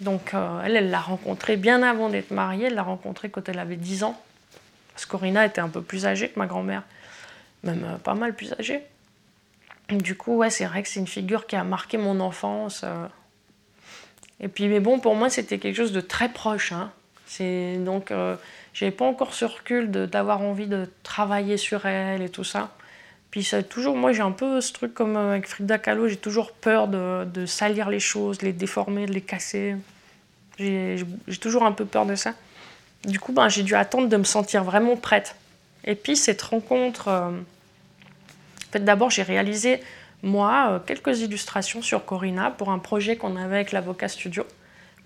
Donc 0.00 0.32
euh, 0.32 0.62
elle, 0.64 0.76
elle 0.76 0.90
l'a 0.90 1.00
rencontrée 1.00 1.58
bien 1.58 1.82
avant 1.82 2.08
d'être 2.08 2.30
mariée. 2.30 2.68
Elle 2.68 2.74
l'a 2.74 2.82
rencontrée 2.82 3.28
quand 3.28 3.46
elle 3.50 3.58
avait 3.58 3.76
10 3.76 4.04
ans. 4.04 4.18
Parce 4.94 5.04
que 5.04 5.10
Corinna 5.10 5.44
était 5.44 5.60
un 5.60 5.68
peu 5.68 5.82
plus 5.82 6.06
âgée 6.06 6.30
que 6.30 6.38
ma 6.38 6.46
grand-mère. 6.46 6.82
Même 7.62 7.98
pas 8.02 8.14
mal 8.14 8.34
plus 8.34 8.54
âgée. 8.54 8.82
Du 9.88 10.16
coup, 10.16 10.36
ouais, 10.36 10.50
c'est 10.50 10.64
vrai 10.64 10.82
que 10.82 10.88
c'est 10.88 10.98
une 11.00 11.06
figure 11.06 11.46
qui 11.46 11.54
a 11.54 11.62
marqué 11.62 11.96
mon 11.96 12.18
enfance. 12.20 12.82
Euh. 12.84 13.06
Et 14.40 14.48
puis, 14.48 14.66
mais 14.68 14.80
bon, 14.80 14.98
pour 14.98 15.14
moi, 15.14 15.30
c'était 15.30 15.58
quelque 15.58 15.76
chose 15.76 15.92
de 15.92 16.00
très 16.00 16.28
proche. 16.28 16.72
Hein. 16.72 16.90
C'est 17.26 17.76
donc, 17.78 18.10
euh, 18.10 18.36
j'avais 18.74 18.92
pas 18.92 19.04
encore 19.04 19.32
ce 19.32 19.44
recul 19.44 19.90
d'avoir 19.90 20.42
envie 20.42 20.66
de 20.66 20.88
travailler 21.02 21.56
sur 21.56 21.86
elle 21.86 22.22
et 22.22 22.28
tout 22.28 22.44
ça. 22.44 22.74
Puis 23.30 23.44
ça, 23.44 23.62
toujours, 23.62 23.96
moi, 23.96 24.12
j'ai 24.12 24.22
un 24.22 24.32
peu 24.32 24.60
ce 24.60 24.72
truc 24.72 24.92
comme 24.92 25.16
euh, 25.16 25.30
avec 25.30 25.46
Frida 25.46 25.78
Kahlo, 25.78 26.08
j'ai 26.08 26.16
toujours 26.16 26.52
peur 26.52 26.88
de, 26.88 27.46
salir 27.46 27.88
les 27.88 28.00
choses, 28.00 28.38
de 28.38 28.46
les 28.46 28.52
déformer, 28.52 29.06
de 29.06 29.12
les 29.12 29.20
casser. 29.20 29.76
J'ai 30.58 31.04
toujours 31.40 31.64
un 31.64 31.72
peu 31.72 31.84
peur 31.84 32.06
de 32.06 32.14
ça. 32.14 32.32
Du 33.04 33.20
coup, 33.20 33.32
ben, 33.32 33.48
j'ai 33.48 33.62
dû 33.62 33.74
attendre 33.74 34.08
de 34.08 34.16
me 34.16 34.24
sentir 34.24 34.64
vraiment 34.64 34.96
prête. 34.96 35.36
Et 35.84 35.94
puis 35.94 36.16
cette 36.16 36.42
rencontre. 36.42 37.08
Euh, 37.08 37.30
d'abord, 38.78 39.10
j'ai 39.10 39.22
réalisé, 39.22 39.80
moi, 40.22 40.68
euh, 40.70 40.78
quelques 40.78 41.20
illustrations 41.20 41.82
sur 41.82 42.04
Corina 42.04 42.50
pour 42.50 42.70
un 42.70 42.78
projet 42.78 43.16
qu'on 43.16 43.36
avait 43.36 43.56
avec 43.56 43.72
l'Avocat 43.72 44.08
Studio. 44.08 44.44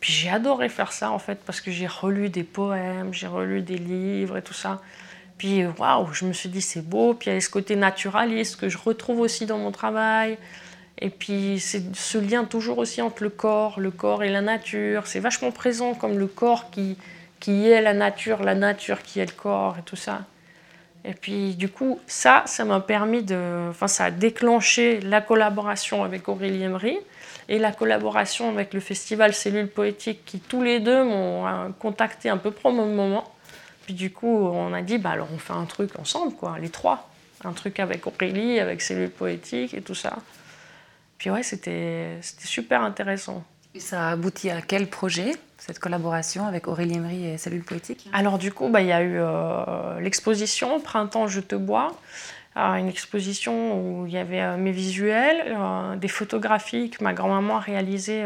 Puis 0.01 0.13
j'ai 0.13 0.31
adoré 0.31 0.69
faire 0.69 0.93
ça, 0.93 1.11
en 1.11 1.19
fait, 1.19 1.39
parce 1.45 1.61
que 1.61 1.71
j'ai 1.71 1.87
relu 1.87 2.31
des 2.31 2.45
poèmes, 2.45 3.13
j'ai 3.13 3.27
relu 3.27 3.61
des 3.61 3.77
livres 3.77 4.39
et 4.39 4.43
tout 4.43 4.55
ça. 4.55 4.81
Puis, 5.37 5.65
waouh, 5.67 6.13
je 6.13 6.25
me 6.27 6.33
suis 6.33 6.49
dit, 6.49 6.61
c'est 6.63 6.87
beau. 6.87 7.15
Puis 7.15 7.31
il 7.31 7.35
y 7.35 7.37
a 7.37 7.41
ce 7.41 7.51
côté 7.51 7.77
naturaliste 7.77 8.57
que 8.57 8.69
je 8.69 8.79
retrouve 8.79 9.21
aussi 9.21 9.47
dans 9.47 9.59
mon 9.59 9.73
travail. 9.73 10.37
Et 10.99 11.09
puis, 11.09 11.59
c'est 11.61 11.97
ce 11.97 12.19
lien 12.19 12.45
toujours 12.45 12.79
aussi 12.79 13.01
entre 13.01 13.23
le 13.23 13.31
corps, 13.31 13.81
le 13.81 13.91
corps 13.91 14.23
et 14.23 14.29
la 14.29 14.43
nature. 14.43 15.07
C'est 15.07 15.21
vachement 15.21 15.51
présent 15.51 15.95
comme 15.95 16.19
le 16.19 16.27
corps 16.27 16.71
qui, 16.71 16.99
qui 17.41 17.69
est 17.69 17.81
la 17.81 17.95
nature, 17.95 18.43
la 18.43 18.55
nature 18.55 19.03
qui 19.03 19.19
est 19.19 19.27
le 19.27 19.33
corps 19.33 19.77
et 19.79 19.83
tout 19.83 19.97
ça. 19.97 20.21
Et 21.05 21.15
puis 21.15 21.55
du 21.55 21.69
coup, 21.69 21.99
ça, 22.07 22.43
ça 22.47 22.65
m'a 22.65 22.81
permis 22.81 23.23
de... 23.23 23.69
Enfin, 23.71 23.89
ça 23.89 24.07
a 24.07 24.11
déclenché 24.11 25.01
la 25.01 25.21
collaboration 25.21 26.05
avec 26.05 26.29
Aurélie 26.29 26.63
Emery 26.63 26.99
et 27.49 27.59
la 27.59 27.73
collaboration 27.73 28.49
avec 28.51 28.75
le 28.75 28.81
festival 28.81 29.35
Cellule 29.35 29.69
Poétique 29.69 30.25
qui 30.25 30.41
tous 30.41 30.63
les 30.63 30.79
deux 30.79 31.03
m'ont 31.05 31.47
euh, 31.47 31.69
contacté 31.79 32.29
un 32.29 32.37
peu 32.37 32.51
pro 32.51 32.71
moment. 32.71 33.33
Puis 33.85 33.95
du 33.95 34.13
coup, 34.13 34.47
on 34.47 34.73
a 34.73 34.83
dit, 34.83 34.99
bah 34.99 35.11
alors 35.11 35.29
on 35.33 35.39
fait 35.39 35.55
un 35.55 35.65
truc 35.65 35.99
ensemble, 35.99 36.35
quoi, 36.35 36.59
les 36.59 36.69
trois. 36.69 37.09
Un 37.45 37.53
truc 37.53 37.81
avec 37.81 38.07
Aurélie, 38.07 38.61
avec 38.61 38.83
Cellule 38.83 39.11
Poétique 39.11 39.73
et 39.73 39.81
tout 39.81 39.95
ça. 39.95 40.19
Puis 41.17 41.31
ouais, 41.31 41.43
c'était 41.43 42.19
super 42.23 42.83
intéressant. 42.83 43.43
Ça 43.79 44.09
a 44.09 44.13
abouti 44.13 44.51
à 44.51 44.61
quel 44.63 44.89
projet 44.89 45.33
cette 45.59 45.79
collaboration 45.79 46.47
avec 46.47 46.69
Aurélie 46.69 46.97
Emery 46.97 47.27
et 47.27 47.39
Cellule 47.39 47.63
Poétique? 47.63 48.09
Alors 48.13 48.39
du 48.39 48.53
coup, 48.53 48.69
bah, 48.69 48.81
il 48.81 48.89
y 48.89 48.93
a 48.93 49.03
eu 49.03 49.19
euh, 49.19 50.01
l'exposition 50.01 50.81
Printemps, 50.81 51.29
je 51.29 51.41
te 51.41 51.55
bois, 51.55 51.95
euh, 52.57 52.75
une 52.75 52.89
exposition 52.89 53.79
où 53.81 54.07
il 54.07 54.13
y 54.13 54.19
avait 54.19 54.41
euh, 54.41 54.57
mes 54.57 54.73
visuels, 54.73 55.57
des 55.99 56.09
photographies 56.09 56.91
que 56.91 57.05
ma 57.05 57.13
grand-maman 57.13 57.57
a 57.57 57.61
réalisées 57.61 58.25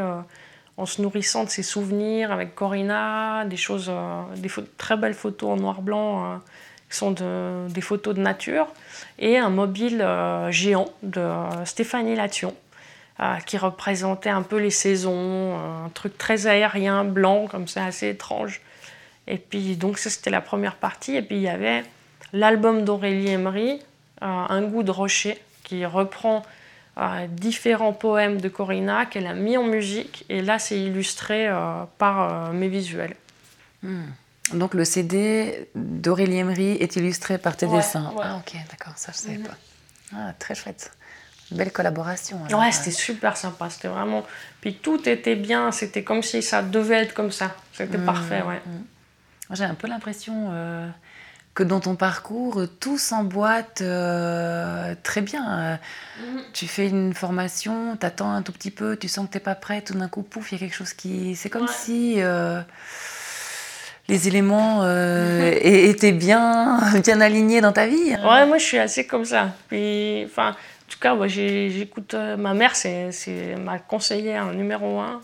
en 0.77 0.87
se 0.87 1.01
nourrissant 1.01 1.45
de 1.45 1.51
ses 1.51 1.63
souvenirs 1.63 2.33
avec 2.33 2.55
Corina, 2.55 3.45
des 3.45 3.57
choses, 3.57 3.89
euh, 3.89 4.23
des 4.37 4.51
très 4.77 4.97
belles 4.97 5.15
photos 5.15 5.51
en 5.51 5.57
noir-blanc 5.57 6.25
euh, 6.25 6.37
qui 6.91 6.97
sont 6.97 7.13
des 7.13 7.81
photos 7.81 8.15
de 8.15 8.21
nature, 8.21 8.67
et 9.19 9.39
un 9.39 9.51
mobile 9.51 10.01
euh, 10.01 10.51
géant 10.51 10.91
de 11.03 11.29
Stéphanie 11.65 12.15
Lation 12.15 12.55
qui 13.47 13.59
représentait 13.59 14.31
un 14.31 14.43
peu 14.43 14.59
les 14.59 14.71
saisons, 14.71 15.57
un 15.57 15.89
truc 15.91 16.19
très 16.19 16.47
aérien, 16.47 17.05
blanc, 17.05 17.47
comme 17.47 17.69
ça, 17.69 17.85
assez 17.85 18.09
étrange. 18.09 18.61
Et 19.27 19.39
puis, 19.39 19.77
donc, 19.77 19.99
ça, 19.99 20.11
c'était 20.11 20.31
la 20.31 20.41
première 20.41 20.75
partie. 20.75 21.15
Et 21.15 21.23
puis, 21.23 21.37
il 21.37 21.43
y 21.43 21.49
avait 21.49 21.85
l'album 22.33 22.85
d'Aurélie 22.85 23.31
Emery, 23.31 23.81
Un 24.21 24.63
goût 24.63 24.83
de 24.83 24.91
rocher, 24.91 25.39
qui 25.63 25.87
reprend 25.87 26.45
différents 27.29 27.93
poèmes 27.93 28.41
de 28.41 28.49
Corinna 28.49 29.07
qu'elle 29.07 29.27
a 29.27 29.35
mis 29.35 29.57
en 29.57 29.65
musique 29.65 30.25
et 30.29 30.43
là 30.43 30.59
c'est 30.59 30.81
illustré 30.81 31.49
euh, 31.49 31.85
par 31.99 32.49
euh, 32.49 32.53
mes 32.53 32.69
visuels. 32.69 33.17
Hmm. 33.83 34.05
Donc 34.53 34.75
le 34.75 34.85
CD 34.85 35.69
d'Aurélie 35.75 36.39
Emery 36.39 36.73
est 36.73 36.97
illustré 36.97 37.39
par 37.39 37.57
tes 37.57 37.67
dessins. 37.67 38.13
Ah 38.23 38.37
ok, 38.37 38.57
d'accord, 38.71 38.97
ça 38.97 39.11
je 39.13 39.19
savais 39.19 39.39
mhm. 39.39 39.47
pas. 39.47 39.57
Ah, 40.15 40.33
très 40.39 40.55
chouette. 40.55 40.93
Belle 41.51 41.73
collaboration. 41.73 42.41
Ouais, 42.51 42.73
c'était 42.73 42.91
super 42.91 43.37
sympa. 43.37 43.71
C'était 43.71 43.89
vraiment. 43.89 44.25
Puis 44.61 44.75
tout 44.75 45.09
était 45.09 45.37
bien. 45.37 45.73
C'était 45.73 46.03
comme 46.03 46.23
si 46.23 46.43
ça 46.43 46.63
devait 46.63 47.03
être 47.03 47.15
comme 47.15 47.31
ça. 47.31 47.55
C'était 47.73 47.99
hmm. 47.99 48.07
parfait, 48.07 48.43
ouais. 48.43 48.61
Hmm. 48.67 49.55
J'ai 49.55 49.65
un 49.65 49.75
peu 49.75 49.87
l'impression. 49.87 50.49
Euh, 50.53 50.89
que 51.55 51.63
dans 51.63 51.81
ton 51.81 51.95
parcours, 51.95 52.63
tout 52.81 52.99
s'emboîte 52.99 53.81
euh, 53.81 54.95
très 55.03 55.21
bien. 55.21 55.79
Mhm. 56.21 56.41
Tu 56.53 56.67
fais 56.67 56.89
une 56.89 57.15
formation, 57.15 57.97
tu 57.97 58.05
attends 58.05 58.33
un 58.33 58.43
tout 58.43 58.53
petit 58.53 58.73
peu, 58.73 58.97
tu 58.97 59.09
sens 59.09 59.27
que 59.27 59.33
tu 59.33 59.37
n'es 59.39 59.43
pas 59.43 59.55
prêt, 59.55 59.81
tout 59.81 59.95
d'un 59.95 60.09
coup, 60.09 60.23
pouf, 60.23 60.51
il 60.51 60.57
y 60.57 60.59
a 60.59 60.59
quelque 60.59 60.75
chose 60.75 60.93
qui... 60.93 61.37
C'est 61.37 61.51
comme 61.51 61.69
si 61.69 62.17
euh, 62.19 62.61
les 64.09 64.27
éléments 64.27 64.81
euh, 64.83 65.53
étaient 65.63 66.13
bien, 66.13 66.81
bien 67.05 67.21
alignés 67.21 67.61
dans 67.61 67.73
ta 67.73 67.87
vie. 67.87 68.11
Ouais, 68.11 68.47
moi 68.47 68.59
je 68.59 68.65
suis 68.65 68.79
assez 68.79 69.07
comme 69.07 69.25
ça. 69.25 69.55
Puis, 69.69 70.25
enfin, 70.27 70.51
en 70.51 70.74
tout 70.95 71.01
cas, 71.01 71.27
j'écoute... 71.27 72.15
ma 72.15 72.55
mère, 72.55 72.77
c'est 72.77 73.57
ma 73.59 73.79
conseillère 73.79 74.53
numéro 74.53 75.01
un. 75.01 75.21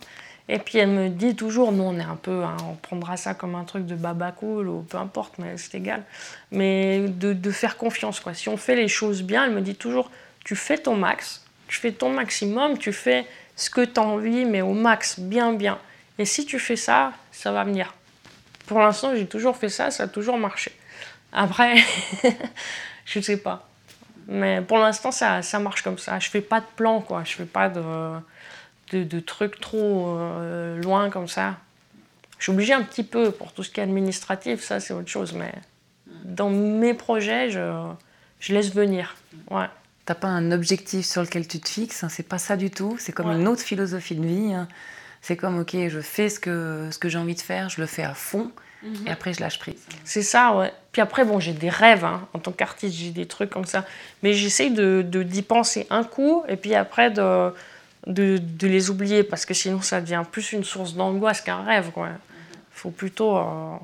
Et 0.52 0.58
puis 0.58 0.78
elle 0.78 0.88
me 0.88 1.08
dit 1.08 1.36
toujours, 1.36 1.70
nous 1.70 1.84
on 1.84 1.96
est 2.00 2.02
un 2.02 2.16
peu, 2.16 2.42
hein, 2.42 2.56
on 2.68 2.74
prendra 2.74 3.16
ça 3.16 3.34
comme 3.34 3.54
un 3.54 3.62
truc 3.62 3.86
de 3.86 3.94
baba 3.94 4.32
cool 4.32 4.68
ou 4.68 4.82
peu 4.82 4.98
importe, 4.98 5.34
mais 5.38 5.56
c'est 5.56 5.76
égal. 5.76 6.02
Mais 6.50 7.06
de, 7.06 7.50
faire 7.52 7.76
confiance. 7.76 8.20
Si 8.32 8.48
on 8.48 8.56
fait 8.56 8.74
les 8.74 8.88
choses 8.88 9.22
bien, 9.22 9.44
elle 9.44 9.52
me 9.52 9.60
dit 9.60 9.76
toujours, 9.76 10.10
tu 10.44 10.56
fais 10.56 10.76
ton 10.76 10.96
max, 10.96 11.46
tu 11.68 11.78
fais 11.78 11.92
ton 11.92 12.10
maximum, 12.10 12.78
tu 12.78 12.92
fais 12.92 13.26
ce 13.54 13.70
que 13.70 13.84
tu 13.84 14.00
as 14.00 14.02
envie, 14.02 14.44
mais 14.44 14.60
au 14.60 14.74
max, 14.74 15.20
bien, 15.20 15.52
bien. 15.52 15.78
Et 16.18 16.24
si 16.24 16.44
tu 16.44 16.58
fais 16.58 16.74
ça, 16.74 17.12
ça 17.30 17.52
va 17.52 17.62
venir. 17.62 17.94
Pour 18.66 18.80
l'instant, 18.80 19.14
j'ai 19.14 19.26
toujours 19.26 19.56
fait 19.56 19.68
ça, 19.68 19.92
ça 19.92 20.02
a 20.02 20.08
toujours 20.08 20.36
marché. 20.36 20.72
Après, 21.32 21.76
je 23.04 23.20
ne 23.20 23.22
sais 23.22 23.36
pas. 23.36 23.69
Mais 24.30 24.62
pour 24.62 24.78
l'instant, 24.78 25.10
ça, 25.10 25.42
ça 25.42 25.58
marche 25.58 25.82
comme 25.82 25.98
ça. 25.98 26.18
Je 26.18 26.30
fais 26.30 26.40
pas 26.40 26.60
de 26.60 26.66
plan, 26.76 27.00
quoi. 27.00 27.24
Je 27.24 27.34
fais 27.34 27.44
pas 27.44 27.68
de 27.68 27.82
de, 28.98 29.20
trucs 29.20 29.60
trop 29.60 30.16
euh, 30.18 30.80
loin 30.80 31.10
comme 31.10 31.28
ça. 31.28 31.56
Je 32.38 32.44
suis 32.44 32.52
obligée 32.52 32.72
un 32.72 32.82
petit 32.82 33.04
peu 33.04 33.30
pour 33.30 33.52
tout 33.52 33.62
ce 33.62 33.70
qui 33.70 33.80
est 33.80 33.82
administratif, 33.82 34.62
ça 34.62 34.80
c'est 34.80 34.94
autre 34.94 35.08
chose, 35.08 35.34
mais 35.34 35.52
dans 36.24 36.50
mes 36.50 36.94
projets, 36.94 37.50
je, 37.50 37.92
je 38.40 38.54
laisse 38.54 38.72
venir. 38.72 39.16
Ouais. 39.50 39.66
T'as 40.06 40.14
pas 40.14 40.28
un 40.28 40.50
objectif 40.50 41.06
sur 41.06 41.22
lequel 41.22 41.46
tu 41.46 41.60
te 41.60 41.68
fixes, 41.68 42.02
hein, 42.02 42.08
c'est 42.08 42.26
pas 42.26 42.38
ça 42.38 42.56
du 42.56 42.70
tout, 42.70 42.96
c'est 42.98 43.12
comme 43.12 43.30
une 43.30 43.46
autre 43.46 43.62
philosophie 43.62 44.14
de 44.14 44.26
vie. 44.26 44.54
Hein. 44.54 44.68
C'est 45.22 45.36
comme, 45.36 45.58
ok, 45.58 45.76
je 45.88 46.00
fais 46.00 46.30
ce 46.30 46.40
que, 46.40 46.88
ce 46.90 46.98
que 46.98 47.10
j'ai 47.10 47.18
envie 47.18 47.34
de 47.34 47.40
faire, 47.40 47.68
je 47.68 47.80
le 47.80 47.86
fais 47.86 48.02
à 48.02 48.14
fond, 48.14 48.50
mhm. 48.82 49.06
et 49.06 49.10
après 49.10 49.32
je 49.32 49.40
lâche 49.40 49.58
prise. 49.58 49.86
C'est 50.04 50.22
ça, 50.22 50.54
ouais. 50.56 50.72
Puis 50.92 51.00
après, 51.02 51.24
bon, 51.24 51.38
j'ai 51.38 51.52
des 51.52 51.68
rêves, 51.68 52.04
hein. 52.04 52.26
en 52.34 52.38
tant 52.38 52.52
qu'artiste, 52.52 52.96
j'ai 52.96 53.10
des 53.10 53.26
trucs 53.26 53.50
comme 53.50 53.64
ça. 53.64 53.84
Mais 54.22 54.32
j'essaye 54.32 54.70
de, 54.72 55.02
d'y 55.02 55.42
penser 55.42 55.86
un 55.90 56.04
coup, 56.04 56.42
et 56.48 56.56
puis 56.56 56.74
après 56.74 57.10
de 57.10 57.52
de, 58.06 58.38
de, 58.38 58.66
les 58.66 58.90
oublier 58.90 59.22
parce 59.22 59.44
que 59.44 59.54
sinon 59.54 59.82
ça 59.82 60.00
devient 60.00 60.22
plus 60.30 60.52
une 60.52 60.64
source 60.64 60.94
d'angoisse 60.94 61.40
qu'un 61.40 61.62
rêve. 61.62 61.90
Il 61.96 62.08
faut 62.72 62.90
plutôt. 62.90 63.36
Euh, 63.36 63.76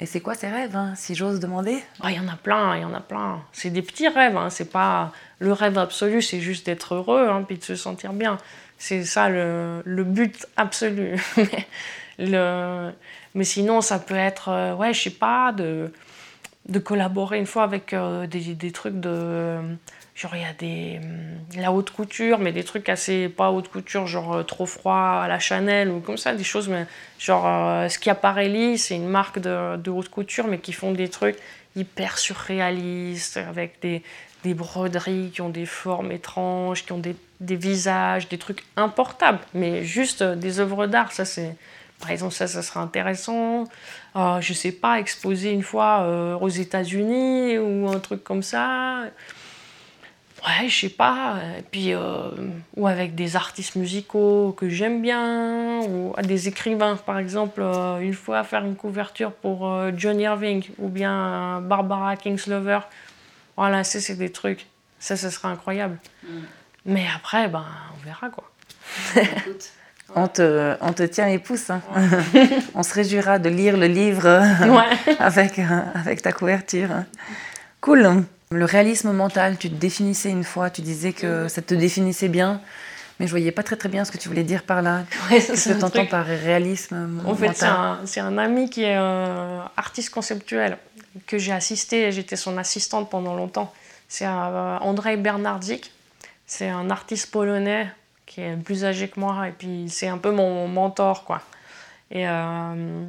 Et 0.00 0.06
c'est 0.06 0.20
quoi 0.20 0.34
ces 0.34 0.48
rêves, 0.48 0.74
hein, 0.74 0.94
si 0.96 1.14
j'ose 1.14 1.40
demander? 1.40 1.82
Ah, 2.00 2.10
Il 2.10 2.16
y 2.16 2.20
en 2.20 2.28
a 2.28 2.36
plein, 2.36 2.76
il 2.76 2.82
y 2.82 2.84
en 2.84 2.94
a 2.94 3.00
plein. 3.00 3.42
C'est 3.52 3.70
des 3.70 3.82
petits 3.82 4.08
rêves, 4.08 4.36
hein. 4.36 4.50
c'est 4.50 4.70
pas 4.70 5.12
le 5.38 5.52
rêve 5.52 5.78
absolu, 5.78 6.22
c'est 6.22 6.40
juste 6.40 6.66
d'être 6.66 6.94
heureux 6.94 7.28
hein, 7.28 7.42
puis 7.46 7.58
de 7.58 7.64
se 7.64 7.76
sentir 7.76 8.12
bien. 8.12 8.38
C'est 8.78 9.04
ça 9.04 9.28
le, 9.28 9.82
le, 9.84 10.04
but 10.04 10.46
absolu. 10.56 11.16
le... 12.18 12.90
Mais 13.34 13.44
sinon, 13.44 13.80
ça 13.80 13.98
peut 13.98 14.14
être, 14.14 14.48
euh, 14.48 14.74
ouais, 14.74 14.94
je 14.94 15.02
sais 15.02 15.10
pas, 15.10 15.52
de, 15.52 15.92
de 16.68 16.78
collaborer 16.78 17.38
une 17.38 17.46
fois 17.46 17.64
avec 17.64 17.92
euh, 17.92 18.26
des, 18.26 18.54
des, 18.54 18.72
trucs 18.72 19.00
de 19.00 19.58
Genre, 20.14 20.36
il 20.36 20.42
y 20.42 20.44
a 20.44 20.52
des, 20.52 21.00
hum, 21.02 21.60
la 21.60 21.72
haute 21.72 21.90
couture, 21.90 22.38
mais 22.38 22.52
des 22.52 22.62
trucs 22.62 22.88
assez 22.88 23.28
pas 23.28 23.50
haute 23.50 23.68
couture, 23.68 24.06
genre 24.06 24.34
euh, 24.34 24.42
trop 24.44 24.66
froid 24.66 25.20
à 25.24 25.26
la 25.26 25.40
Chanel 25.40 25.90
ou 25.90 25.98
comme 25.98 26.16
ça, 26.16 26.34
des 26.34 26.44
choses, 26.44 26.68
mais 26.68 26.86
genre 27.18 27.90
Schiaparelli, 27.90 28.78
c'est 28.78 28.94
une 28.94 29.08
marque 29.08 29.40
de, 29.40 29.76
de, 29.76 29.90
haute 29.90 30.08
couture, 30.10 30.46
mais 30.46 30.58
qui 30.58 30.72
font 30.72 30.92
des 30.92 31.08
trucs 31.08 31.36
hyper 31.74 32.18
surréalistes, 32.18 33.38
avec 33.38 33.80
des, 33.82 34.02
des 34.44 34.54
broderies 34.54 35.30
qui 35.34 35.40
ont 35.40 35.48
des 35.48 35.66
formes 35.66 36.12
étranges, 36.12 36.84
qui 36.84 36.92
ont 36.92 36.98
des, 36.98 37.16
des 37.40 37.56
visages, 37.56 38.28
des 38.28 38.38
trucs 38.38 38.62
importables, 38.76 39.40
mais 39.52 39.84
juste 39.84 40.22
des 40.22 40.60
œuvres 40.60 40.86
d'art, 40.86 41.10
ça 41.10 41.24
c'est. 41.24 41.56
Par 42.04 42.10
exemple, 42.10 42.34
ça, 42.34 42.46
ça 42.46 42.60
sera 42.60 42.80
intéressant. 42.80 43.64
Euh, 44.14 44.40
je 44.42 44.52
sais 44.52 44.72
pas, 44.72 45.00
exposer 45.00 45.52
une 45.52 45.62
fois 45.62 46.38
aux 46.38 46.48
États-Unis 46.48 47.58
ou 47.58 47.88
un 47.88 47.98
truc 47.98 48.22
comme 48.22 48.42
ça 48.42 49.04
ouais, 50.46 50.68
je 50.68 50.80
sais 50.80 50.88
pas, 50.88 51.38
et 51.58 51.62
puis, 51.62 51.94
euh, 51.94 52.30
ou 52.76 52.86
avec 52.86 53.14
des 53.14 53.36
artistes 53.36 53.76
musicaux 53.76 54.54
que 54.56 54.68
j'aime 54.68 55.02
bien, 55.02 55.80
ou 55.80 56.14
des 56.22 56.48
écrivains, 56.48 56.96
par 56.96 57.18
exemple, 57.18 57.60
euh, 57.62 57.98
une 57.98 58.14
fois 58.14 58.44
faire 58.44 58.64
une 58.64 58.76
couverture 58.76 59.32
pour 59.32 59.70
euh, 59.70 59.92
John 59.96 60.20
Irving, 60.20 60.64
ou 60.78 60.88
bien 60.88 61.60
Barbara 61.62 62.16
Kingslover. 62.16 62.80
Voilà, 63.56 63.84
ça, 63.84 64.00
c'est 64.00 64.16
des 64.16 64.30
trucs. 64.32 64.66
Ça, 64.98 65.16
ça 65.16 65.30
sera 65.30 65.48
incroyable. 65.48 65.98
Mm. 66.24 66.28
Mais 66.86 67.06
après, 67.14 67.48
ben, 67.48 67.64
on 67.94 68.04
verra, 68.04 68.28
quoi. 68.30 68.50
On 70.16 70.28
te, 70.28 70.76
on 70.80 70.92
te, 70.92 71.02
tient 71.02 71.26
les 71.26 71.38
pouces. 71.38 71.70
Hein. 71.70 71.82
on 72.74 72.82
se 72.82 72.94
réjouira 72.94 73.38
de 73.38 73.48
lire 73.48 73.76
le 73.76 73.86
livre 73.86 74.26
avec, 75.18 75.60
avec 75.94 76.22
ta 76.22 76.32
couverture. 76.32 76.90
Cool. 77.80 78.24
Le 78.50 78.64
réalisme 78.64 79.12
mental, 79.12 79.56
tu 79.58 79.68
te 79.68 79.74
définissais 79.74 80.30
une 80.30 80.44
fois, 80.44 80.70
tu 80.70 80.80
disais 80.80 81.12
que 81.12 81.48
ça 81.48 81.60
te 81.60 81.74
définissait 81.74 82.28
bien, 82.28 82.60
mais 83.18 83.26
je 83.26 83.30
voyais 83.30 83.52
pas 83.52 83.62
très 83.62 83.76
très 83.76 83.88
bien 83.88 84.04
ce 84.04 84.12
que 84.12 84.18
tu 84.18 84.28
voulais 84.28 84.44
dire 84.44 84.62
par 84.62 84.82
là. 84.82 85.04
Qu'est-ce 85.28 85.68
que 85.68 85.78
tu 85.78 85.84
entends 85.84 86.06
par 86.06 86.24
réalisme 86.24 87.06
mental 87.06 87.30
En 87.30 87.34
fait, 87.34 88.06
c'est 88.06 88.20
un, 88.20 88.38
ami 88.38 88.70
qui 88.70 88.84
est 88.84 88.96
euh, 88.96 89.60
artiste 89.76 90.10
conceptuel, 90.10 90.78
que 91.26 91.38
j'ai 91.38 91.52
assisté, 91.52 92.12
j'étais 92.12 92.36
son 92.36 92.56
assistante 92.56 93.10
pendant 93.10 93.34
longtemps. 93.34 93.72
C'est 94.08 94.26
euh, 94.26 94.78
Andrzej 94.78 95.20
Bernardzik, 95.20 95.92
c'est 96.46 96.68
un 96.68 96.90
artiste 96.90 97.30
polonais 97.30 97.88
qui 98.34 98.40
est 98.40 98.56
plus 98.56 98.84
âgé 98.84 99.06
que 99.06 99.20
moi, 99.20 99.48
et 99.48 99.52
puis 99.52 99.86
c'est 99.88 100.08
un 100.08 100.18
peu 100.18 100.32
mon 100.32 100.66
mentor, 100.66 101.24
quoi. 101.24 101.40
Et 102.10 102.28
euh, 102.28 103.04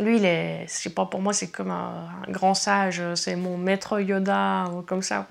lui, 0.00 0.16
il 0.16 0.24
est, 0.24 0.66
je 0.66 0.72
sais 0.72 0.90
pas, 0.90 1.06
pour 1.06 1.20
moi, 1.20 1.32
c'est 1.32 1.52
comme 1.52 1.70
un, 1.70 2.08
grand 2.28 2.54
sage, 2.54 3.00
c'est 3.14 3.36
mon 3.36 3.56
maître 3.56 4.00
Yoda, 4.00 4.64
ou 4.72 4.82
comme 4.82 5.02
ça. 5.02 5.24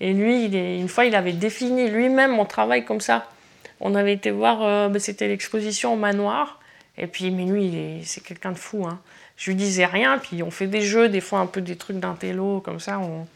Et 0.00 0.14
lui, 0.14 0.46
il 0.46 0.56
est, 0.56 0.80
une 0.80 0.88
fois, 0.88 1.04
il 1.04 1.14
avait 1.14 1.34
défini 1.34 1.90
lui-même 1.90 2.32
mon 2.32 2.46
travail 2.46 2.86
comme 2.86 3.02
ça. 3.02 3.28
On 3.80 3.94
avait 3.94 4.14
été 4.14 4.30
voir, 4.30 4.62
euh, 4.62 4.88
ben, 4.88 4.98
c'était 4.98 5.28
l'exposition 5.28 5.92
au 5.92 5.96
manoir. 5.96 6.58
Et 6.96 7.06
puis, 7.06 7.30
mais 7.30 7.44
lui, 7.44 8.00
c'est 8.04 8.22
quelqu'un 8.22 8.52
de 8.52 8.58
fou. 8.58 8.86
Hein. 8.86 8.98
Je 9.36 9.50
lui 9.50 9.56
disais 9.56 9.84
rien, 9.84 10.16
puis 10.18 10.42
on 10.42 10.50
fait 10.50 10.66
des 10.66 10.80
jeux, 10.80 11.10
des 11.10 11.20
fois 11.20 11.40
un 11.40 11.46
peu 11.46 11.60
des 11.60 11.76
trucs 11.76 11.98
d'intello, 11.98 12.60
comme 12.60 12.80
ça. 12.80 12.98
On, 12.98 13.26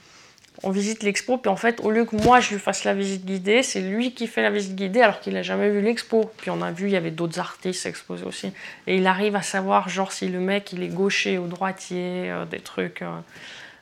on 0.62 0.70
visite 0.70 1.02
l'expo, 1.02 1.36
puis 1.36 1.50
en 1.50 1.56
fait, 1.56 1.80
au 1.80 1.90
lieu 1.90 2.04
que 2.04 2.16
moi 2.16 2.40
je 2.40 2.54
lui 2.54 2.58
fasse 2.58 2.84
la 2.84 2.94
visite 2.94 3.24
guidée, 3.24 3.62
c'est 3.62 3.80
lui 3.80 4.14
qui 4.14 4.26
fait 4.26 4.42
la 4.42 4.50
visite 4.50 4.74
guidée 4.74 5.02
alors 5.02 5.20
qu'il 5.20 5.34
n'a 5.34 5.42
jamais 5.42 5.68
vu 5.68 5.80
l'expo. 5.82 6.30
Puis 6.38 6.50
on 6.50 6.62
a 6.62 6.70
vu, 6.70 6.86
il 6.86 6.92
y 6.92 6.96
avait 6.96 7.10
d'autres 7.10 7.38
artistes 7.38 7.84
exposés 7.84 8.24
aussi. 8.24 8.52
Et 8.86 8.96
il 8.96 9.06
arrive 9.06 9.36
à 9.36 9.42
savoir, 9.42 9.88
genre, 9.88 10.12
si 10.12 10.28
le 10.28 10.40
mec 10.40 10.72
il 10.72 10.82
est 10.82 10.88
gaucher 10.88 11.38
ou 11.38 11.46
droitier, 11.46 12.30
euh, 12.30 12.44
des 12.46 12.60
trucs. 12.60 13.02
Euh, 13.02 13.10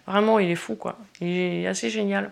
vraiment, 0.06 0.38
il 0.38 0.50
est 0.50 0.56
fou, 0.56 0.74
quoi. 0.74 0.98
Il 1.20 1.28
est 1.28 1.66
assez 1.66 1.90
génial. 1.90 2.30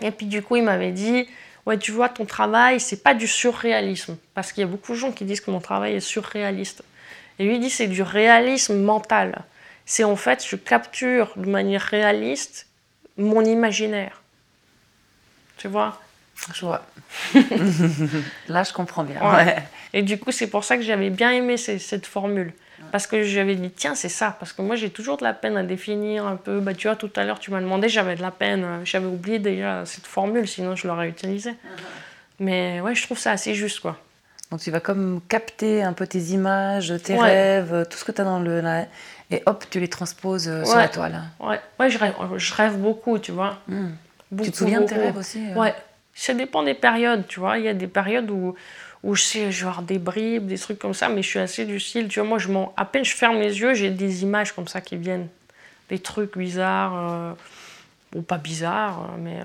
Et 0.00 0.12
puis 0.12 0.26
du 0.26 0.42
coup, 0.42 0.56
il 0.56 0.62
m'avait 0.62 0.92
dit 0.92 1.26
Ouais, 1.66 1.76
tu 1.76 1.92
vois, 1.92 2.08
ton 2.08 2.24
travail, 2.24 2.80
c'est 2.80 3.02
pas 3.02 3.14
du 3.14 3.26
surréalisme. 3.26 4.16
Parce 4.34 4.52
qu'il 4.52 4.62
y 4.62 4.64
a 4.64 4.68
beaucoup 4.68 4.92
de 4.92 4.96
gens 4.96 5.12
qui 5.12 5.24
disent 5.24 5.40
que 5.40 5.50
mon 5.50 5.60
travail 5.60 5.94
est 5.94 6.00
surréaliste. 6.00 6.82
Et 7.38 7.44
lui, 7.44 7.56
il 7.56 7.60
dit 7.60 7.70
C'est 7.70 7.88
du 7.88 8.02
réalisme 8.02 8.76
mental. 8.80 9.44
C'est 9.86 10.04
en 10.04 10.16
fait, 10.16 10.46
je 10.46 10.54
capture 10.54 11.32
de 11.36 11.50
manière 11.50 11.82
réaliste 11.82 12.68
mon 13.20 13.44
imaginaire. 13.44 14.20
Tu 15.58 15.68
vois? 15.68 16.00
Je 16.54 16.64
vois. 16.64 16.82
Là, 18.48 18.62
je 18.62 18.72
comprends 18.72 19.04
bien. 19.04 19.20
Ouais. 19.20 19.44
Ouais. 19.44 19.56
Et 19.92 20.02
du 20.02 20.18
coup, 20.18 20.32
c'est 20.32 20.46
pour 20.46 20.64
ça 20.64 20.76
que 20.76 20.82
j'avais 20.82 21.10
bien 21.10 21.30
aimé 21.32 21.56
ces- 21.56 21.78
cette 21.78 22.06
formule. 22.06 22.52
Parce 22.92 23.06
que 23.06 23.22
j'avais 23.22 23.56
dit, 23.56 23.70
tiens, 23.70 23.94
c'est 23.94 24.08
ça. 24.08 24.34
Parce 24.40 24.52
que 24.54 24.62
moi, 24.62 24.74
j'ai 24.74 24.88
toujours 24.90 25.18
de 25.18 25.22
la 25.24 25.34
peine 25.34 25.56
à 25.58 25.62
définir 25.62 26.26
un 26.26 26.36
peu. 26.36 26.60
Bah, 26.60 26.72
tu 26.72 26.88
vois, 26.88 26.96
tout 26.96 27.10
à 27.14 27.24
l'heure, 27.24 27.38
tu 27.38 27.50
m'as 27.50 27.60
demandé, 27.60 27.88
j'avais 27.90 28.16
de 28.16 28.22
la 28.22 28.30
peine. 28.30 28.66
J'avais 28.84 29.06
oublié 29.06 29.38
déjà 29.38 29.84
cette 29.84 30.06
formule, 30.06 30.48
sinon 30.48 30.74
je 30.76 30.88
l'aurais 30.88 31.08
utilisée. 31.08 31.54
Mais 32.38 32.80
ouais, 32.80 32.94
je 32.94 33.02
trouve 33.02 33.18
ça 33.18 33.32
assez 33.32 33.54
juste, 33.54 33.80
quoi. 33.80 33.98
Donc 34.50 34.60
tu 34.60 34.70
vas 34.72 34.80
comme 34.80 35.20
capter 35.28 35.82
un 35.82 35.92
peu 35.92 36.06
tes 36.06 36.18
images, 36.18 36.92
tes 37.04 37.14
Ouais. 37.14 37.20
rêves, 37.60 37.86
tout 37.88 37.96
ce 37.98 38.04
que 38.04 38.10
tu 38.12 38.20
as 38.20 38.24
dans 38.24 38.40
le... 38.40 38.60
et 39.30 39.42
hop, 39.46 39.64
tu 39.70 39.80
les 39.80 39.88
transposes 39.88 40.48
euh, 40.48 40.64
sur 40.64 40.76
la 40.76 40.88
toile. 40.88 41.22
Ouais, 41.40 41.60
ouais 41.78 41.90
je, 41.90 41.98
rêve, 41.98 42.14
je 42.36 42.54
rêve 42.54 42.76
beaucoup, 42.76 43.18
tu 43.18 43.32
vois. 43.32 43.58
Hmm. 43.68 43.90
Beaucoup, 44.30 44.44
Tu 44.46 44.52
te 44.52 44.56
souviens 44.58 44.80
de 44.80 44.86
tes 44.86 44.96
rêves 44.96 45.16
aussi 45.16 45.42
euh? 45.50 45.54
Ouais, 45.60 45.74
ça 46.14 46.34
dépend 46.34 46.62
des 46.62 46.74
périodes, 46.74 47.26
tu 47.26 47.40
vois. 47.40 47.58
Il 47.58 47.64
y 47.64 47.68
a 47.68 47.74
des 47.74 47.86
périodes 47.86 48.30
où, 48.30 48.54
où 49.02 49.14
je 49.14 49.22
sais, 49.22 49.52
je 49.52 49.60
vais 49.64 49.68
avoir 49.68 49.82
des 49.82 49.98
bribes, 49.98 50.46
des 50.46 50.58
trucs 50.58 50.78
comme 50.78 50.94
ça, 50.94 51.08
mais 51.08 51.22
je 51.22 51.28
suis 51.28 51.38
assez 51.38 51.64
du 51.64 51.80
style, 51.80 52.08
tu 52.08 52.20
vois, 52.20 52.28
moi, 52.28 52.38
je 52.38 52.48
m'en- 52.48 52.72
à 52.76 52.84
peine 52.84 53.04
je 53.04 53.14
ferme 53.14 53.38
les 53.40 53.58
yeux, 53.60 53.74
j'ai 53.74 53.90
des 53.90 54.22
images 54.22 54.52
comme 54.52 54.68
ça 54.68 54.80
qui 54.80 54.96
viennent. 54.96 55.28
Des 55.88 55.98
trucs 55.98 56.36
bizarres, 56.38 56.92
euh, 56.94 57.32
ou 58.14 58.22
pas 58.22 58.38
bizarres, 58.38 59.10
mais 59.18 59.40
euh, 59.40 59.44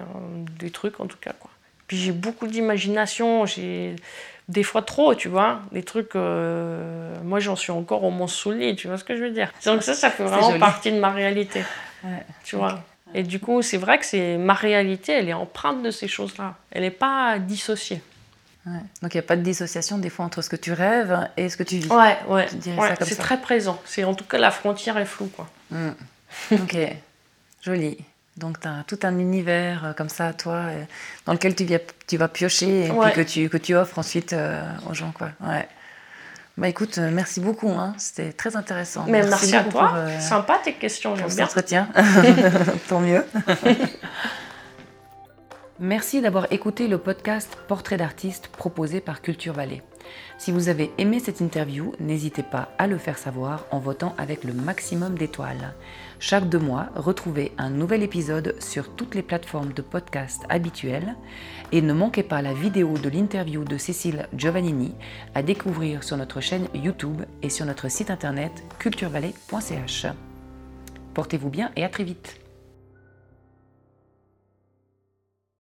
des 0.59 0.69
trucs 0.71 0.99
en 0.99 1.05
tout 1.07 1.17
cas, 1.19 1.33
quoi. 1.39 1.49
Puis 1.87 1.97
j'ai 1.97 2.11
beaucoup 2.11 2.47
d'imagination, 2.47 3.45
j'ai 3.45 3.95
des 4.47 4.63
fois 4.63 4.81
trop, 4.81 5.15
tu 5.15 5.27
vois, 5.27 5.61
des 5.71 5.83
trucs. 5.83 6.15
euh, 6.15 7.15
moi, 7.23 7.39
j'en 7.39 7.55
suis 7.55 7.71
encore 7.71 8.03
au 8.03 8.11
mont 8.11 8.27
tu 8.27 8.87
vois 8.87 8.97
ce 8.97 9.03
que 9.03 9.15
je 9.15 9.23
veux 9.23 9.31
dire. 9.31 9.51
Donc 9.65 9.83
ça, 9.83 9.93
ça 9.93 10.09
fait 10.09 10.23
vraiment 10.23 10.57
partie 10.59 10.91
de 10.91 10.99
ma 10.99 11.09
réalité, 11.11 11.63
Ouais. 12.03 12.23
tu 12.43 12.55
vois. 12.55 12.83
Et 13.13 13.23
du 13.23 13.39
coup, 13.39 13.61
c'est 13.61 13.77
vrai 13.77 13.97
que 13.97 14.05
c'est 14.05 14.37
ma 14.37 14.53
réalité, 14.53 15.13
elle 15.13 15.29
est 15.29 15.33
empreinte 15.33 15.81
de 15.83 15.91
ces 15.91 16.07
choses-là. 16.07 16.55
Elle 16.71 16.81
n'est 16.81 16.91
pas 16.91 17.39
dissociée. 17.39 18.01
Ouais. 18.65 18.79
Donc 19.03 19.13
il 19.13 19.17
n'y 19.17 19.19
a 19.19 19.27
pas 19.27 19.35
de 19.35 19.41
dissociation 19.43 19.99
des 19.99 20.09
fois 20.09 20.25
entre 20.25 20.41
ce 20.41 20.49
que 20.49 20.55
tu 20.55 20.73
rêves 20.73 21.29
et 21.37 21.49
ce 21.49 21.55
que 21.55 21.61
tu 21.63 21.77
vis. 21.77 21.87
Ouais, 21.91 22.17
ouais. 22.27 22.47
C'est 23.01 23.15
très 23.15 23.39
présent. 23.39 23.79
C'est 23.85 24.03
en 24.03 24.15
tout 24.15 24.23
cas 24.25 24.39
la 24.39 24.49
frontière 24.51 24.97
est 24.97 25.05
floue, 25.05 25.27
quoi. 25.35 25.47
Hmm. 25.69 25.91
Ok, 26.51 26.75
joli. 27.61 27.97
Donc 28.37 28.59
tu 28.59 28.67
as 28.67 28.83
tout 28.85 28.99
un 29.03 29.17
univers 29.17 29.85
euh, 29.85 29.93
comme 29.93 30.09
ça 30.09 30.27
à 30.27 30.33
toi, 30.33 30.53
euh, 30.55 30.83
dans 31.25 31.33
lequel 31.33 31.55
tu, 31.55 32.17
vas 32.17 32.27
piocher 32.27 32.87
et 32.87 32.91
Ouais. 32.91 33.11
puis 33.11 33.23
que 33.23 33.29
tu, 33.29 33.49
que 33.49 33.57
tu 33.57 33.75
offres 33.75 33.97
ensuite 33.97 34.33
euh, 34.33 34.61
aux 34.89 34.93
gens. 34.93 35.11
Quoi. 35.11 35.29
Ouais. 35.41 35.67
Bah 36.57 36.69
écoute, 36.69 36.97
merci 36.97 37.41
beaucoup, 37.41 37.69
hein. 37.71 37.93
c'était 37.97 38.31
très 38.31 38.55
intéressant. 38.55 39.05
Mais 39.07 39.23
merci, 39.23 39.55
à 39.55 39.63
toi. 39.63 39.71
pour, 39.89 39.95
euh, 39.95 40.19
Sympa 40.21 40.59
tes 40.63 40.73
questions, 40.73 41.15
j'aime 41.15 41.27
bien. 41.27 41.45
entretien. 41.45 41.89
Tant 42.89 43.01
mieux. 43.01 43.25
Merci 45.79 46.21
d'avoir 46.21 46.47
écouté 46.53 46.87
le 46.87 46.97
podcast 46.97 47.57
Portrait 47.67 47.97
d'artiste 47.97 48.47
proposé 48.47 49.01
par 49.01 49.21
Culture 49.21 49.53
Vallée. 49.53 49.81
Si 50.37 50.53
vous 50.53 50.69
avez 50.69 50.91
aimé 50.97 51.19
cette 51.19 51.41
interview, 51.41 51.93
n'hésitez 51.99 52.43
pas 52.43 52.69
à 52.77 52.87
le 52.87 52.97
faire 52.97 53.17
savoir 53.17 53.65
en 53.71 53.79
votant 53.79 54.15
avec 54.17 54.45
le 54.45 54.53
maximum 54.53 55.17
d'étoiles. 55.17 55.73
Chaque 56.19 56.49
deux 56.49 56.59
mois, 56.59 56.87
retrouvez 56.95 57.51
un 57.57 57.69
nouvel 57.69 58.01
épisode 58.01 58.55
sur 58.59 58.95
toutes 58.95 59.15
les 59.15 59.21
plateformes 59.21 59.73
de 59.73 59.81
podcast 59.81 60.43
habituelles 60.49 61.15
et 61.71 61.81
ne 61.81 61.93
manquez 61.93 62.23
pas 62.23 62.41
la 62.41 62.53
vidéo 62.53 62.97
de 62.97 63.09
l'interview 63.09 63.63
de 63.63 63.77
Cécile 63.77 64.27
Giovannini 64.35 64.93
à 65.33 65.43
découvrir 65.43 66.03
sur 66.03 66.17
notre 66.17 66.39
chaîne 66.39 66.67
YouTube 66.73 67.23
et 67.41 67.49
sur 67.49 67.65
notre 67.65 67.89
site 67.89 68.09
internet 68.09 68.63
culturevallée.ch. 68.79 70.07
Portez-vous 71.13 71.49
bien 71.49 71.71
et 71.75 71.83
à 71.83 71.89
très 71.89 72.03
vite. 72.03 72.44